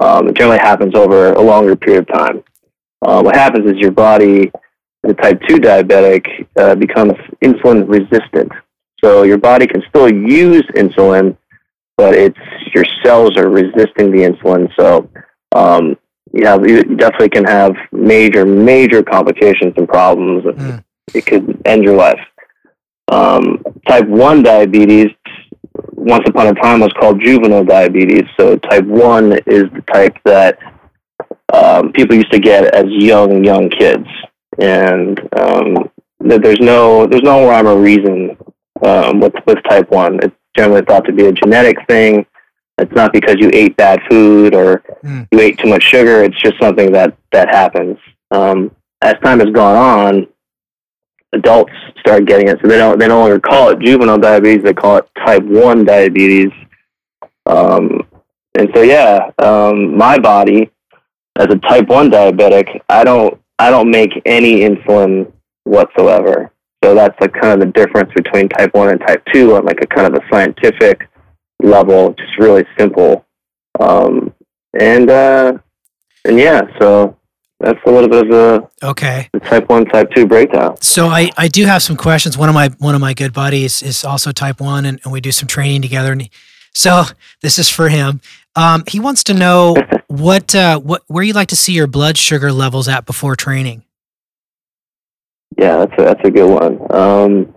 um, 0.00 0.28
it 0.28 0.34
generally 0.36 0.58
happens 0.58 0.94
over 0.94 1.32
a 1.32 1.40
longer 1.40 1.76
period 1.76 2.08
of 2.08 2.14
time. 2.14 2.42
Uh, 3.02 3.22
what 3.22 3.36
happens 3.36 3.66
is 3.70 3.76
your 3.76 3.90
body, 3.90 4.50
the 5.02 5.14
type 5.14 5.40
two 5.48 5.56
diabetic, 5.56 6.24
uh, 6.56 6.74
becomes 6.74 7.14
insulin 7.42 7.88
resistant. 7.88 8.50
So 9.02 9.22
your 9.22 9.38
body 9.38 9.66
can 9.66 9.82
still 9.88 10.12
use 10.12 10.64
insulin, 10.74 11.36
but 11.96 12.14
it's 12.14 12.38
your 12.74 12.84
cells 13.04 13.36
are 13.36 13.48
resisting 13.48 14.10
the 14.10 14.22
insulin. 14.28 14.68
So 14.76 15.08
um, 15.54 15.96
you 16.32 16.46
have 16.46 16.68
you 16.68 16.82
definitely 16.82 17.30
can 17.30 17.44
have 17.44 17.74
major 17.92 18.44
major 18.44 19.02
complications 19.02 19.74
and 19.76 19.88
problems 19.88 20.44
Mm. 20.44 20.84
it 21.14 21.24
could 21.24 21.60
end 21.64 21.84
your 21.84 21.96
life 21.96 22.20
um, 23.10 23.62
type 23.86 24.06
1 24.06 24.42
diabetes 24.42 25.08
once 25.92 26.24
upon 26.28 26.46
a 26.48 26.54
time 26.54 26.80
was 26.80 26.92
called 26.98 27.22
juvenile 27.22 27.64
diabetes 27.64 28.24
so 28.38 28.56
type 28.56 28.84
1 28.84 29.32
is 29.46 29.64
the 29.74 29.84
type 29.92 30.16
that 30.24 30.58
um, 31.52 31.92
people 31.92 32.16
used 32.16 32.32
to 32.32 32.38
get 32.38 32.74
as 32.74 32.84
young 32.88 33.44
young 33.44 33.68
kids 33.70 34.06
and 34.58 35.18
um, 35.38 35.90
that 36.20 36.42
there's 36.42 36.60
no 36.60 37.06
there's 37.06 37.22
no 37.22 37.48
rhyme 37.48 37.66
or 37.66 37.80
reason 37.80 38.36
um, 38.84 39.20
with 39.20 39.34
with 39.46 39.58
type 39.68 39.90
1 39.90 40.20
it's 40.22 40.34
generally 40.56 40.82
thought 40.82 41.04
to 41.04 41.12
be 41.12 41.26
a 41.26 41.32
genetic 41.32 41.76
thing 41.88 42.26
it's 42.78 42.92
not 42.92 43.12
because 43.12 43.36
you 43.38 43.50
ate 43.52 43.76
bad 43.76 44.00
food 44.08 44.54
or 44.54 44.82
Hmm. 45.02 45.22
you 45.30 45.38
ate 45.40 45.58
too 45.58 45.68
much 45.68 45.84
sugar. 45.84 46.24
It's 46.24 46.40
just 46.42 46.54
something 46.60 46.90
that 46.92 47.16
that 47.30 47.48
happens. 47.48 47.98
Um, 48.32 48.74
as 49.00 49.14
time 49.22 49.38
has 49.38 49.50
gone 49.50 49.76
on, 49.76 50.26
adults 51.32 51.72
start 52.00 52.26
getting 52.26 52.48
it, 52.48 52.58
so 52.62 52.68
they 52.68 52.78
don't 52.78 52.98
they 52.98 53.08
no 53.08 53.20
longer 53.20 53.40
call 53.40 53.70
it 53.70 53.78
juvenile 53.80 54.18
diabetes. 54.18 54.64
They 54.64 54.74
call 54.74 54.98
it 54.98 55.08
type 55.24 55.42
one 55.42 55.84
diabetes. 55.84 56.50
Um, 57.46 58.02
and 58.58 58.68
so 58.74 58.82
yeah, 58.82 59.30
um, 59.38 59.96
my 59.96 60.18
body 60.18 60.70
as 61.36 61.46
a 61.50 61.56
type 61.56 61.88
one 61.88 62.10
diabetic, 62.10 62.80
I 62.88 63.04
don't 63.04 63.40
I 63.58 63.70
don't 63.70 63.90
make 63.90 64.10
any 64.26 64.60
insulin 64.60 65.32
whatsoever. 65.64 66.50
So 66.84 66.94
that's 66.94 67.18
like 67.20 67.32
kind 67.32 67.54
of 67.54 67.60
the 67.60 67.72
difference 67.72 68.12
between 68.14 68.48
type 68.48 68.74
one 68.74 68.90
and 68.90 69.00
type 69.00 69.22
two 69.32 69.56
on 69.56 69.64
like 69.64 69.80
a 69.82 69.86
kind 69.86 70.06
of 70.06 70.20
a 70.20 70.26
scientific 70.30 71.08
level, 71.62 72.12
just 72.14 72.38
really 72.38 72.64
simple. 72.78 73.24
Um, 73.80 74.32
and 74.78 75.10
uh, 75.10 75.58
and 76.24 76.38
yeah, 76.38 76.62
so 76.80 77.16
that's 77.60 77.78
a 77.86 77.90
little 77.90 78.08
bit 78.08 78.26
of 78.26 78.28
the, 78.30 78.86
Okay. 78.86 79.28
the 79.32 79.40
type 79.40 79.68
one, 79.68 79.84
type 79.84 80.10
two 80.14 80.26
breakdown. 80.26 80.80
So 80.80 81.06
I, 81.08 81.30
I 81.36 81.48
do 81.48 81.64
have 81.66 81.82
some 81.82 81.96
questions. 81.96 82.38
One 82.38 82.48
of 82.48 82.54
my 82.54 82.68
one 82.78 82.94
of 82.94 83.00
my 83.00 83.14
good 83.14 83.32
buddies 83.32 83.82
is 83.82 84.04
also 84.04 84.30
type 84.32 84.60
one, 84.60 84.84
and, 84.86 85.00
and 85.04 85.12
we 85.12 85.20
do 85.20 85.32
some 85.32 85.48
training 85.48 85.82
together. 85.82 86.12
And 86.12 86.22
he, 86.22 86.30
so 86.74 87.04
this 87.42 87.58
is 87.58 87.68
for 87.68 87.88
him. 87.88 88.20
Um, 88.54 88.84
he 88.86 89.00
wants 89.00 89.24
to 89.24 89.34
know 89.34 89.76
what 90.06 90.54
uh, 90.54 90.78
what 90.78 91.02
where 91.08 91.24
you 91.24 91.32
like 91.32 91.48
to 91.48 91.56
see 91.56 91.72
your 91.72 91.86
blood 91.88 92.16
sugar 92.16 92.52
levels 92.52 92.86
at 92.88 93.06
before 93.06 93.34
training. 93.34 93.82
Yeah, 95.56 95.78
that's 95.78 95.92
a, 95.98 96.02
that's 96.04 96.20
a 96.24 96.30
good 96.30 96.48
one. 96.48 96.94
Um, 96.94 97.54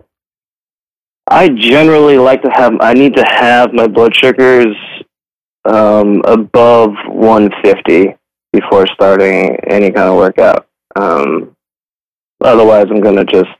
I 1.28 1.48
generally 1.48 2.18
like 2.18 2.42
to 2.42 2.50
have. 2.50 2.72
I 2.80 2.94
need 2.94 3.14
to 3.16 3.24
have 3.24 3.72
my 3.72 3.86
blood 3.86 4.14
sugars 4.16 4.74
um, 5.64 6.22
above 6.24 6.90
150 7.06 8.16
before 8.52 8.86
starting 8.94 9.56
any 9.68 9.90
kind 9.90 10.08
of 10.08 10.16
workout. 10.16 10.68
Um, 10.96 11.56
otherwise, 12.40 12.86
I'm 12.90 13.00
going 13.00 13.16
to 13.16 13.24
just 13.24 13.50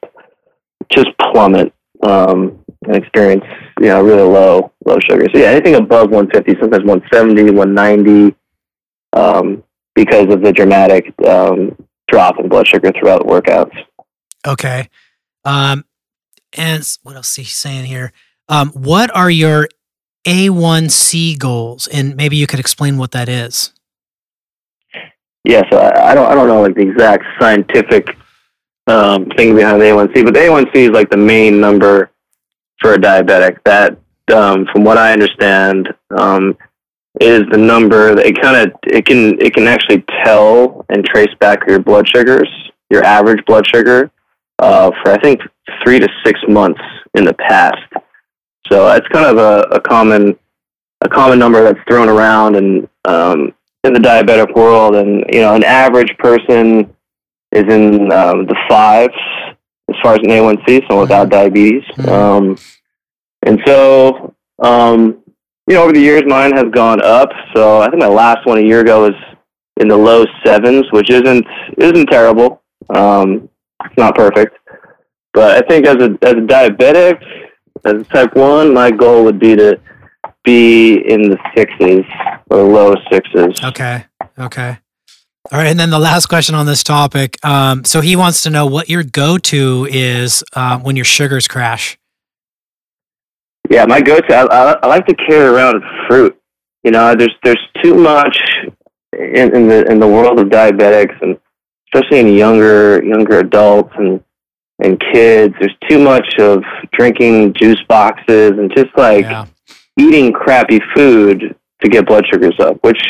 just 0.90 1.08
plummet 1.18 1.72
um, 2.02 2.62
and 2.86 2.96
experience 2.96 3.44
you 3.80 3.86
know 3.86 4.02
really 4.02 4.22
low 4.22 4.72
low 4.84 4.98
sugar. 5.08 5.26
So 5.32 5.40
yeah, 5.40 5.48
anything 5.48 5.74
above 5.76 6.10
150, 6.10 6.60
sometimes 6.60 6.84
170, 6.84 7.50
190, 7.52 8.36
um, 9.14 9.62
because 9.94 10.32
of 10.32 10.42
the 10.42 10.52
dramatic 10.52 11.12
um, 11.26 11.76
drop 12.08 12.38
in 12.38 12.48
blood 12.48 12.66
sugar 12.66 12.92
throughout 12.92 13.26
workouts. 13.26 13.76
Okay. 14.46 14.88
Um, 15.44 15.84
and 16.56 16.86
what 17.02 17.16
else 17.16 17.30
is 17.30 17.36
he 17.36 17.44
saying 17.44 17.86
here? 17.86 18.12
Um, 18.48 18.70
what 18.70 19.14
are 19.16 19.30
your 19.30 19.68
A1C 20.26 21.38
goals? 21.38 21.86
And 21.88 22.16
maybe 22.16 22.36
you 22.36 22.46
could 22.46 22.60
explain 22.60 22.98
what 22.98 23.12
that 23.12 23.28
is. 23.28 23.72
Yeah, 25.44 25.62
so 25.70 25.78
I, 25.78 26.10
I 26.10 26.14
don't 26.14 26.30
I 26.30 26.34
don't 26.34 26.48
know 26.48 26.62
like 26.62 26.74
the 26.74 26.88
exact 26.88 27.24
scientific 27.40 28.16
um, 28.86 29.28
thing 29.30 29.54
behind 29.54 29.80
the 29.80 29.86
A1C, 29.86 30.24
but 30.24 30.34
the 30.34 30.40
A1C 30.40 30.74
is 30.74 30.90
like 30.90 31.10
the 31.10 31.16
main 31.16 31.60
number 31.60 32.10
for 32.80 32.94
a 32.94 32.98
diabetic. 32.98 33.58
That, 33.64 33.98
um, 34.34 34.66
from 34.72 34.84
what 34.84 34.98
I 34.98 35.12
understand, 35.12 35.88
um, 36.10 36.56
is 37.20 37.42
the 37.50 37.58
number 37.58 38.14
that 38.14 38.26
it 38.26 38.40
kind 38.40 38.56
of 38.56 38.74
it 38.84 39.04
can 39.04 39.40
it 39.40 39.54
can 39.54 39.66
actually 39.66 40.04
tell 40.24 40.84
and 40.88 41.04
trace 41.04 41.34
back 41.40 41.66
your 41.66 41.78
blood 41.78 42.08
sugars, 42.08 42.48
your 42.90 43.04
average 43.04 43.44
blood 43.46 43.66
sugar, 43.66 44.10
uh, 44.58 44.90
for 45.02 45.12
I 45.12 45.20
think 45.20 45.40
three 45.82 45.98
to 45.98 46.08
six 46.24 46.40
months 46.48 46.80
in 47.14 47.24
the 47.24 47.34
past. 47.34 47.82
So 48.70 48.88
it's 48.92 49.06
kind 49.08 49.26
of 49.26 49.38
a, 49.38 49.74
a 49.74 49.80
common 49.80 50.38
a 51.04 51.08
common 51.08 51.38
number 51.38 51.62
that's 51.62 51.80
thrown 51.88 52.08
around 52.08 52.56
and 52.56 52.88
um, 53.04 53.52
in 53.84 53.92
the 53.92 53.98
diabetic 54.00 54.54
world, 54.54 54.94
and 54.96 55.24
you 55.32 55.40
know, 55.40 55.54
an 55.54 55.64
average 55.64 56.16
person 56.18 56.94
is 57.50 57.64
in 57.72 58.10
um, 58.12 58.46
the 58.46 58.56
fives 58.68 59.14
as 59.88 59.96
far 60.02 60.14
as 60.14 60.20
an 60.20 60.30
A1C, 60.30 60.88
so 60.88 61.00
without 61.00 61.28
diabetes. 61.28 61.82
Mhm. 61.96 62.08
Um, 62.08 62.56
and 63.42 63.60
so, 63.66 64.32
um, 64.60 65.18
you 65.66 65.74
know, 65.74 65.82
over 65.82 65.92
the 65.92 66.00
years, 66.00 66.22
mine 66.26 66.56
has 66.56 66.66
gone 66.72 67.02
up. 67.02 67.30
So 67.54 67.80
I 67.80 67.88
think 67.88 68.00
my 68.00 68.08
last 68.08 68.46
one 68.46 68.58
a 68.58 68.62
year 68.62 68.80
ago 68.80 69.02
was 69.02 69.14
in 69.78 69.88
the 69.88 69.96
low 69.96 70.24
sevens, 70.44 70.86
which 70.92 71.10
isn't 71.10 71.46
isn't 71.78 72.06
terrible. 72.06 72.62
Um, 72.94 73.48
it's 73.84 73.96
not 73.96 74.14
perfect, 74.14 74.56
but 75.32 75.56
I 75.56 75.66
think 75.66 75.86
as 75.86 75.96
a 75.96 76.16
as 76.22 76.34
a 76.34 76.46
diabetic, 76.46 77.20
as 77.84 77.94
a 77.94 78.04
type 78.04 78.34
one, 78.34 78.72
my 78.72 78.90
goal 78.90 79.24
would 79.24 79.40
be 79.40 79.56
to 79.56 79.78
be 80.44 80.94
in 80.94 81.30
the 81.30 81.38
sixes 81.56 82.04
or 82.50 82.62
low 82.62 82.94
sixes. 83.10 83.62
Okay. 83.64 84.04
Okay. 84.38 84.78
All 85.50 85.58
right. 85.58 85.68
And 85.68 85.78
then 85.78 85.90
the 85.90 85.98
last 85.98 86.26
question 86.26 86.54
on 86.54 86.66
this 86.66 86.82
topic. 86.82 87.36
Um, 87.44 87.84
so 87.84 88.00
he 88.00 88.16
wants 88.16 88.42
to 88.44 88.50
know 88.50 88.66
what 88.66 88.88
your 88.88 89.02
go 89.02 89.38
to 89.38 89.86
is 89.90 90.44
uh, 90.54 90.78
when 90.78 90.96
your 90.96 91.04
sugars 91.04 91.48
crash. 91.48 91.98
Yeah, 93.70 93.86
my 93.86 94.00
go-to. 94.00 94.34
I, 94.34 94.44
I, 94.44 94.78
I 94.82 94.86
like 94.86 95.06
to 95.06 95.14
carry 95.14 95.46
around 95.48 95.82
fruit. 96.08 96.38
You 96.82 96.90
know, 96.90 97.14
there's 97.14 97.34
there's 97.42 97.68
too 97.82 97.94
much 97.94 98.36
in, 99.12 99.54
in 99.54 99.68
the 99.68 99.90
in 99.90 99.98
the 99.98 100.06
world 100.06 100.38
of 100.38 100.48
diabetics, 100.48 101.20
and 101.22 101.38
especially 101.86 102.20
in 102.20 102.28
younger 102.28 103.02
younger 103.04 103.38
adults 103.38 103.92
and 103.96 104.22
and 104.78 105.00
kids. 105.12 105.54
There's 105.58 105.76
too 105.88 106.02
much 106.02 106.38
of 106.38 106.62
drinking 106.92 107.54
juice 107.54 107.80
boxes 107.88 108.52
and 108.58 108.70
just 108.76 108.90
like 108.96 109.24
yeah. 109.24 109.46
Eating 109.98 110.32
crappy 110.32 110.80
food 110.94 111.54
to 111.82 111.88
get 111.88 112.06
blood 112.06 112.24
sugars 112.32 112.54
up. 112.60 112.78
Which 112.82 113.00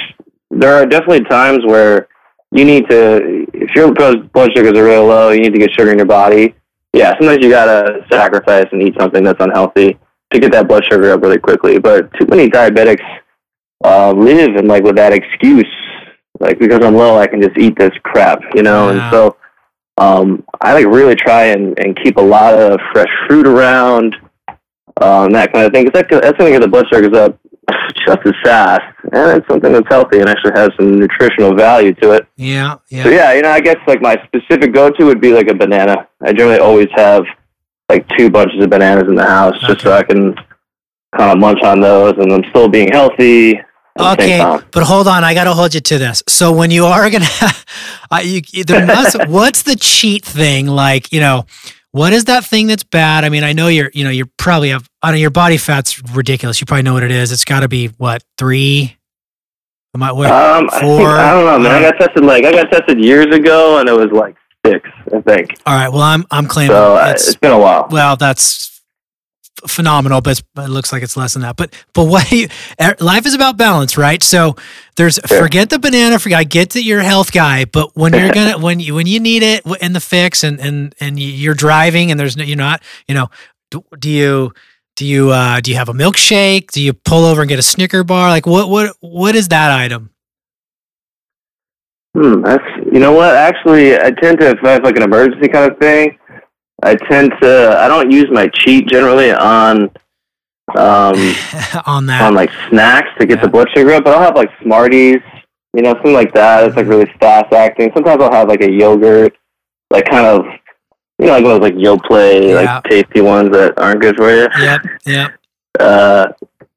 there 0.50 0.74
are 0.74 0.86
definitely 0.86 1.24
times 1.24 1.64
where 1.64 2.08
you 2.50 2.64
need 2.64 2.88
to, 2.90 3.46
if 3.54 3.74
your 3.74 3.92
blood 3.92 4.50
sugars 4.54 4.78
are 4.78 4.84
really 4.84 5.06
low, 5.06 5.30
you 5.30 5.40
need 5.40 5.54
to 5.54 5.58
get 5.58 5.70
sugar 5.72 5.90
in 5.90 5.98
your 5.98 6.06
body. 6.06 6.54
Yeah, 6.92 7.14
sometimes 7.18 7.42
you 7.42 7.50
gotta 7.50 8.04
sacrifice 8.10 8.66
and 8.72 8.82
eat 8.82 8.94
something 9.00 9.24
that's 9.24 9.40
unhealthy 9.40 9.98
to 10.30 10.38
get 10.38 10.52
that 10.52 10.68
blood 10.68 10.84
sugar 10.90 11.12
up 11.12 11.22
really 11.22 11.38
quickly. 11.38 11.78
But 11.78 12.12
too 12.20 12.26
many 12.26 12.48
diabetics 12.48 13.04
uh, 13.84 14.12
live 14.12 14.56
and 14.56 14.68
like 14.68 14.84
with 14.84 14.96
that 14.96 15.12
excuse, 15.14 15.66
like 16.40 16.58
because 16.58 16.84
I'm 16.84 16.94
low, 16.94 17.16
I 17.16 17.26
can 17.26 17.40
just 17.40 17.56
eat 17.56 17.78
this 17.78 17.92
crap, 18.02 18.40
you 18.54 18.62
know. 18.62 18.90
And 18.90 19.00
so 19.10 19.36
um, 19.96 20.44
I 20.60 20.74
like 20.74 20.86
really 20.86 21.14
try 21.14 21.44
and, 21.46 21.78
and 21.78 21.98
keep 22.02 22.16
a 22.18 22.22
lot 22.22 22.54
of 22.54 22.78
fresh 22.92 23.10
fruit 23.26 23.46
around, 23.46 24.14
um, 25.00 25.32
that 25.32 25.52
kind 25.52 25.66
of 25.66 25.72
thing. 25.72 25.84
Cause 25.90 25.92
that, 26.02 26.08
that's 26.10 26.38
going 26.38 26.52
to 26.52 26.58
get 26.58 26.60
the 26.62 26.68
blood 26.68 26.86
sugars 26.92 27.16
up 27.16 27.38
just 28.06 28.18
as 28.26 28.32
fast, 28.44 28.82
and 29.12 29.38
it's 29.38 29.48
something 29.48 29.72
that's 29.72 29.86
healthy 29.88 30.20
and 30.20 30.28
actually 30.28 30.52
has 30.54 30.70
some 30.76 30.98
nutritional 30.98 31.54
value 31.54 31.94
to 31.94 32.12
it. 32.12 32.26
Yeah. 32.36 32.76
Yeah. 32.88 33.04
So 33.04 33.10
yeah, 33.10 33.32
you 33.32 33.42
know, 33.42 33.50
I 33.50 33.60
guess 33.60 33.76
like 33.86 34.00
my 34.02 34.16
specific 34.26 34.72
go-to 34.74 35.04
would 35.06 35.20
be 35.20 35.32
like 35.32 35.48
a 35.48 35.54
banana. 35.54 36.08
I 36.22 36.32
generally 36.32 36.58
always 36.58 36.88
have 36.94 37.24
like 37.88 38.06
two 38.16 38.30
bunches 38.30 38.62
of 38.62 38.70
bananas 38.70 39.04
in 39.08 39.14
the 39.14 39.24
house 39.24 39.58
just 39.66 39.80
so 39.82 39.92
I 39.92 40.02
can 40.02 40.34
kind 41.16 41.30
of 41.32 41.38
munch 41.38 41.62
on 41.62 41.80
those, 41.80 42.14
and 42.18 42.32
I'm 42.32 42.44
still 42.50 42.68
being 42.68 42.88
healthy. 42.90 43.58
At 43.98 44.16
the 44.16 44.22
same 44.24 44.46
Okay, 44.46 44.66
but 44.72 44.84
hold 44.84 45.06
on, 45.06 45.22
I 45.22 45.34
got 45.34 45.44
to 45.44 45.52
hold 45.52 45.74
you 45.74 45.80
to 45.80 45.98
this. 45.98 46.22
So 46.26 46.50
when 46.52 46.70
you 46.70 46.86
are 46.86 47.10
gonna, 47.10 47.26
I 48.10 48.22
you, 48.22 48.40
you- 48.50 48.64
there 48.64 48.86
must, 48.86 49.16
what's 49.28 49.62
the 49.64 49.76
cheat 49.76 50.24
thing 50.24 50.66
like? 50.66 51.12
You 51.12 51.20
know, 51.20 51.44
what 51.92 52.12
is 52.12 52.24
that 52.24 52.44
thing 52.44 52.66
that's 52.66 52.84
bad? 52.84 53.24
I 53.24 53.28
mean, 53.28 53.44
I 53.44 53.52
know 53.52 53.68
you're, 53.68 53.90
you 53.94 54.02
know, 54.04 54.10
you're 54.10 54.28
probably 54.38 54.70
have, 54.70 54.88
I 55.02 55.08
don't 55.08 55.16
know, 55.16 55.20
your 55.20 55.30
body 55.30 55.56
fat's 55.58 56.02
ridiculous. 56.14 56.60
You 56.60 56.66
probably 56.66 56.82
know 56.82 56.94
what 56.94 57.02
it 57.02 57.10
is. 57.10 57.30
It's 57.32 57.44
got 57.44 57.60
to 57.60 57.68
be 57.68 57.88
what 57.98 58.24
three? 58.38 58.96
Am 59.94 60.02
I, 60.02 60.10
what, 60.12 60.30
Um, 60.30 60.68
I, 60.72 60.80
think, 60.80 60.82
four? 60.82 61.08
I 61.10 61.32
don't 61.32 61.44
know, 61.44 61.58
man. 61.58 61.82
I 61.82 61.86
Uh, 61.86 61.90
got 61.90 61.98
tested 61.98 62.24
like 62.24 62.44
I 62.44 62.52
got 62.52 62.70
tested 62.70 62.98
years 62.98 63.26
ago, 63.26 63.78
and 63.78 63.88
it 63.88 63.92
was 63.92 64.10
like 64.10 64.36
six, 64.66 64.88
I 65.14 65.20
think. 65.20 65.50
all 65.66 65.74
right. 65.74 65.88
Well, 65.90 66.00
I'm, 66.00 66.24
I'm 66.30 66.46
claiming 66.46 66.70
So 66.74 66.96
uh, 66.96 67.10
it's, 67.14 67.34
been 67.36 67.52
a 67.52 67.58
while. 67.58 67.88
well, 67.90 68.16
that's 68.16 68.71
phenomenal, 69.66 70.20
but 70.20 70.42
it 70.58 70.68
looks 70.68 70.92
like 70.92 71.02
it's 71.02 71.16
less 71.16 71.34
than 71.34 71.42
that. 71.42 71.56
But 71.56 71.74
but 71.94 72.04
what 72.04 72.28
do 72.28 72.36
you, 72.38 72.48
er, 72.80 72.94
life 73.00 73.26
is 73.26 73.34
about 73.34 73.56
balance, 73.56 73.96
right? 73.96 74.22
So 74.22 74.56
there's 74.96 75.18
Sure. 75.26 75.38
forget 75.38 75.70
the 75.70 75.78
banana. 75.78 76.18
Forget 76.18 76.38
I 76.38 76.44
get 76.44 76.70
that 76.70 76.82
you're 76.82 77.00
a 77.00 77.04
health 77.04 77.32
guy, 77.32 77.64
but 77.64 77.96
when 77.96 78.12
you're 78.12 78.32
gonna 78.34 78.58
when 78.58 78.80
you 78.80 78.94
when 78.94 79.06
you 79.06 79.20
need 79.20 79.42
it 79.42 79.62
in 79.80 79.92
the 79.92 80.00
fix 80.00 80.42
and 80.44 80.60
and 80.60 80.94
and 81.00 81.18
you- 81.18 81.32
you're 81.32 81.54
driving 81.54 82.10
and 82.10 82.18
there's 82.18 82.36
no 82.36 82.44
you're 82.44 82.56
not 82.56 82.82
you 83.06 83.14
know 83.14 83.28
do, 83.70 83.84
do 83.98 84.10
you 84.10 84.52
do 84.96 85.06
you 85.06 85.30
uh 85.30 85.60
do 85.60 85.70
you 85.70 85.76
have 85.76 85.88
a 85.88 85.94
milkshake? 85.94 86.70
Do 86.72 86.82
you 86.82 86.92
pull 86.92 87.24
over 87.24 87.42
and 87.42 87.48
get 87.48 87.58
a 87.58 87.62
Snicker 87.62 88.04
bar? 88.04 88.28
Like 88.30 88.46
what 88.46 88.68
what 88.68 88.96
what 89.00 89.34
is 89.36 89.48
that 89.48 89.70
item? 89.70 90.10
Hmm, 92.16 92.42
that's 92.42 92.64
you 92.92 92.98
know 93.00 93.12
what? 93.12 93.34
Actually, 93.34 93.96
I 93.96 94.10
tend 94.10 94.40
to 94.40 94.50
if 94.50 94.58
I 94.64 94.72
have 94.72 94.84
like 94.84 94.96
an 94.96 95.02
emergency 95.02 95.48
kind 95.48 95.70
of 95.70 95.78
thing, 95.78 96.18
I 96.82 96.94
tend 96.96 97.32
to 97.42 97.76
I 97.78 97.88
don't 97.88 98.10
use 98.10 98.28
my 98.30 98.48
cheat 98.48 98.88
generally 98.88 99.32
on 99.32 99.90
um 100.76 101.14
on 101.86 102.06
that. 102.06 102.22
on 102.22 102.34
like 102.34 102.50
snacks 102.68 103.08
to 103.18 103.26
get 103.26 103.38
Yeah. 103.38 103.42
the 103.44 103.48
blood 103.50 103.68
sugar 103.74 103.92
up, 103.94 104.04
but 104.04 104.14
I'll 104.14 104.22
have 104.22 104.36
like 104.36 104.50
Smarties, 104.62 105.20
you 105.74 105.82
know, 105.82 105.92
something 105.94 106.12
like 106.14 106.32
that. 106.34 106.64
It's 106.64 106.76
like 106.76 106.86
really 106.86 107.10
fast 107.20 107.52
acting. 107.52 107.90
Sometimes 107.94 108.22
I'll 108.22 108.32
have 108.32 108.48
like 108.48 108.62
a 108.62 108.70
yogurt, 108.70 109.36
like 109.90 110.06
kind 110.08 110.26
of 110.26 110.44
you 111.18 111.26
know, 111.26 111.32
like 111.34 111.44
those 111.44 111.60
like 111.60 111.74
Yoplait, 111.74 112.48
Yeah. 112.48 112.54
like 112.76 112.84
tasty 112.84 113.20
ones 113.20 113.50
that 113.52 113.78
aren't 113.78 114.00
good 114.00 114.16
for 114.16 114.30
you. 114.34 114.48
yep, 114.60 114.82
yep. 115.06 115.32
Uh, 115.78 116.26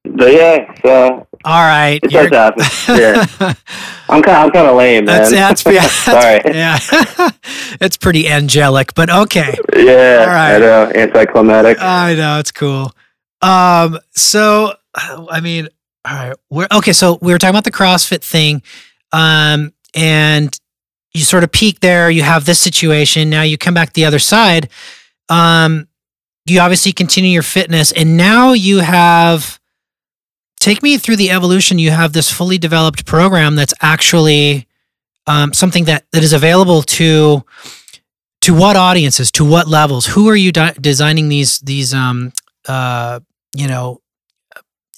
but 0.05 0.33
yeah, 0.33 0.73
so 0.81 1.27
All 1.43 1.63
right. 1.63 1.99
it 2.03 2.09
does 2.11 2.29
happen. 2.29 2.63
Yeah, 2.87 3.25
I'm 4.09 4.21
kind 4.21 4.37
I'm 4.37 4.51
kind 4.51 4.67
of 4.67 4.75
lame, 4.75 5.05
man. 5.05 5.31
That's 5.31 5.63
that's, 5.63 5.65
yeah, 5.73 5.87
Sorry. 5.87 6.41
yeah. 6.45 6.79
it's 7.81 7.97
pretty 7.97 8.27
angelic, 8.29 8.93
but 8.93 9.09
okay. 9.09 9.55
Yeah, 9.75 10.17
All 10.21 10.27
right. 10.27 10.55
I 10.55 10.59
know. 10.59 10.91
Anticlimactic. 10.95 11.81
I 11.81 12.15
know 12.15 12.39
it's 12.39 12.51
cool. 12.51 12.93
Um, 13.41 13.99
so 14.11 14.73
I 14.95 15.39
mean, 15.41 15.69
all 16.05 16.13
right, 16.13 16.35
we're 16.49 16.67
okay. 16.71 16.93
So 16.93 17.17
we 17.21 17.31
were 17.31 17.37
talking 17.37 17.51
about 17.55 17.63
the 17.63 17.71
CrossFit 17.71 18.23
thing, 18.23 18.61
um, 19.11 19.73
and 19.93 20.57
you 21.13 21.21
sort 21.21 21.43
of 21.43 21.51
peak 21.51 21.79
there. 21.79 22.09
You 22.09 22.23
have 22.23 22.45
this 22.45 22.59
situation. 22.59 23.29
Now 23.29 23.41
you 23.41 23.57
come 23.57 23.73
back 23.73 23.93
the 23.93 24.05
other 24.05 24.19
side. 24.19 24.69
Um, 25.29 25.87
you 26.45 26.59
obviously 26.59 26.91
continue 26.93 27.31
your 27.31 27.43
fitness, 27.43 27.91
and 27.91 28.17
now 28.17 28.53
you 28.53 28.79
have. 28.79 29.59
Take 30.66 30.82
me 30.82 30.97
through 30.97 31.18
the 31.18 31.30
evolution. 31.30 31.78
You 31.78 31.91
have 31.91 32.11
this 32.13 32.32
fully 32.32 32.57
developed 32.57 33.05
program 33.05 33.55
that's 33.55 33.74
actually 33.82 34.68
um, 35.28 35.53
something 35.53 35.86
that 35.86 36.05
that 36.11 36.24
is 36.24 36.34
available 36.34 36.82
to 36.97 37.43
to 38.41 38.53
what 38.53 38.76
audiences, 38.76 39.32
to 39.34 39.45
what 39.45 39.68
levels? 39.68 40.07
Who 40.07 40.28
are 40.28 40.36
you 40.36 40.51
di- 40.51 40.74
designing 40.82 41.30
these 41.30 41.59
these 41.59 41.93
um 41.93 42.34
uh 42.68 43.20
you 43.53 43.68
know 43.68 44.01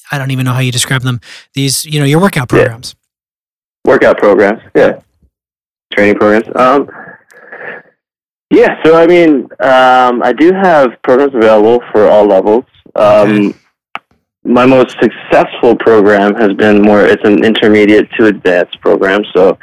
I 0.09 0.17
don't 0.17 0.31
even 0.31 0.45
know 0.45 0.53
how 0.53 0.59
you 0.61 0.71
describe 0.71 1.01
them. 1.01 1.19
These 1.53 1.83
you 1.85 1.99
know 1.99 2.05
your 2.05 2.21
workout 2.21 2.47
Yeah. 2.51 2.59
programs. 2.63 2.95
workout 3.83 4.17
programs. 4.19 4.61
Yeah, 4.73 5.01
training 5.93 6.15
programs. 6.15 6.47
Um, 6.55 6.87
yeah. 8.51 8.81
So 8.85 8.95
I 8.95 9.05
mean, 9.05 9.49
um, 9.59 10.23
I 10.23 10.31
do 10.31 10.53
have 10.53 10.91
programs 11.03 11.35
available 11.35 11.83
for 11.91 12.07
all 12.07 12.25
levels. 12.25 12.63
Um, 12.95 13.53
My 14.47 14.65
most 14.65 14.95
successful 15.01 15.75
program 15.75 16.33
has 16.35 16.53
been 16.53 16.81
more. 16.81 17.01
It's 17.01 17.23
an 17.27 17.43
intermediate 17.43 18.09
to 18.13 18.27
advanced 18.27 18.79
program. 18.81 19.23
So 19.35 19.57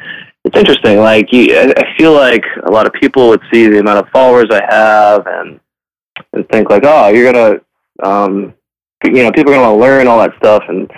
it's 0.45 0.59
interesting. 0.59 0.99
Like 0.99 1.33
you, 1.33 1.59
I 1.59 1.97
feel 1.97 2.13
like 2.13 2.45
a 2.65 2.71
lot 2.71 2.87
of 2.87 2.93
people 2.93 3.29
would 3.29 3.41
see 3.53 3.67
the 3.67 3.79
amount 3.79 3.99
of 3.99 4.13
followers 4.13 4.47
I 4.51 4.63
have 4.69 5.27
and 5.27 5.59
and 6.33 6.49
think 6.51 6.71
like, 6.71 6.85
oh, 6.85 7.09
you're 7.09 7.33
gonna, 7.33 7.61
um, 8.03 8.55
you 9.05 9.23
know, 9.23 9.33
people 9.33 9.53
are 9.53 9.57
gonna 9.57 9.71
want 9.71 9.81
to 9.81 9.83
learn 9.83 10.07
all 10.07 10.19
that 10.19 10.37
stuff, 10.37 10.63
and 10.69 10.91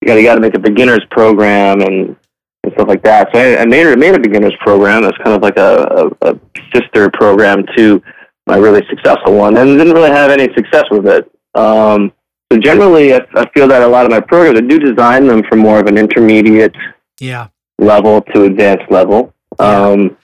you 0.00 0.06
gotta 0.06 0.20
you 0.20 0.26
got 0.26 0.36
to 0.36 0.40
make 0.40 0.54
a 0.54 0.58
beginners 0.58 1.04
program 1.10 1.82
and 1.82 2.16
and 2.62 2.72
stuff 2.74 2.88
like 2.88 3.02
that. 3.02 3.28
So 3.32 3.40
I, 3.40 3.62
I 3.62 3.64
made 3.66 3.86
a, 3.86 3.96
made 3.96 4.14
a 4.14 4.20
beginners 4.20 4.54
program 4.60 5.02
that's 5.02 5.18
kind 5.18 5.36
of 5.36 5.42
like 5.42 5.56
a, 5.56 6.10
a, 6.22 6.30
a 6.32 6.40
sister 6.74 7.10
program 7.10 7.64
to 7.76 8.02
my 8.46 8.56
really 8.56 8.82
successful 8.88 9.34
one, 9.34 9.56
and 9.56 9.78
didn't 9.78 9.94
really 9.94 10.10
have 10.10 10.30
any 10.30 10.52
success 10.54 10.84
with 10.90 11.06
it. 11.06 11.30
Um, 11.54 12.12
so 12.52 12.58
generally, 12.58 13.14
I, 13.14 13.20
I 13.34 13.48
feel 13.50 13.68
that 13.68 13.82
a 13.82 13.86
lot 13.88 14.04
of 14.04 14.10
my 14.10 14.20
programs, 14.20 14.58
I 14.58 14.62
do 14.62 14.78
design 14.78 15.26
them 15.26 15.42
for 15.48 15.56
more 15.56 15.80
of 15.80 15.86
an 15.86 15.98
intermediate 15.98 16.74
Yeah. 17.20 17.48
level 17.78 18.22
to 18.34 18.44
advanced 18.44 18.90
level. 18.90 19.34
Yeah. 19.58 19.66
Um, 19.88 20.16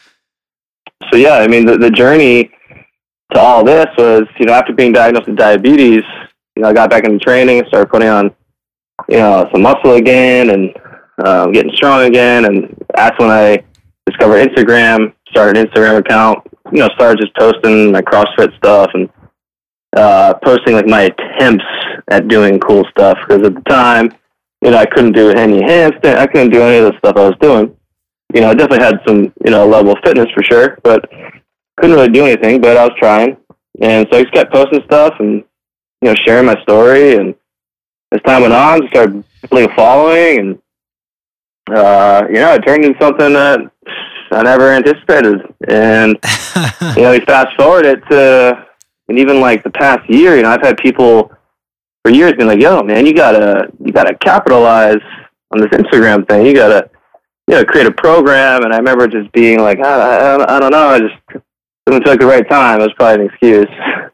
so 1.10 1.16
yeah, 1.16 1.34
I 1.34 1.48
mean, 1.48 1.66
the, 1.66 1.76
the 1.78 1.90
journey 1.90 2.50
to 3.34 3.40
all 3.40 3.64
this 3.64 3.86
was, 3.98 4.22
you 4.38 4.46
know, 4.46 4.52
after 4.52 4.72
being 4.72 4.92
diagnosed 4.92 5.26
with 5.26 5.36
diabetes, 5.36 6.02
you 6.54 6.62
know, 6.62 6.68
I 6.68 6.72
got 6.72 6.90
back 6.90 7.04
into 7.04 7.18
training 7.18 7.58
and 7.58 7.66
started 7.68 7.90
putting 7.90 8.08
on, 8.08 8.34
you 9.08 9.18
know, 9.18 9.48
some 9.52 9.62
muscle 9.62 9.94
again 9.94 10.50
and 10.50 10.76
um, 11.26 11.52
getting 11.52 11.72
strong 11.74 12.02
again. 12.02 12.44
And 12.44 12.76
that's 12.94 13.18
when 13.18 13.30
I 13.30 13.64
discovered 14.06 14.48
Instagram, 14.48 15.12
started 15.30 15.56
an 15.56 15.66
Instagram 15.66 15.98
account, 15.98 16.38
you 16.70 16.78
know 16.78 16.88
started 16.94 17.20
just 17.20 17.34
posting 17.36 17.92
my 17.92 18.00
CrossFit 18.00 18.56
stuff 18.56 18.90
and 18.94 19.08
uh, 19.96 20.34
posting 20.44 20.74
like 20.74 20.86
my 20.86 21.02
attempts 21.02 21.64
at 22.08 22.28
doing 22.28 22.58
cool 22.60 22.84
stuff 22.90 23.18
because 23.20 23.46
at 23.46 23.54
the 23.54 23.60
time, 23.62 24.12
you 24.60 24.70
know, 24.70 24.78
I 24.78 24.86
couldn't 24.86 25.12
do 25.12 25.30
any 25.30 25.60
handstand, 25.60 26.16
I 26.16 26.26
couldn't 26.26 26.50
do 26.50 26.62
any 26.62 26.78
of 26.78 26.92
the 26.92 26.98
stuff 26.98 27.16
I 27.16 27.28
was 27.28 27.36
doing. 27.40 27.76
You 28.32 28.40
know, 28.40 28.50
I 28.50 28.54
definitely 28.54 28.84
had 28.84 29.00
some 29.06 29.32
you 29.44 29.50
know 29.50 29.66
level 29.66 29.92
of 29.92 29.98
fitness 30.04 30.30
for 30.34 30.42
sure, 30.42 30.78
but 30.82 31.10
couldn't 31.76 31.96
really 31.96 32.08
do 32.08 32.24
anything. 32.24 32.60
But 32.60 32.76
I 32.76 32.84
was 32.84 32.96
trying, 32.98 33.36
and 33.80 34.06
so 34.10 34.18
I 34.18 34.22
just 34.22 34.34
kept 34.34 34.52
posting 34.52 34.82
stuff 34.84 35.14
and 35.18 35.44
you 36.00 36.08
know 36.08 36.14
sharing 36.14 36.46
my 36.46 36.60
story. 36.62 37.16
And 37.16 37.34
as 38.12 38.22
time 38.22 38.42
went 38.42 38.54
on, 38.54 38.84
I 38.84 38.88
started 38.88 39.24
building 39.48 39.70
a 39.70 39.74
following 39.74 40.38
and 40.38 40.62
uh, 41.70 42.24
you 42.28 42.34
know, 42.34 42.54
it 42.54 42.60
turned 42.60 42.84
into 42.84 43.00
something 43.00 43.32
that 43.32 43.60
I 44.30 44.42
never 44.42 44.72
anticipated. 44.72 45.42
And 45.68 46.18
you 46.96 47.02
know, 47.02 47.12
we 47.12 47.20
fast 47.20 47.56
forward 47.56 47.86
it 47.86 48.02
to, 48.10 48.66
and 49.08 49.18
even 49.18 49.40
like 49.40 49.62
the 49.64 49.70
past 49.70 50.08
year, 50.08 50.36
you 50.36 50.42
know, 50.42 50.50
I've 50.50 50.62
had 50.62 50.76
people 50.78 51.32
for 52.04 52.10
years 52.12 52.32
been 52.34 52.46
like, 52.46 52.60
"Yo, 52.60 52.82
man, 52.82 53.06
you 53.06 53.14
gotta, 53.14 53.68
you 53.84 53.92
gotta 53.92 54.14
capitalize 54.14 55.00
on 55.52 55.60
this 55.60 55.70
Instagram 55.70 56.26
thing. 56.28 56.46
You 56.46 56.54
gotta, 56.54 56.90
you 57.48 57.54
know, 57.54 57.64
create 57.64 57.86
a 57.86 57.92
program." 57.92 58.64
And 58.64 58.72
I 58.72 58.78
remember 58.78 59.06
just 59.06 59.30
being 59.32 59.60
like, 59.60 59.78
"I, 59.80 60.34
I, 60.36 60.56
I 60.56 60.60
don't 60.60 60.70
know. 60.72 60.88
I 60.88 60.98
just 61.00 61.14
didn't 61.86 62.02
feel 62.04 62.12
like 62.12 62.20
the 62.20 62.26
right 62.26 62.48
time. 62.48 62.80
It 62.80 62.84
was 62.84 62.94
probably 62.94 63.24
an 63.26 63.30
excuse." 63.30 63.68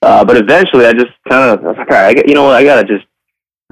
Uh, 0.00 0.24
but 0.24 0.36
eventually, 0.36 0.86
I 0.86 0.92
just 0.92 1.10
kind 1.28 1.50
of, 1.50 1.60
was 1.64 1.76
like, 1.76 1.90
"All 1.90 1.96
right, 1.96 2.06
I 2.06 2.14
get, 2.14 2.28
you 2.28 2.34
know 2.36 2.44
what? 2.44 2.54
I 2.54 2.62
gotta 2.62 2.84
just 2.86 3.04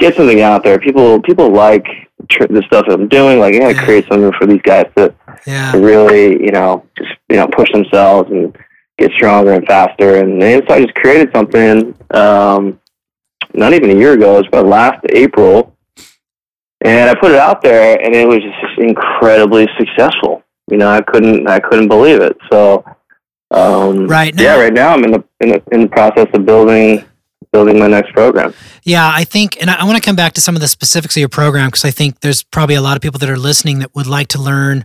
get 0.00 0.16
something 0.16 0.40
out 0.40 0.64
there. 0.64 0.76
People, 0.78 1.22
people 1.22 1.52
like." 1.52 1.86
tr- 2.30 2.46
the 2.48 2.62
stuff 2.66 2.86
that 2.88 2.94
I'm 2.98 3.06
doing. 3.08 3.38
Like, 3.38 3.54
I 3.54 3.58
gotta 3.58 3.74
Yeah. 3.74 3.84
create 3.84 4.08
something 4.08 4.32
for 4.32 4.46
these 4.46 4.62
guys 4.62 4.86
to, 4.96 5.14
yeah. 5.46 5.70
to 5.70 5.78
really, 5.78 6.30
you 6.42 6.50
know, 6.50 6.84
just 6.98 7.10
you 7.28 7.36
know, 7.36 7.46
push 7.46 7.70
themselves 7.72 8.30
and 8.32 8.56
get 8.98 9.10
stronger 9.12 9.52
and 9.52 9.66
faster. 9.66 10.16
And, 10.16 10.42
and 10.42 10.62
so 10.68 10.74
I 10.74 10.82
just 10.82 10.94
created 10.94 11.30
something. 11.34 11.94
Um, 12.10 12.80
not 13.54 13.72
even 13.72 13.90
a 13.90 13.94
year 13.94 14.12
ago. 14.12 14.34
It 14.34 14.38
was 14.38 14.46
about 14.48 14.66
last 14.66 15.04
April, 15.12 15.74
and 16.84 17.08
I 17.08 17.14
put 17.14 17.32
it 17.32 17.38
out 17.38 17.62
there, 17.62 17.98
and 17.98 18.14
it 18.14 18.28
was 18.28 18.40
just 18.40 18.78
incredibly 18.78 19.66
successful. 19.78 20.42
You 20.70 20.76
know, 20.78 20.88
I 20.90 21.00
couldn't, 21.00 21.48
I 21.48 21.58
couldn't 21.60 21.88
believe 21.88 22.20
it. 22.20 22.36
So, 22.52 22.84
um, 23.50 24.06
Right 24.08 24.34
yeah, 24.38 24.54
now- 24.56 24.60
right 24.60 24.72
now 24.72 24.92
I'm 24.94 25.04
in 25.04 25.12
the 25.12 25.24
in 25.40 25.48
the, 25.50 25.62
in 25.72 25.80
the 25.82 25.88
process 25.88 26.28
of 26.34 26.44
building 26.44 27.04
building 27.52 27.78
my 27.78 27.86
next 27.86 28.12
program. 28.12 28.52
Yeah, 28.82 29.10
I 29.14 29.24
think, 29.24 29.58
and 29.60 29.70
I, 29.70 29.76
I 29.80 29.84
want 29.84 29.96
to 29.96 30.02
come 30.02 30.16
back 30.16 30.34
to 30.34 30.40
some 30.40 30.54
of 30.56 30.60
the 30.60 30.68
specifics 30.68 31.16
of 31.16 31.20
your 31.20 31.28
program 31.28 31.68
because 31.68 31.84
I 31.84 31.90
think 31.90 32.20
there's 32.20 32.42
probably 32.42 32.74
a 32.74 32.82
lot 32.82 32.96
of 32.96 33.02
people 33.02 33.18
that 33.20 33.30
are 33.30 33.38
listening 33.38 33.78
that 33.78 33.94
would 33.94 34.06
like 34.06 34.28
to 34.28 34.42
learn. 34.42 34.84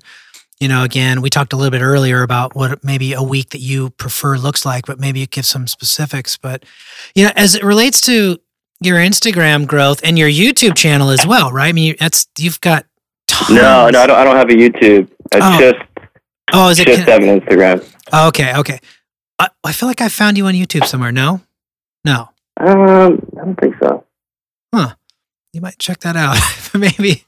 You 0.62 0.68
know, 0.68 0.84
again, 0.84 1.22
we 1.22 1.32
talked 1.32 1.54
a 1.54 1.56
little 1.56 1.72
bit 1.72 1.82
earlier 1.82 2.22
about 2.22 2.56
what 2.56 2.84
maybe 2.84 3.14
a 3.14 3.24
week 3.24 3.50
that 3.50 3.62
you 3.62 3.90
prefer 3.90 4.38
looks 4.38 4.64
like, 4.64 4.86
but 4.86 5.00
maybe 5.00 5.20
you 5.20 5.26
give 5.26 5.44
some 5.46 5.66
specifics. 5.66 6.38
But, 6.38 6.64
you 7.16 7.26
know, 7.26 7.32
as 7.36 7.56
it 7.56 7.64
relates 7.64 8.00
to 8.02 8.38
your 8.80 8.98
Instagram 9.00 9.66
growth 9.66 10.02
and 10.04 10.20
your 10.20 10.30
YouTube 10.30 10.76
channel 10.76 11.10
as 11.10 11.26
well, 11.26 11.52
right? 11.52 11.68
I 11.70 11.72
mean, 11.72 11.86
you, 11.88 11.96
that's 12.00 12.28
you've 12.38 12.62
got 12.62 12.86
tons. 13.28 13.50
No, 13.50 13.90
no, 13.90 14.00
I 14.02 14.06
don't. 14.06 14.16
I 14.18 14.24
don't 14.24 14.36
have 14.36 14.50
a 14.50 14.54
YouTube. 14.54 15.10
It's 15.32 15.42
Oh, 15.44 15.60
just 15.60 15.80
Oh, 16.54 16.70
is 16.70 16.80
it? 16.80 16.86
just 16.86 17.02
have 17.08 17.24
an 17.24 17.40
Instagram. 17.40 17.84
oh, 18.14 18.28
okay, 18.28 18.56
okay. 18.58 18.80
I, 19.40 19.50
I 19.64 19.72
feel 19.72 19.90
like 19.90 20.02
I 20.02 20.10
found 20.10 20.38
you 20.38 20.46
on 20.46 20.54
YouTube 20.54 20.86
somewhere. 20.86 21.12
No, 21.12 21.42
no. 22.06 22.30
Um, 22.60 23.20
I 23.40 23.46
don't 23.46 23.60
think 23.60 23.76
so. 23.82 24.06
You 25.54 25.62
might 25.62 25.78
check 25.80 26.00
that 26.00 26.16
out. 26.16 26.38
maybe, 26.74 27.26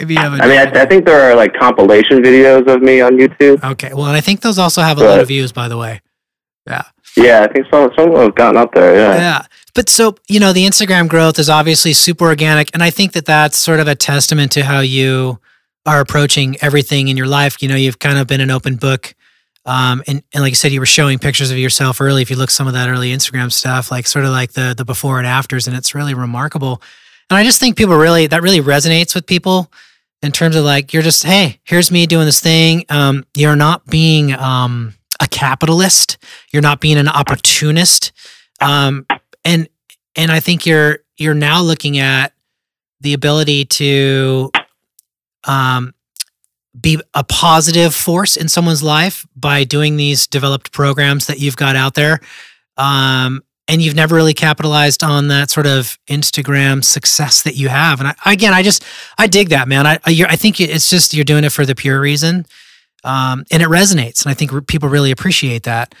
maybe 0.00 0.14
you 0.14 0.20
have 0.20 0.34
a. 0.34 0.42
I 0.42 0.48
mean, 0.48 0.58
I, 0.58 0.82
I 0.82 0.86
think 0.86 1.06
there 1.06 1.30
are 1.30 1.36
like 1.36 1.54
compilation 1.54 2.22
videos 2.22 2.66
of 2.66 2.82
me 2.82 3.00
on 3.00 3.16
YouTube. 3.16 3.62
Okay. 3.62 3.92
Well, 3.94 4.06
and 4.06 4.16
I 4.16 4.20
think 4.20 4.40
those 4.40 4.58
also 4.58 4.82
have 4.82 4.98
a 4.98 5.04
lot 5.04 5.20
of 5.20 5.28
views, 5.28 5.52
by 5.52 5.68
the 5.68 5.78
way. 5.78 6.00
Yeah. 6.66 6.82
Yeah, 7.16 7.46
I 7.48 7.52
think 7.52 7.66
some 7.70 7.90
some 7.96 8.08
of 8.08 8.14
them 8.14 8.22
have 8.22 8.34
gotten 8.34 8.56
up 8.56 8.72
there. 8.74 8.96
Yeah. 8.96 9.14
Yeah. 9.16 9.42
But 9.74 9.88
so, 9.88 10.16
you 10.28 10.40
know, 10.40 10.52
the 10.52 10.66
Instagram 10.66 11.08
growth 11.08 11.38
is 11.38 11.48
obviously 11.48 11.92
super 11.92 12.26
organic. 12.26 12.70
And 12.74 12.82
I 12.82 12.90
think 12.90 13.12
that 13.12 13.26
that's 13.26 13.58
sort 13.58 13.80
of 13.80 13.88
a 13.88 13.94
testament 13.94 14.52
to 14.52 14.64
how 14.64 14.80
you 14.80 15.38
are 15.86 16.00
approaching 16.00 16.56
everything 16.60 17.08
in 17.08 17.16
your 17.16 17.26
life. 17.26 17.62
You 17.62 17.68
know, 17.68 17.76
you've 17.76 17.98
kind 17.98 18.18
of 18.18 18.26
been 18.26 18.40
an 18.40 18.50
open 18.50 18.76
book. 18.76 19.14
Um, 19.64 20.02
and, 20.06 20.22
and 20.32 20.42
like 20.42 20.50
you 20.50 20.56
said, 20.56 20.72
you 20.72 20.80
were 20.80 20.86
showing 20.86 21.18
pictures 21.18 21.50
of 21.50 21.58
yourself 21.58 22.00
early. 22.00 22.20
If 22.20 22.30
you 22.30 22.36
look 22.36 22.50
some 22.50 22.66
of 22.66 22.72
that 22.74 22.88
early 22.88 23.12
Instagram 23.12 23.52
stuff, 23.52 23.90
like 23.90 24.06
sort 24.06 24.24
of 24.24 24.32
like 24.32 24.52
the 24.52 24.74
the 24.76 24.84
before 24.84 25.18
and 25.18 25.26
afters, 25.26 25.68
and 25.68 25.76
it's 25.76 25.94
really 25.94 26.14
remarkable. 26.14 26.82
And 27.32 27.38
I 27.38 27.44
just 27.44 27.60
think 27.60 27.78
people 27.78 27.96
really 27.96 28.26
that 28.26 28.42
really 28.42 28.60
resonates 28.60 29.14
with 29.14 29.26
people 29.26 29.72
in 30.20 30.32
terms 30.32 30.54
of 30.54 30.66
like 30.66 30.92
you're 30.92 31.02
just 31.02 31.22
hey, 31.24 31.60
here's 31.64 31.90
me 31.90 32.04
doing 32.04 32.26
this 32.26 32.40
thing. 32.40 32.84
Um, 32.90 33.24
you're 33.34 33.56
not 33.56 33.86
being 33.86 34.34
um, 34.34 34.92
a 35.18 35.26
capitalist. 35.26 36.18
You're 36.52 36.60
not 36.60 36.82
being 36.82 36.98
an 36.98 37.08
opportunist. 37.08 38.12
Um, 38.60 39.06
and 39.46 39.66
and 40.14 40.30
I 40.30 40.40
think 40.40 40.66
you're 40.66 40.98
you're 41.16 41.32
now 41.32 41.62
looking 41.62 41.98
at 41.98 42.34
the 43.00 43.14
ability 43.14 43.64
to 43.64 44.50
um, 45.44 45.94
be 46.78 47.00
a 47.14 47.24
positive 47.24 47.94
force 47.94 48.36
in 48.36 48.50
someone's 48.50 48.82
life 48.82 49.26
by 49.34 49.64
doing 49.64 49.96
these 49.96 50.26
developed 50.26 50.70
programs 50.70 51.28
that 51.28 51.40
you've 51.40 51.56
got 51.56 51.76
out 51.76 51.94
there. 51.94 52.20
Um, 52.76 53.42
and 53.72 53.80
you've 53.80 53.94
never 53.94 54.14
really 54.14 54.34
capitalized 54.34 55.02
on 55.02 55.28
that 55.28 55.48
sort 55.48 55.66
of 55.66 55.98
Instagram 56.06 56.84
success 56.84 57.42
that 57.44 57.56
you 57.56 57.70
have. 57.70 58.00
And 58.00 58.08
I, 58.08 58.32
again, 58.34 58.52
I 58.52 58.62
just 58.62 58.84
I 59.16 59.26
dig 59.26 59.48
that 59.48 59.66
man. 59.66 59.86
I 59.86 59.98
I, 60.04 60.24
I 60.28 60.36
think 60.36 60.60
it's 60.60 60.90
just 60.90 61.14
you're 61.14 61.24
doing 61.24 61.42
it 61.42 61.52
for 61.52 61.64
the 61.64 61.74
pure 61.74 61.98
reason, 61.98 62.44
um, 63.02 63.44
and 63.50 63.62
it 63.62 63.68
resonates. 63.68 64.24
And 64.24 64.30
I 64.30 64.34
think 64.34 64.66
people 64.66 64.90
really 64.90 65.10
appreciate 65.10 65.62
that. 65.62 65.94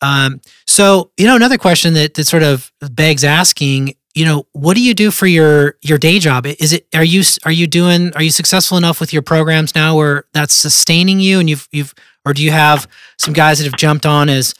Um, 0.00 0.40
so 0.66 1.10
you 1.18 1.26
know, 1.26 1.36
another 1.36 1.58
question 1.58 1.92
that 1.94 2.14
that 2.14 2.24
sort 2.24 2.42
of 2.42 2.72
begs 2.80 3.24
asking, 3.24 3.94
you 4.14 4.24
know, 4.24 4.46
what 4.52 4.74
do 4.74 4.82
you 4.82 4.94
do 4.94 5.10
for 5.10 5.26
your 5.26 5.76
your 5.82 5.98
day 5.98 6.18
job? 6.18 6.46
Is 6.46 6.72
it 6.72 6.86
are 6.94 7.04
you 7.04 7.22
are 7.44 7.52
you 7.52 7.66
doing 7.66 8.14
are 8.16 8.22
you 8.22 8.30
successful 8.30 8.78
enough 8.78 9.00
with 9.00 9.12
your 9.12 9.22
programs 9.22 9.74
now 9.74 9.96
where 9.96 10.24
that's 10.32 10.54
sustaining 10.54 11.20
you, 11.20 11.40
and 11.40 11.50
you've 11.50 11.68
you've 11.72 11.94
or 12.24 12.32
do 12.32 12.42
you 12.42 12.52
have 12.52 12.88
some 13.18 13.34
guys 13.34 13.58
that 13.58 13.64
have 13.64 13.76
jumped 13.76 14.06
on 14.06 14.30
as 14.30 14.54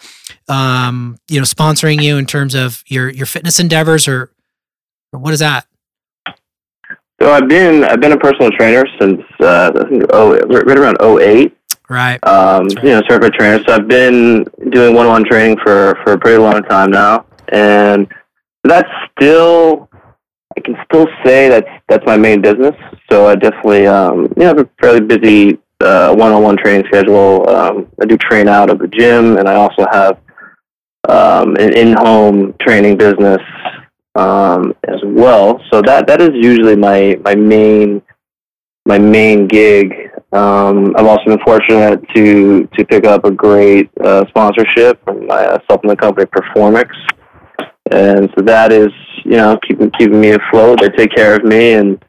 um, 0.52 1.18
you 1.28 1.40
know 1.40 1.44
sponsoring 1.44 2.02
you 2.02 2.18
in 2.18 2.26
terms 2.26 2.54
of 2.54 2.84
your 2.86 3.08
your 3.08 3.26
fitness 3.26 3.58
endeavors, 3.58 4.06
or, 4.06 4.30
or 5.12 5.18
what 5.18 5.32
is 5.32 5.40
that? 5.40 5.66
So 7.20 7.30
I've 7.32 7.48
been 7.48 7.84
I've 7.84 8.00
been 8.00 8.12
a 8.12 8.18
personal 8.18 8.50
trainer 8.50 8.84
since 9.00 9.22
uh, 9.40 9.72
I 9.74 9.88
think 9.88 10.04
oh 10.10 10.38
right 10.38 10.78
around 10.78 10.98
08. 11.00 11.56
Right. 11.88 12.18
Um, 12.26 12.66
right. 12.66 12.84
You 12.84 12.90
know, 12.90 13.02
certified 13.08 13.32
trainer. 13.34 13.64
So 13.64 13.74
I've 13.74 13.88
been 13.88 14.44
doing 14.70 14.94
one-on-one 14.94 15.24
training 15.24 15.58
for 15.64 15.98
for 16.04 16.12
a 16.12 16.18
pretty 16.18 16.38
long 16.38 16.62
time 16.64 16.90
now, 16.90 17.26
and 17.48 18.08
that's 18.64 18.88
still 19.10 19.88
I 20.56 20.60
can 20.60 20.76
still 20.84 21.06
say 21.24 21.48
that's 21.48 21.68
that's 21.88 22.04
my 22.06 22.16
main 22.16 22.40
business. 22.40 22.74
So 23.10 23.26
I 23.26 23.36
definitely 23.36 23.86
um, 23.86 24.22
you 24.36 24.42
know 24.42 24.46
have 24.46 24.58
a 24.58 24.68
fairly 24.80 25.00
busy 25.00 25.58
uh, 25.80 26.14
one-on-one 26.14 26.56
training 26.56 26.86
schedule. 26.88 27.48
Um, 27.48 27.88
I 28.00 28.06
do 28.06 28.16
train 28.16 28.48
out 28.48 28.70
of 28.70 28.78
the 28.78 28.88
gym, 28.88 29.36
and 29.36 29.48
I 29.48 29.54
also 29.54 29.86
have 29.92 30.18
um, 31.08 31.56
an 31.56 31.76
in-home 31.76 32.54
training 32.60 32.96
business 32.96 33.40
um, 34.14 34.74
as 34.88 35.00
well. 35.04 35.60
So 35.72 35.82
that 35.82 36.06
that 36.06 36.20
is 36.20 36.30
usually 36.34 36.76
my 36.76 37.18
my 37.24 37.34
main 37.34 38.02
my 38.84 38.98
main 38.98 39.46
gig. 39.46 40.10
Um, 40.32 40.94
I've 40.96 41.06
also 41.06 41.24
been 41.26 41.44
fortunate 41.44 42.00
to 42.14 42.66
to 42.66 42.84
pick 42.84 43.06
up 43.06 43.24
a 43.24 43.30
great 43.30 43.90
uh, 44.02 44.24
sponsorship 44.28 45.02
from 45.04 45.26
my 45.26 45.44
uh, 45.44 45.58
supplement 45.70 46.00
company 46.00 46.26
Performix, 46.26 46.90
and 47.90 48.30
so 48.36 48.42
that 48.44 48.72
is 48.72 48.90
you 49.24 49.36
know 49.36 49.58
keeping 49.66 49.90
keeping 49.92 50.20
me 50.20 50.30
afloat. 50.30 50.80
They 50.80 50.88
take 50.90 51.14
care 51.14 51.36
of 51.36 51.44
me, 51.44 51.74
and 51.74 52.02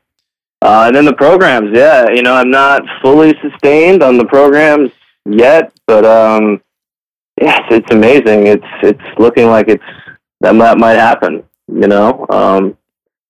uh, 0.62 0.86
and 0.88 0.96
then 0.96 1.06
the 1.06 1.14
programs. 1.14 1.70
Yeah, 1.74 2.10
you 2.12 2.22
know 2.22 2.34
I'm 2.34 2.52
not 2.52 2.84
fully 3.02 3.34
sustained 3.42 4.04
on 4.04 4.18
the 4.18 4.26
programs 4.26 4.92
yet, 5.26 5.74
but 5.88 6.06
um, 6.06 6.62
yes, 7.42 7.62
it's 7.72 7.92
amazing. 7.92 8.48
It's 8.48 8.66
it's 8.82 9.20
looking 9.20 9.48
like 9.48 9.68
it's 9.68 9.84
that 10.42 10.56
might 10.56 10.78
might 10.78 10.94
happen. 10.96 11.44
You 11.68 11.88
know, 11.88 12.26
um, 12.30 12.78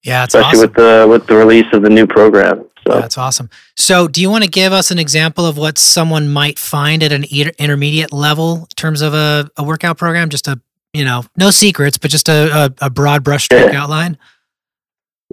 Yeah, 0.04 0.24
it's 0.24 0.34
especially 0.36 0.60
awesome. 0.60 0.70
with 0.70 0.74
the 0.76 1.08
with 1.10 1.28
the 1.28 1.36
release 1.36 1.68
of 1.74 1.82
the 1.84 1.90
new 1.90 2.08
program. 2.08 2.66
So. 2.88 3.00
That's 3.00 3.18
awesome. 3.18 3.50
So, 3.78 4.10
do 4.10 4.20
you 4.22 4.30
want 4.30 4.44
to 4.44 4.50
give 4.50 4.74
us 4.74 4.92
an 4.92 5.00
example 5.00 5.46
of 5.46 5.58
what 5.58 5.78
someone 5.78 6.28
might 6.34 6.60
find 6.60 7.02
at 7.02 7.14
an 7.14 7.24
inter- 7.32 7.54
intermediate 7.58 8.12
level 8.12 8.58
in 8.58 8.66
terms 8.76 9.02
of 9.02 9.14
a, 9.14 9.50
a 9.56 9.64
workout 9.64 9.98
program? 9.98 10.28
Just 10.28 10.50
a, 10.50 10.60
you 10.92 11.06
know, 11.06 11.24
no 11.38 11.50
secrets, 11.50 11.98
but 11.98 12.12
just 12.12 12.28
a, 12.28 12.66
a, 12.82 12.86
a 12.88 12.90
broad 12.90 13.24
brushstroke 13.24 13.72
Yeah. 13.72 13.82
outline. 13.84 14.18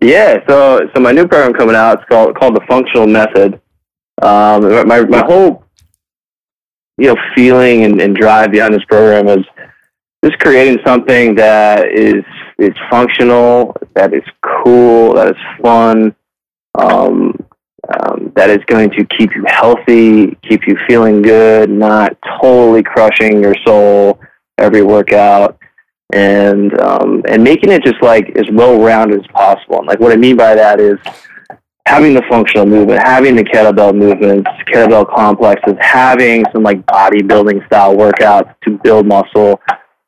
Yeah, 0.02 0.38
so 0.48 0.88
so 0.94 1.00
my 1.00 1.10
new 1.12 1.26
program 1.26 1.52
coming 1.52 1.74
out. 1.74 1.98
It's 2.00 2.08
called 2.08 2.38
called 2.38 2.54
the 2.54 2.64
Functional 2.68 3.06
Method. 3.08 3.60
Um, 4.22 4.86
my 4.86 5.00
my 5.06 5.24
whole 5.26 5.64
you 7.00 7.06
know 7.06 7.16
feeling 7.34 7.84
and, 7.84 8.00
and 8.00 8.14
drive 8.14 8.52
behind 8.52 8.74
this 8.74 8.84
program 8.84 9.26
is 9.28 9.44
just 10.22 10.38
creating 10.38 10.78
something 10.84 11.34
that 11.36 11.88
is 11.88 12.24
is 12.58 12.74
functional, 12.90 13.74
that 13.94 14.12
is 14.12 14.22
cool, 14.42 15.14
that 15.14 15.28
is 15.28 15.42
fun. 15.62 16.14
Um, 16.78 17.34
um, 17.98 18.32
that 18.36 18.50
is 18.50 18.58
going 18.66 18.90
to 18.90 19.04
keep 19.06 19.34
you 19.34 19.44
healthy, 19.46 20.36
keep 20.48 20.66
you 20.66 20.76
feeling 20.86 21.22
good, 21.22 21.70
not 21.70 22.16
totally 22.40 22.82
crushing 22.82 23.42
your 23.42 23.54
soul 23.66 24.20
every 24.58 24.82
workout, 24.82 25.58
and 26.12 26.78
um, 26.80 27.22
and 27.28 27.42
making 27.42 27.72
it 27.72 27.82
just 27.82 28.00
like 28.02 28.36
as 28.36 28.44
well 28.52 28.78
rounded 28.78 29.20
as 29.20 29.26
possible. 29.28 29.78
And 29.78 29.86
like 29.86 29.98
what 29.98 30.12
I 30.12 30.16
mean 30.16 30.36
by 30.36 30.54
that 30.54 30.78
is 30.78 30.98
having 31.86 32.14
the 32.14 32.22
functional 32.30 32.66
movement, 32.66 33.02
having 33.02 33.36
the 33.36 33.44
kettlebell 33.44 33.94
movements, 33.94 34.48
kettlebell 34.66 35.12
complexes, 35.14 35.74
having 35.80 36.44
some 36.52 36.62
like 36.62 36.84
bodybuilding 36.86 37.64
style 37.66 37.94
workouts 37.96 38.54
to 38.64 38.78
build 38.84 39.06
muscle, 39.06 39.60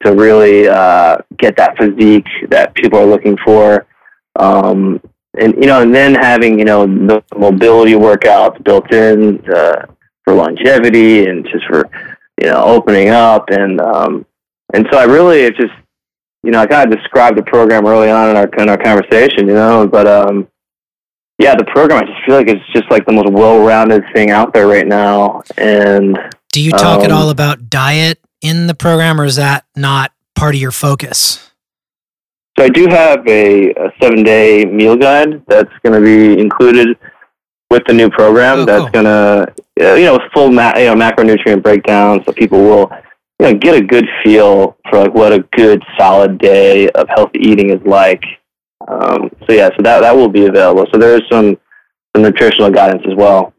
to 0.04 0.14
really 0.14 0.68
uh, 0.68 1.16
get 1.38 1.56
that 1.56 1.76
physique 1.78 2.26
that 2.48 2.74
people 2.74 2.98
are 2.98 3.06
looking 3.06 3.36
for. 3.44 3.86
Um, 4.36 5.00
and 5.38 5.54
you 5.54 5.66
know, 5.66 5.80
and 5.80 5.94
then 5.94 6.14
having 6.14 6.58
you 6.58 6.64
know 6.64 6.86
the 6.86 7.22
mobility 7.36 7.92
workouts 7.92 8.62
built 8.64 8.92
in 8.92 9.42
uh, 9.50 9.86
for 10.24 10.34
longevity 10.34 11.26
and 11.26 11.44
just 11.50 11.64
for 11.66 11.84
you 12.40 12.48
know 12.48 12.62
opening 12.62 13.08
up 13.08 13.48
and 13.50 13.80
um, 13.80 14.26
and 14.74 14.86
so 14.90 14.98
I 14.98 15.04
really 15.04 15.40
it 15.40 15.56
just 15.56 15.72
you 16.42 16.50
know 16.50 16.60
I 16.60 16.66
kind 16.66 16.92
of 16.92 16.98
described 16.98 17.38
the 17.38 17.42
program 17.42 17.86
early 17.86 18.10
on 18.10 18.30
in 18.30 18.36
our 18.36 18.48
in 18.58 18.68
our 18.68 18.78
conversation, 18.78 19.48
you 19.48 19.54
know, 19.54 19.86
but 19.86 20.06
um, 20.06 20.48
yeah, 21.42 21.56
the 21.56 21.64
program 21.64 22.02
I 22.02 22.06
just 22.06 22.24
feel 22.24 22.36
like 22.36 22.46
it's 22.46 22.64
just 22.72 22.88
like 22.88 23.04
the 23.04 23.12
most 23.12 23.32
well-rounded 23.32 24.04
thing 24.14 24.30
out 24.30 24.54
there 24.54 24.68
right 24.68 24.86
now. 24.86 25.42
And 25.56 26.16
do 26.52 26.62
you 26.62 26.70
talk 26.70 27.00
um, 27.00 27.04
at 27.06 27.10
all 27.10 27.30
about 27.30 27.68
diet 27.68 28.20
in 28.40 28.68
the 28.68 28.74
program, 28.74 29.20
or 29.20 29.24
is 29.24 29.36
that 29.36 29.64
not 29.74 30.12
part 30.36 30.54
of 30.54 30.60
your 30.60 30.70
focus? 30.70 31.50
So 32.56 32.64
I 32.64 32.68
do 32.68 32.86
have 32.86 33.26
a, 33.26 33.70
a 33.70 33.92
seven-day 34.00 34.66
meal 34.66 34.96
guide 34.96 35.42
that's 35.48 35.72
going 35.82 36.00
to 36.00 36.00
be 36.00 36.40
included 36.40 36.96
with 37.70 37.82
the 37.86 37.92
new 37.94 38.08
program. 38.08 38.60
Oh, 38.60 38.64
that's 38.64 38.82
cool. 38.82 39.02
going 39.02 39.04
to, 39.06 39.52
you 39.98 40.04
know, 40.04 40.20
full 40.32 40.52
ma- 40.52 40.76
you 40.76 40.84
know, 40.84 40.94
macronutrient 40.94 41.62
breakdown, 41.62 42.22
so 42.24 42.32
people 42.32 42.60
will, 42.60 42.92
you 43.40 43.46
know, 43.46 43.54
get 43.54 43.74
a 43.74 43.80
good 43.82 44.06
feel 44.22 44.76
for 44.88 45.00
like 45.00 45.14
what 45.14 45.32
a 45.32 45.40
good 45.56 45.82
solid 45.98 46.38
day 46.38 46.88
of 46.90 47.08
healthy 47.08 47.40
eating 47.40 47.70
is 47.70 47.80
like. 47.84 48.22
Um, 48.88 49.30
so 49.46 49.52
yeah, 49.52 49.68
so 49.76 49.82
that 49.82 50.00
that 50.00 50.14
will 50.14 50.28
be 50.28 50.46
available. 50.46 50.86
So 50.92 50.98
there 50.98 51.14
is 51.14 51.22
some 51.30 51.58
some 52.14 52.22
nutritional 52.22 52.70
guidance 52.70 53.02
as 53.06 53.14
well. 53.16 53.54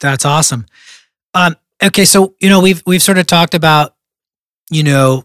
That's 0.00 0.24
awesome. 0.24 0.66
Um, 1.34 1.56
okay, 1.82 2.04
so 2.04 2.34
you 2.40 2.48
know 2.48 2.60
we've 2.60 2.82
we've 2.86 3.02
sort 3.02 3.18
of 3.18 3.26
talked 3.26 3.54
about 3.54 3.94
you 4.70 4.82
know 4.82 5.24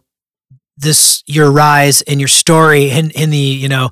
this 0.78 1.24
your 1.28 1.52
rise 1.52 2.02
and 2.02 2.20
your 2.20 2.28
story 2.28 2.92
and 2.92 3.12
in 3.12 3.30
the 3.30 3.38
you 3.38 3.70
know 3.70 3.92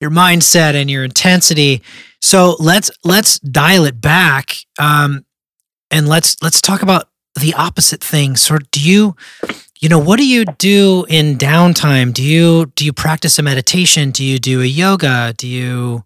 your 0.00 0.10
mindset 0.10 0.74
and 0.74 0.90
your 0.90 1.04
intensity 1.04 1.82
so 2.20 2.56
let's 2.60 2.90
let's 3.04 3.38
dial 3.40 3.84
it 3.84 4.00
back 4.00 4.56
um 4.78 5.24
and 5.90 6.08
let's 6.08 6.36
let's 6.42 6.60
talk 6.60 6.82
about 6.82 7.08
the 7.40 7.54
opposite 7.54 8.02
thing 8.02 8.36
so 8.36 8.58
do 8.70 8.80
you 8.80 9.16
you 9.80 9.88
know 9.88 9.98
what 9.98 10.18
do 10.18 10.26
you 10.26 10.44
do 10.44 11.04
in 11.08 11.36
downtime? 11.36 12.12
Do 12.12 12.22
you 12.22 12.66
do 12.74 12.84
you 12.84 12.92
practice 12.92 13.38
a 13.38 13.42
meditation? 13.42 14.10
Do 14.10 14.24
you 14.24 14.38
do 14.38 14.60
a 14.62 14.66
yoga? 14.66 15.34
Do 15.36 15.46
you 15.46 16.04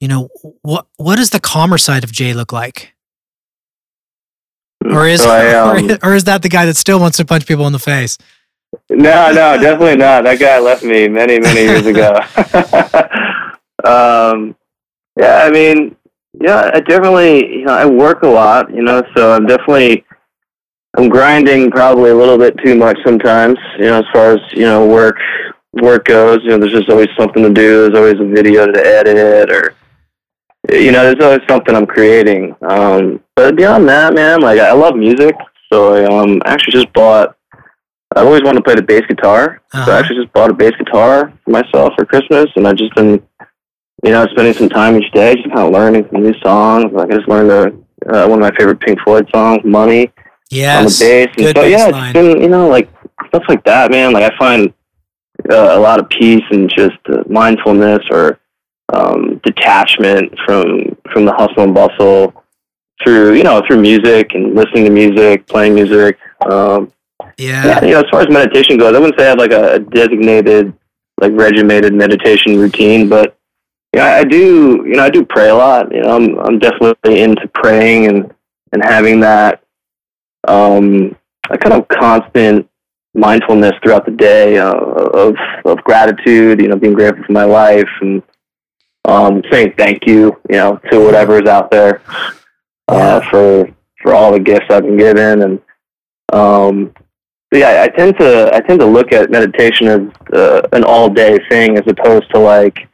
you 0.00 0.08
know 0.08 0.28
what 0.62 0.86
what 0.96 1.16
does 1.16 1.30
the 1.30 1.40
calmer 1.40 1.78
side 1.78 2.04
of 2.04 2.12
jay 2.12 2.32
look 2.32 2.52
like? 2.52 2.94
Or 4.84 5.06
is 5.06 5.22
so 5.22 5.30
I, 5.30 5.54
um, 5.54 5.90
or, 5.90 6.10
or 6.10 6.14
is 6.14 6.24
that 6.24 6.42
the 6.42 6.48
guy 6.48 6.66
that 6.66 6.76
still 6.76 6.98
wants 6.98 7.16
to 7.18 7.24
punch 7.24 7.46
people 7.46 7.66
in 7.66 7.72
the 7.72 7.78
face? 7.78 8.18
No, 8.90 9.32
no, 9.32 9.58
definitely 9.58 9.96
not. 9.96 10.24
That 10.24 10.38
guy 10.38 10.58
left 10.58 10.82
me 10.82 11.08
many, 11.08 11.38
many 11.38 11.60
years 11.60 11.86
ago. 11.86 12.14
um, 13.84 14.56
yeah, 15.18 15.44
I 15.44 15.50
mean, 15.50 15.94
yeah, 16.40 16.70
I 16.72 16.80
definitely, 16.80 17.58
you 17.58 17.64
know, 17.64 17.74
I 17.74 17.84
work 17.86 18.22
a 18.22 18.28
lot, 18.28 18.74
you 18.74 18.82
know, 18.82 19.02
so 19.14 19.32
I'm 19.32 19.46
definitely, 19.46 20.04
I'm 20.96 21.08
grinding 21.08 21.70
probably 21.70 22.10
a 22.10 22.14
little 22.14 22.38
bit 22.38 22.56
too 22.64 22.74
much 22.74 22.98
sometimes, 23.04 23.58
you 23.78 23.86
know, 23.86 24.00
as 24.00 24.04
far 24.12 24.32
as, 24.32 24.40
you 24.52 24.64
know, 24.64 24.86
work, 24.86 25.16
work 25.80 26.04
goes, 26.04 26.40
you 26.42 26.50
know, 26.50 26.58
there's 26.58 26.72
just 26.72 26.90
always 26.90 27.08
something 27.18 27.42
to 27.42 27.50
do. 27.50 27.88
There's 27.88 27.98
always 27.98 28.20
a 28.20 28.34
video 28.34 28.70
to 28.70 28.86
edit 28.86 29.50
or, 29.50 29.74
you 30.70 30.92
know, 30.92 31.02
there's 31.02 31.24
always 31.24 31.40
something 31.48 31.74
I'm 31.74 31.86
creating. 31.86 32.54
Um, 32.62 33.20
but 33.34 33.56
beyond 33.56 33.88
that, 33.88 34.14
man, 34.14 34.40
like 34.40 34.60
I 34.60 34.72
love 34.72 34.96
music. 34.96 35.34
So 35.72 35.94
I 35.94 36.04
um, 36.04 36.42
actually 36.44 36.72
just 36.72 36.92
bought 36.92 37.36
I've 38.16 38.26
always 38.26 38.42
wanted 38.42 38.58
to 38.58 38.64
play 38.64 38.74
the 38.74 38.82
bass 38.82 39.02
guitar, 39.08 39.62
uh-huh. 39.72 39.84
so 39.84 39.90
I 39.90 39.94
uh-huh. 39.94 40.00
actually 40.00 40.22
just 40.22 40.32
bought 40.32 40.50
a 40.50 40.54
bass 40.54 40.72
guitar 40.76 41.32
for 41.44 41.50
myself 41.50 41.94
for 41.96 42.04
Christmas, 42.04 42.46
and 42.56 42.66
I've 42.66 42.76
just 42.76 42.94
been, 42.94 43.22
you 44.04 44.10
know, 44.10 44.26
spending 44.26 44.54
some 44.54 44.68
time 44.68 44.96
each 44.96 45.10
day 45.12 45.34
just 45.34 45.48
kind 45.48 45.60
of 45.60 45.72
learning 45.72 46.08
some 46.10 46.22
new 46.22 46.34
songs. 46.40 46.92
Like 46.92 47.10
I 47.10 47.16
just 47.16 47.28
learned 47.28 47.50
a, 47.50 47.66
uh, 48.12 48.28
one 48.28 48.42
of 48.42 48.50
my 48.50 48.56
favorite 48.56 48.80
Pink 48.80 48.98
Floyd 49.00 49.28
songs, 49.34 49.64
"Money," 49.64 50.12
yes, 50.52 50.78
on 50.78 50.84
the 50.84 51.26
bass, 51.26 51.34
and 51.38 51.56
so 51.56 51.64
yeah, 51.64 51.86
line. 51.86 52.04
it's 52.04 52.12
been 52.12 52.42
you 52.42 52.48
know 52.48 52.68
like 52.68 52.88
stuff 53.28 53.44
like 53.48 53.64
that, 53.64 53.90
man. 53.90 54.12
Like 54.12 54.32
I 54.32 54.36
find 54.38 54.72
uh, 55.50 55.76
a 55.76 55.80
lot 55.80 55.98
of 55.98 56.08
peace 56.08 56.44
and 56.50 56.70
just 56.70 56.98
uh, 57.08 57.22
mindfulness 57.28 58.00
or 58.10 58.38
um, 58.92 59.40
detachment 59.44 60.32
from 60.44 60.96
from 61.12 61.24
the 61.24 61.32
hustle 61.32 61.64
and 61.64 61.74
bustle 61.74 62.44
through 63.02 63.34
you 63.34 63.42
know 63.42 63.62
through 63.66 63.80
music 63.80 64.34
and 64.34 64.54
listening 64.54 64.84
to 64.84 64.90
music, 64.90 65.46
playing 65.46 65.74
music. 65.74 66.18
Um, 66.48 66.92
yeah. 67.38 67.64
yeah. 67.64 67.84
You 67.84 67.90
know, 67.92 68.00
as 68.00 68.10
far 68.10 68.20
as 68.20 68.28
meditation 68.28 68.76
goes, 68.76 68.94
I 68.94 68.98
wouldn't 68.98 69.18
say 69.18 69.26
I 69.26 69.30
have 69.30 69.38
like 69.38 69.52
a 69.52 69.78
designated, 69.78 70.72
like 71.20 71.32
regimented 71.34 71.94
meditation 71.94 72.58
routine, 72.58 73.08
but 73.08 73.36
yeah, 73.94 74.16
I 74.16 74.24
do. 74.24 74.84
You 74.86 74.94
know, 74.96 75.04
I 75.04 75.10
do 75.10 75.24
pray 75.24 75.48
a 75.50 75.54
lot. 75.54 75.92
You 75.92 76.02
know, 76.02 76.16
I'm 76.16 76.38
I'm 76.38 76.58
definitely 76.58 77.20
into 77.20 77.46
praying 77.48 78.06
and 78.06 78.32
and 78.72 78.82
having 78.84 79.20
that 79.20 79.62
um 80.48 81.16
a 81.50 81.58
kind 81.58 81.74
of 81.74 81.88
constant 81.88 82.68
mindfulness 83.14 83.72
throughout 83.82 84.06
the 84.06 84.12
day 84.12 84.58
uh, 84.58 84.74
of 84.74 85.34
of 85.64 85.78
gratitude. 85.84 86.60
You 86.60 86.68
know, 86.68 86.76
being 86.76 86.94
grateful 86.94 87.24
for 87.24 87.32
my 87.32 87.44
life 87.44 87.88
and 88.00 88.22
um 89.04 89.42
saying 89.50 89.74
thank 89.76 90.06
you. 90.06 90.36
You 90.48 90.56
know, 90.56 90.80
to 90.90 91.00
whatever 91.00 91.40
is 91.42 91.48
out 91.48 91.70
there 91.70 92.02
uh, 92.88 93.20
for 93.30 93.68
for 94.02 94.14
all 94.14 94.32
the 94.32 94.40
gifts 94.40 94.66
I've 94.70 94.82
been 94.82 94.96
given 94.96 95.42
and 95.42 95.60
um 96.32 96.94
yeah, 97.52 97.82
I 97.82 97.88
tend 97.88 98.18
to 98.18 98.50
I 98.54 98.60
tend 98.60 98.80
to 98.80 98.86
look 98.86 99.12
at 99.12 99.30
meditation 99.30 99.86
as 99.86 100.00
uh, 100.32 100.62
an 100.72 100.84
all 100.84 101.10
day 101.10 101.38
thing 101.50 101.76
as 101.76 101.84
opposed 101.86 102.30
to 102.32 102.40
like 102.40 102.88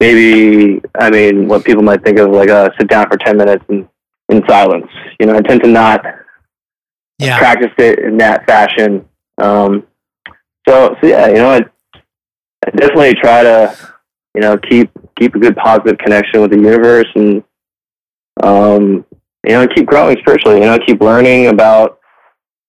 maybe 0.00 0.82
I 0.98 1.08
mean 1.10 1.48
what 1.48 1.64
people 1.64 1.82
might 1.82 2.04
think 2.04 2.18
of 2.18 2.30
like 2.30 2.50
a 2.50 2.64
uh, 2.64 2.68
sit 2.78 2.88
down 2.88 3.08
for 3.08 3.16
ten 3.16 3.38
minutes 3.38 3.64
in, 3.70 3.88
in 4.28 4.42
silence. 4.46 4.86
You 5.18 5.26
know, 5.26 5.36
I 5.36 5.40
tend 5.40 5.62
to 5.62 5.68
not 5.68 6.04
yeah. 7.26 7.38
practice 7.38 7.72
it 7.78 7.98
in 8.00 8.16
that 8.18 8.46
fashion. 8.46 9.06
Um, 9.38 9.86
so 10.68 10.96
so 11.00 11.06
yeah, 11.06 11.28
you 11.28 11.34
know, 11.34 11.50
I, 11.50 11.60
I 12.66 12.70
definitely 12.70 13.14
try 13.14 13.42
to 13.42 13.76
you 14.34 14.40
know 14.40 14.56
keep 14.58 14.90
keep 15.18 15.34
a 15.34 15.38
good 15.38 15.56
positive 15.56 15.98
connection 15.98 16.40
with 16.40 16.50
the 16.50 16.58
universe 16.58 17.08
and 17.14 17.42
um, 18.42 19.04
you 19.46 19.52
know 19.52 19.66
keep 19.66 19.86
growing 19.86 20.16
spiritually. 20.18 20.58
You 20.60 20.66
know, 20.66 20.78
keep 20.78 21.00
learning 21.00 21.48
about 21.48 21.98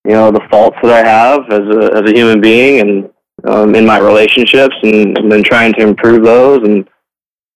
you 0.06 0.14
know 0.14 0.32
the 0.32 0.42
faults 0.50 0.78
that 0.84 1.06
I 1.06 1.10
have 1.10 1.52
as 1.52 1.76
a 1.76 1.94
as 1.96 2.10
a 2.10 2.14
human 2.14 2.42
being 2.42 2.80
and 2.80 3.10
um, 3.46 3.76
in 3.76 3.86
my 3.86 3.98
relationships, 3.98 4.76
and, 4.84 5.18
and 5.18 5.32
then 5.32 5.44
trying 5.44 5.74
to 5.74 5.82
improve 5.82 6.24
those, 6.24 6.64
and 6.64 6.88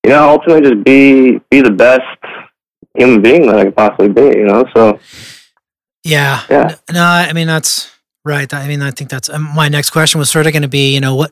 you 0.04 0.12
know 0.12 0.30
ultimately 0.30 0.70
just 0.70 0.84
be 0.84 1.40
be 1.50 1.62
the 1.62 1.72
best 1.72 2.04
human 2.98 3.22
being 3.22 3.48
that 3.48 3.58
I 3.58 3.66
could 3.66 3.76
possibly 3.76 4.10
be. 4.10 4.38
You 4.38 4.46
know, 4.46 4.66
so 4.76 5.00
yeah, 6.08 6.44
yeah. 6.50 6.76
No, 6.92 7.04
I 7.04 7.34
mean 7.34 7.48
that's 7.48 7.92
right. 8.24 8.52
I 8.54 8.68
mean 8.68 8.82
I 8.82 8.92
think 8.92 9.10
that's 9.10 9.30
um, 9.30 9.44
my 9.56 9.68
next 9.68 9.90
question 9.90 10.20
was 10.20 10.30
sort 10.30 10.48
of 10.48 10.54
going 10.54 10.64
to 10.64 10.70
be, 10.70 10.94
you 10.94 11.02
know, 11.02 11.16
what 11.16 11.32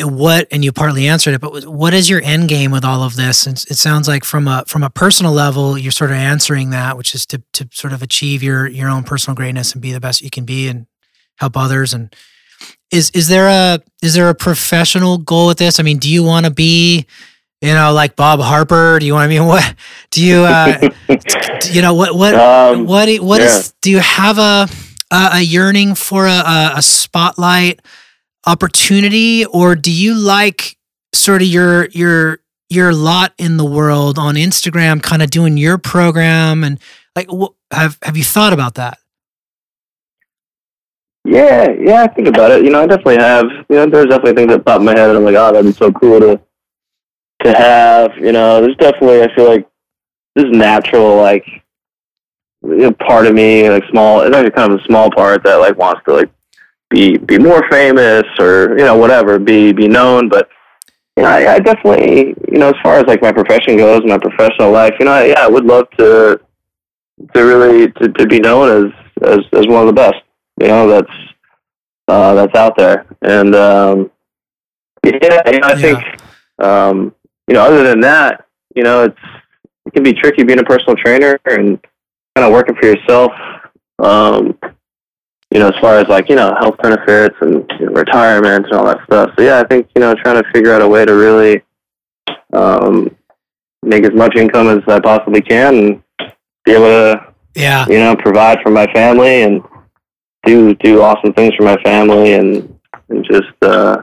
what 0.00 0.46
and 0.50 0.64
you 0.64 0.70
partly 0.70 1.08
answered 1.08 1.34
it 1.34 1.40
but 1.40 1.64
what 1.66 1.94
is 1.94 2.10
your 2.10 2.20
end 2.22 2.46
game 2.48 2.70
with 2.70 2.84
all 2.84 3.02
of 3.02 3.16
this 3.16 3.46
and 3.46 3.56
it 3.70 3.76
sounds 3.76 4.06
like 4.06 4.22
from 4.22 4.46
a 4.46 4.62
from 4.66 4.82
a 4.82 4.90
personal 4.90 5.32
level 5.32 5.78
you're 5.78 5.90
sort 5.90 6.10
of 6.10 6.16
answering 6.16 6.70
that 6.70 6.96
which 6.96 7.14
is 7.14 7.24
to 7.24 7.42
to 7.54 7.66
sort 7.72 7.92
of 7.92 8.02
achieve 8.02 8.42
your 8.42 8.66
your 8.66 8.88
own 8.88 9.02
personal 9.02 9.34
greatness 9.34 9.72
and 9.72 9.80
be 9.80 9.90
the 9.90 9.98
best 9.98 10.20
you 10.20 10.28
can 10.28 10.44
be 10.44 10.68
and 10.68 10.86
help 11.38 11.56
others 11.56 11.94
and 11.94 12.14
is 12.92 13.10
is 13.14 13.28
there 13.28 13.48
a 13.48 13.80
is 14.02 14.14
there 14.14 14.28
a 14.28 14.34
professional 14.34 15.16
goal 15.18 15.46
with 15.48 15.58
this 15.58 15.80
i 15.80 15.82
mean 15.82 15.98
do 15.98 16.10
you 16.10 16.22
want 16.22 16.44
to 16.44 16.52
be 16.52 17.06
you 17.60 17.74
know 17.74 17.92
like 17.92 18.16
bob 18.16 18.40
harper 18.40 18.98
do 18.98 19.06
you 19.06 19.14
want 19.14 19.30
to 19.30 19.36
I 19.36 19.38
mean 19.38 19.48
what 19.48 19.74
do 20.10 20.24
you 20.24 20.40
uh 20.40 20.88
you 21.72 21.82
know 21.82 21.94
what 21.94 22.14
what 22.14 22.34
um, 22.34 22.86
what 22.86 23.08
what 23.18 23.40
yeah. 23.40 23.46
is, 23.46 23.74
do 23.80 23.90
you 23.90 23.98
have 23.98 24.38
a 24.38 24.68
a 25.10 25.40
yearning 25.40 25.94
for 25.94 26.26
a, 26.26 26.72
a 26.76 26.82
spotlight 26.82 27.80
opportunity 28.46 29.44
or 29.46 29.74
do 29.74 29.90
you 29.90 30.14
like 30.14 30.76
sort 31.14 31.42
of 31.42 31.48
your 31.48 31.86
your 31.88 32.40
your 32.68 32.92
lot 32.92 33.32
in 33.38 33.56
the 33.56 33.64
world 33.64 34.18
on 34.18 34.34
Instagram 34.34 35.02
kind 35.02 35.22
of 35.22 35.30
doing 35.30 35.56
your 35.56 35.78
program 35.78 36.62
and 36.64 36.78
like 37.16 37.28
wh- 37.30 37.54
have 37.72 37.98
have 38.02 38.16
you 38.16 38.24
thought 38.24 38.52
about 38.52 38.74
that? 38.74 38.98
Yeah, 41.24 41.70
yeah, 41.78 42.04
I 42.04 42.06
think 42.06 42.28
about 42.28 42.52
it. 42.52 42.64
You 42.64 42.70
know, 42.70 42.82
I 42.82 42.86
definitely 42.86 43.18
have. 43.18 43.44
You 43.68 43.76
know, 43.76 43.86
there's 43.86 44.06
definitely 44.06 44.32
things 44.32 44.50
that 44.50 44.64
pop 44.64 44.80
in 44.80 44.86
my 44.86 44.96
head, 44.96 45.10
and 45.10 45.18
I'm 45.18 45.24
like, 45.24 45.34
oh, 45.34 45.52
that'd 45.52 45.66
be 45.66 45.76
so 45.76 45.92
cool 45.92 46.20
to 46.20 46.40
to 47.44 47.52
have. 47.56 48.16
You 48.16 48.32
know, 48.32 48.60
there's 48.60 48.76
definitely. 48.76 49.22
I 49.22 49.34
feel 49.34 49.46
like 49.48 49.68
this 50.34 50.46
natural 50.50 51.16
like 51.16 51.44
you 52.62 52.76
know, 52.76 52.92
part 52.92 53.26
of 53.26 53.34
me, 53.34 53.68
like 53.70 53.84
small. 53.90 54.20
It's 54.22 54.34
actually 54.34 54.50
kind 54.52 54.72
of 54.72 54.80
a 54.80 54.84
small 54.84 55.10
part 55.10 55.44
that 55.44 55.56
like 55.56 55.76
wants 55.76 56.02
to 56.06 56.14
like 56.14 56.30
be 56.90 57.16
be 57.18 57.38
more 57.38 57.64
famous 57.70 58.24
or 58.38 58.70
you 58.78 58.84
know 58.84 58.96
whatever, 58.96 59.38
be 59.38 59.72
be 59.72 59.88
known. 59.88 60.28
But 60.28 60.48
you 61.16 61.22
know, 61.22 61.28
I, 61.28 61.54
I 61.54 61.58
definitely 61.60 62.34
you 62.50 62.58
know 62.58 62.68
as 62.70 62.76
far 62.82 62.96
as 62.98 63.04
like 63.06 63.22
my 63.22 63.32
profession 63.32 63.76
goes, 63.76 64.02
my 64.04 64.18
professional 64.18 64.70
life, 64.72 64.94
you 64.98 65.06
know, 65.06 65.12
I, 65.12 65.26
yeah, 65.26 65.40
I 65.40 65.48
would 65.48 65.64
love 65.64 65.86
to 65.98 66.40
to 67.34 67.40
really 67.42 67.90
to, 67.92 68.08
to 68.08 68.26
be 68.26 68.40
known 68.40 68.86
as, 68.86 68.92
as 69.22 69.38
as 69.52 69.66
one 69.66 69.82
of 69.82 69.86
the 69.86 69.92
best. 69.92 70.16
You 70.60 70.68
know, 70.68 70.88
that's 70.88 71.12
uh, 72.08 72.34
that's 72.34 72.54
out 72.56 72.76
there, 72.76 73.06
and 73.22 73.54
um, 73.54 74.10
yeah, 75.04 75.12
you 75.50 75.60
know, 75.60 75.68
I 75.68 75.74
Yeah. 75.76 75.80
think 75.80 75.98
um, 76.58 77.14
you 77.48 77.54
know 77.54 77.62
other 77.62 77.82
than 77.82 78.00
that, 78.00 78.44
you 78.74 78.82
know, 78.82 79.04
it's 79.04 79.18
it 79.86 79.92
can 79.94 80.02
be 80.02 80.12
tricky 80.12 80.42
being 80.44 80.58
a 80.60 80.64
personal 80.64 80.94
trainer 80.96 81.38
and 81.46 81.82
kind 82.36 82.46
of 82.46 82.52
working 82.52 82.76
for 82.76 82.86
yourself. 82.86 83.32
Um, 83.98 84.58
you 85.50 85.58
know, 85.60 85.68
as 85.68 85.80
far 85.80 85.98
as 85.98 86.08
like 86.08 86.28
you 86.28 86.36
know 86.36 86.54
health 86.60 86.76
benefits 86.82 87.34
and 87.40 87.64
you 87.80 87.86
know, 87.86 87.92
retirement 87.92 88.66
and 88.66 88.74
all 88.74 88.84
that 88.86 88.98
stuff. 89.06 89.30
So 89.36 89.44
yeah, 89.44 89.58
I 89.60 89.64
think 89.66 89.88
you 89.96 90.00
know 90.00 90.14
trying 90.14 90.42
to 90.42 90.48
figure 90.52 90.72
out 90.74 90.82
a 90.82 90.88
way 90.88 91.04
to 91.06 91.14
really 91.14 91.62
um, 92.52 93.14
make 93.82 94.04
as 94.04 94.12
much 94.12 94.36
income 94.36 94.68
as 94.68 94.82
I 94.86 95.00
possibly 95.00 95.40
can 95.40 95.74
and 95.74 96.02
be 96.64 96.72
able 96.72 96.84
to 96.84 97.26
Yeah. 97.54 97.86
you 97.88 97.98
know 97.98 98.14
provide 98.14 98.58
for 98.62 98.70
my 98.70 98.86
family 98.92 99.42
and 99.42 99.62
do 100.44 100.74
do 100.74 101.00
awesome 101.02 101.32
things 101.32 101.54
for 101.54 101.64
my 101.64 101.76
family 101.82 102.34
and 102.34 102.78
and 103.08 103.24
just 103.24 103.52
uh, 103.62 104.02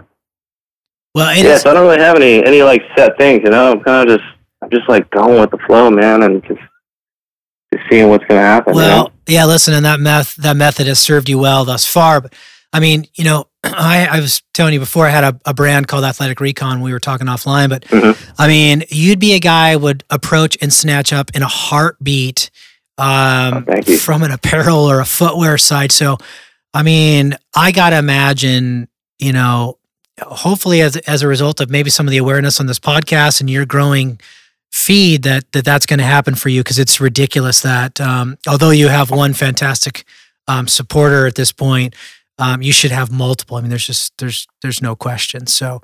Well, 1.16 1.36
yeah. 1.36 1.54
is- 1.54 1.62
So 1.64 1.72
I 1.72 1.74
don't 1.74 1.88
really 1.88 2.00
have 2.04 2.16
any 2.18 2.46
any 2.46 2.62
like 2.62 2.84
set 2.96 3.18
things. 3.18 3.42
You 3.44 3.50
know, 3.50 3.72
I'm 3.72 3.80
kind 3.82 4.08
of 4.10 4.20
just 4.20 4.30
I'm 4.62 4.70
just 4.70 4.88
like 4.88 5.10
going 5.10 5.40
with 5.40 5.50
the 5.52 5.58
flow, 5.66 5.90
man, 5.90 6.22
and 6.22 6.44
just 6.44 6.60
just 7.74 7.84
seeing 7.90 8.10
what's 8.10 8.26
gonna 8.26 8.42
happen. 8.42 8.76
you 8.76 8.82
know? 8.82 8.86
Well, 8.88 9.12
yeah, 9.28 9.46
listen, 9.46 9.74
and 9.74 9.86
that 9.86 10.00
meth 10.00 10.36
that 10.36 10.56
method 10.56 10.86
has 10.88 11.00
served 11.00 11.30
you 11.30 11.40
well 11.40 11.66
thus 11.66 11.86
far. 11.88 12.22
But 12.22 12.34
I 12.74 12.80
mean, 12.80 13.06
you 13.16 13.24
know, 13.24 13.48
I, 13.64 14.08
I 14.12 14.20
was 14.20 14.42
telling 14.54 14.74
you 14.74 14.80
before 14.80 15.08
I 15.08 15.10
had 15.10 15.24
a, 15.24 15.40
a 15.46 15.54
brand 15.54 15.88
called 15.88 16.04
Athletic 16.04 16.40
Recon. 16.42 16.82
We 16.82 16.92
were 16.92 17.00
talking 17.00 17.28
offline, 17.28 17.70
but 17.70 17.84
Mhm. 17.86 18.16
I 18.38 18.48
mean, 18.48 18.84
you'd 18.90 19.20
be 19.20 19.34
a 19.34 19.40
guy 19.40 19.76
would 19.78 20.04
approach 20.10 20.58
and 20.62 20.72
snatch 20.72 21.12
up 21.14 21.32
in 21.34 21.42
a 21.42 21.48
heartbeat 21.48 22.50
um, 22.98 23.66
Oh, 23.68 23.96
from 23.98 24.24
an 24.24 24.32
apparel 24.32 24.80
or 24.90 25.00
a 25.02 25.06
footwear 25.06 25.58
side. 25.58 25.92
So, 25.92 26.18
I 26.74 26.82
mean, 26.84 27.36
I 27.56 27.72
gotta 27.74 27.98
imagine, 27.98 28.88
you 29.20 29.34
know, 29.34 29.80
hopefully 30.22 30.82
as 30.82 30.96
as 30.98 31.22
a 31.22 31.28
result 31.28 31.60
of 31.60 31.70
maybe 31.70 31.90
some 31.90 32.08
of 32.08 32.12
the 32.12 32.18
awareness 32.18 32.60
on 32.60 32.66
this 32.68 32.80
podcast 32.80 33.42
and 33.42 33.50
your 33.50 33.66
growing 33.66 34.20
feed 34.72 35.24
that, 35.24 35.50
that 35.54 35.64
that's 35.64 35.86
going 35.86 36.00
to 36.00 36.06
happen 36.06 36.36
for 36.36 36.50
you 36.50 36.62
because 36.62 36.78
it's 36.80 37.00
ridiculous 37.00 37.62
that 37.62 38.02
um, 38.02 38.38
although 38.48 38.72
you 38.72 38.90
have 38.90 39.10
one 39.10 39.34
fantastic 39.34 40.04
um, 40.50 40.68
supporter 40.68 41.26
at 41.26 41.36
this 41.36 41.52
point 41.52 41.96
um, 42.40 42.62
you 42.62 42.72
should 42.74 42.92
have 42.92 43.10
multiple 43.12 43.56
i 43.58 43.62
mean 43.62 43.70
there's 43.70 43.88
just 43.88 44.18
there's 44.18 44.48
there's 44.62 44.82
no 44.82 44.96
question 44.96 45.48
so 45.48 45.82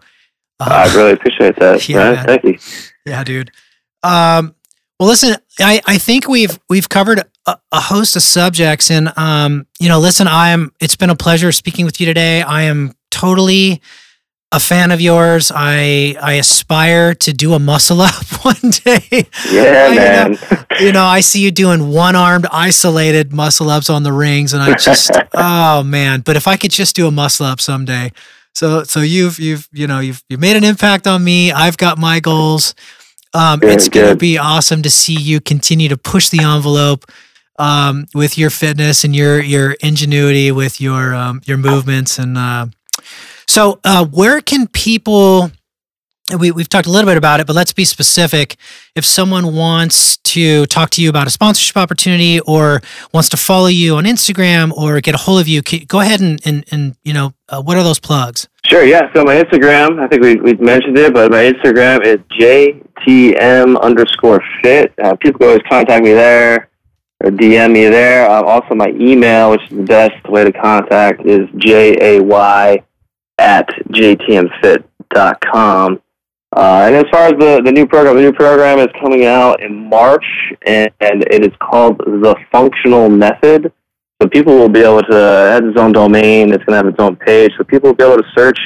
uh, 0.59 0.85
I 0.87 0.95
really 0.95 1.13
appreciate 1.13 1.55
that. 1.55 1.89
Yeah, 1.89 2.11
man. 2.11 2.25
Thank 2.25 2.43
you. 2.43 2.57
yeah 3.05 3.23
dude 3.23 3.51
um, 4.03 4.55
well 4.99 5.07
listen 5.09 5.35
I, 5.59 5.81
I 5.87 5.97
think 5.97 6.27
we've 6.27 6.59
we've 6.69 6.89
covered 6.89 7.23
a, 7.45 7.57
a 7.71 7.79
host 7.79 8.15
of 8.17 8.21
subjects 8.23 8.91
and 8.91 9.17
um, 9.17 9.67
you 9.79 9.87
know 9.89 9.99
listen 9.99 10.27
i 10.27 10.49
am 10.49 10.73
it's 10.81 10.95
been 10.97 11.09
a 11.09 11.15
pleasure 11.15 11.51
speaking 11.53 11.85
with 11.85 11.99
you 11.99 12.05
today 12.05 12.41
i 12.41 12.63
am 12.63 12.93
totally 13.09 13.81
a 14.51 14.59
fan 14.59 14.91
of 14.91 14.99
yours. 14.99 15.51
I 15.53 16.15
I 16.21 16.33
aspire 16.33 17.13
to 17.15 17.33
do 17.33 17.53
a 17.53 17.59
muscle 17.59 18.01
up 18.01 18.25
one 18.43 18.71
day. 18.83 19.27
Yeah, 19.49 19.87
I, 19.89 19.95
man. 19.95 20.37
you 20.79 20.91
know, 20.91 21.05
I 21.05 21.21
see 21.21 21.41
you 21.41 21.51
doing 21.51 21.89
one 21.89 22.15
armed 22.15 22.45
isolated 22.51 23.33
muscle 23.33 23.69
ups 23.69 23.89
on 23.89 24.03
the 24.03 24.13
rings, 24.13 24.53
and 24.53 24.61
I 24.61 24.75
just 24.75 25.11
oh 25.33 25.83
man. 25.83 26.21
But 26.21 26.35
if 26.35 26.47
I 26.47 26.57
could 26.57 26.71
just 26.71 26.95
do 26.95 27.07
a 27.07 27.11
muscle 27.11 27.45
up 27.45 27.61
someday. 27.61 28.11
So 28.53 28.83
so 28.83 28.99
you've 28.99 29.39
you've 29.39 29.69
you 29.71 29.87
know 29.87 29.99
you've 29.99 30.23
you've 30.27 30.41
made 30.41 30.57
an 30.57 30.63
impact 30.63 31.07
on 31.07 31.23
me. 31.23 31.51
I've 31.51 31.77
got 31.77 31.97
my 31.97 32.19
goals. 32.19 32.75
Um, 33.33 33.59
Good, 33.59 33.71
it's 33.71 33.87
gonna 33.87 34.15
be 34.15 34.37
awesome 34.37 34.81
to 34.81 34.89
see 34.89 35.15
you 35.15 35.39
continue 35.39 35.87
to 35.87 35.95
push 35.97 36.27
the 36.27 36.43
envelope 36.43 37.05
um, 37.57 38.07
with 38.13 38.37
your 38.37 38.49
fitness 38.49 39.05
and 39.05 39.15
your 39.15 39.41
your 39.41 39.71
ingenuity 39.81 40.51
with 40.51 40.81
your 40.81 41.15
um, 41.15 41.39
your 41.45 41.57
movements 41.57 42.19
and 42.19 42.37
uh, 42.37 42.65
so 43.51 43.79
uh, 43.83 44.05
where 44.05 44.41
can 44.41 44.67
people 44.67 45.51
we, 46.39 46.51
we've 46.51 46.69
talked 46.69 46.87
a 46.87 46.91
little 46.91 47.09
bit 47.09 47.17
about 47.17 47.39
it 47.39 47.47
but 47.47 47.55
let's 47.55 47.73
be 47.73 47.85
specific 47.85 48.55
if 48.95 49.03
someone 49.03 49.55
wants 49.55 50.17
to 50.17 50.65
talk 50.67 50.89
to 50.91 51.01
you 51.01 51.09
about 51.09 51.27
a 51.27 51.29
sponsorship 51.29 51.75
opportunity 51.75 52.39
or 52.41 52.81
wants 53.13 53.27
to 53.29 53.37
follow 53.37 53.67
you 53.67 53.95
on 53.95 54.05
instagram 54.05 54.71
or 54.71 55.01
get 55.01 55.13
a 55.15 55.17
hold 55.17 55.41
of 55.41 55.47
you 55.47 55.61
c- 55.67 55.85
go 55.85 55.99
ahead 55.99 56.21
and, 56.21 56.39
and, 56.45 56.63
and 56.71 56.95
you 57.03 57.13
know 57.13 57.33
uh, 57.49 57.61
what 57.61 57.75
are 57.77 57.83
those 57.83 57.99
plugs 57.99 58.47
Sure, 58.65 58.85
yeah. 58.85 59.11
So 59.13 59.23
my 59.23 59.35
Instagram, 59.35 59.99
I 59.99 60.07
think 60.07 60.21
we 60.21 60.35
we 60.35 60.53
mentioned 60.53 60.97
it, 60.97 61.13
but 61.13 61.31
my 61.31 61.51
Instagram 61.51 62.05
is 62.05 62.19
JTM 62.39 63.81
underscore 63.81 64.41
fit. 64.61 64.93
Uh, 65.03 65.15
people 65.15 65.39
can 65.39 65.47
always 65.47 65.63
contact 65.67 66.03
me 66.03 66.11
there 66.13 66.69
or 67.23 67.31
DM 67.31 67.71
me 67.71 67.87
there. 67.87 68.29
Uh, 68.29 68.43
also, 68.43 68.75
my 68.75 68.89
email, 68.89 69.51
which 69.51 69.61
is 69.63 69.77
the 69.77 69.83
best 69.83 70.29
way 70.29 70.43
to 70.43 70.51
contact, 70.53 71.25
is 71.25 71.49
jay 71.57 71.95
at 73.41 73.67
jtmfit.com. 73.89 74.81
Uh, 76.53 76.83
and 76.85 76.95
as 76.95 77.05
far 77.11 77.27
as 77.27 77.33
the, 77.39 77.61
the 77.63 77.71
new 77.71 77.87
program, 77.87 78.15
the 78.15 78.21
new 78.21 78.33
program 78.33 78.77
is 78.79 78.89
coming 78.99 79.25
out 79.25 79.63
in 79.63 79.89
March, 79.89 80.25
and, 80.65 80.91
and 80.99 81.23
it 81.31 81.45
is 81.45 81.53
called 81.61 81.97
the 81.99 82.35
Functional 82.51 83.09
Method. 83.09 83.71
So 84.21 84.27
people 84.27 84.53
will 84.55 84.69
be 84.69 84.81
able 84.81 85.01
to 85.01 85.07
it 85.07 85.51
has 85.51 85.61
its 85.63 85.79
own 85.79 85.93
domain. 85.93 86.53
It's 86.53 86.63
going 86.65 86.73
to 86.73 86.75
have 86.75 86.87
its 86.87 86.99
own 86.99 87.15
page. 87.15 87.51
So 87.57 87.63
people 87.63 87.89
will 87.89 87.95
be 87.95 88.03
able 88.03 88.17
to 88.21 88.29
search 88.35 88.59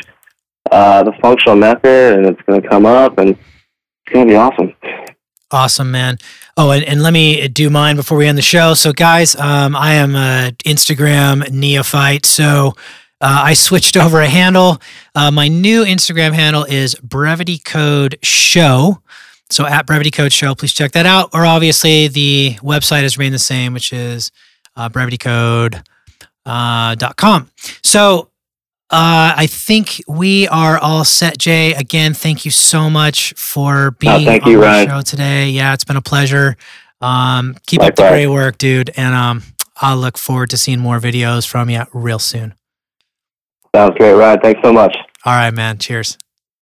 uh, 0.72 1.04
the 1.04 1.14
functional 1.22 1.56
method, 1.56 2.18
and 2.18 2.26
it's 2.26 2.42
going 2.42 2.62
to 2.62 2.68
come 2.68 2.86
up, 2.86 3.20
and 3.20 3.30
it's 3.30 4.14
going 4.14 4.28
to 4.28 4.34
be 4.34 4.36
awesome. 4.36 4.74
Awesome, 5.52 5.92
man. 5.92 6.18
Oh, 6.58 6.72
and, 6.72 6.84
and 6.84 7.04
let 7.04 7.14
me 7.14 7.48
do 7.48 7.70
mine 7.70 7.96
before 7.96 8.18
we 8.18 8.28
end 8.28 8.38
the 8.38 8.42
show. 8.42 8.74
So, 8.74 8.92
guys, 8.92 9.36
um, 9.36 9.76
I 9.76 9.94
am 9.94 10.16
an 10.16 10.56
Instagram 10.66 11.50
neophyte. 11.52 12.26
So, 12.26 12.74
uh, 13.22 13.42
I 13.46 13.54
switched 13.54 13.98
over 13.98 14.20
a 14.22 14.28
handle. 14.28 14.82
Uh, 15.14 15.32
my 15.32 15.48
new 15.48 15.84
Instagram 15.84 16.34
handle 16.34 16.64
is 16.64 16.96
Brevity 16.96 17.58
Code 17.60 18.18
Show. 18.24 19.02
So, 19.50 19.66
at 19.66 19.86
Brevity 19.86 20.12
Code 20.12 20.34
Show, 20.34 20.56
please 20.56 20.74
check 20.74 20.92
that 20.94 21.06
out. 21.06 21.30
Or 21.34 21.46
obviously, 21.46 22.08
the 22.08 22.56
website 22.62 23.04
has 23.04 23.18
remained 23.18 23.36
the 23.36 23.40
same, 23.40 23.74
which 23.74 23.94
is 23.94 24.32
uh, 24.76 24.90
brevitycode.com. 24.90 25.84
Uh, 26.48 26.94
dot 26.94 27.16
com. 27.18 27.50
so, 27.84 28.30
uh, 28.92 29.34
I 29.36 29.48
think 29.48 30.00
we 30.08 30.48
are 30.50 30.78
all 30.78 31.04
set, 31.04 31.40
Jay. 31.40 31.74
Again, 31.74 32.14
thank 32.14 32.46
you 32.46 32.52
so 32.52 32.88
much 32.88 33.34
for 33.34 33.92
being 33.92 34.26
thank 34.26 34.44
on 34.46 34.52
you, 34.52 34.58
the 34.60 34.64
Ryan. 34.64 34.88
show 34.88 35.02
today. 35.02 35.50
Yeah, 35.50 35.74
it's 35.74 35.84
been 35.84 35.98
a 35.98 36.02
pleasure. 36.04 36.56
Um, 37.02 37.56
keep 37.66 37.82
up 37.82 37.96
the 37.96 38.08
great 38.10 38.28
work, 38.28 38.60
dude. 38.60 38.92
And 38.96 39.16
um, 39.16 39.42
I'll 39.78 39.98
look 39.98 40.20
forward 40.20 40.52
to 40.52 40.58
seeing 40.58 40.80
more 40.80 41.00
videos 41.00 41.48
from 41.48 41.68
you 41.72 41.84
real 41.94 42.20
soon. 42.20 42.54
Sounds 43.76 43.98
great, 43.98 44.14
Ryan. 44.14 44.40
Thanks 44.42 44.62
so 44.64 44.72
much. 44.72 44.96
All 45.26 45.34
right, 45.34 45.52
man. 45.52 45.78
Cheers. 45.78 46.18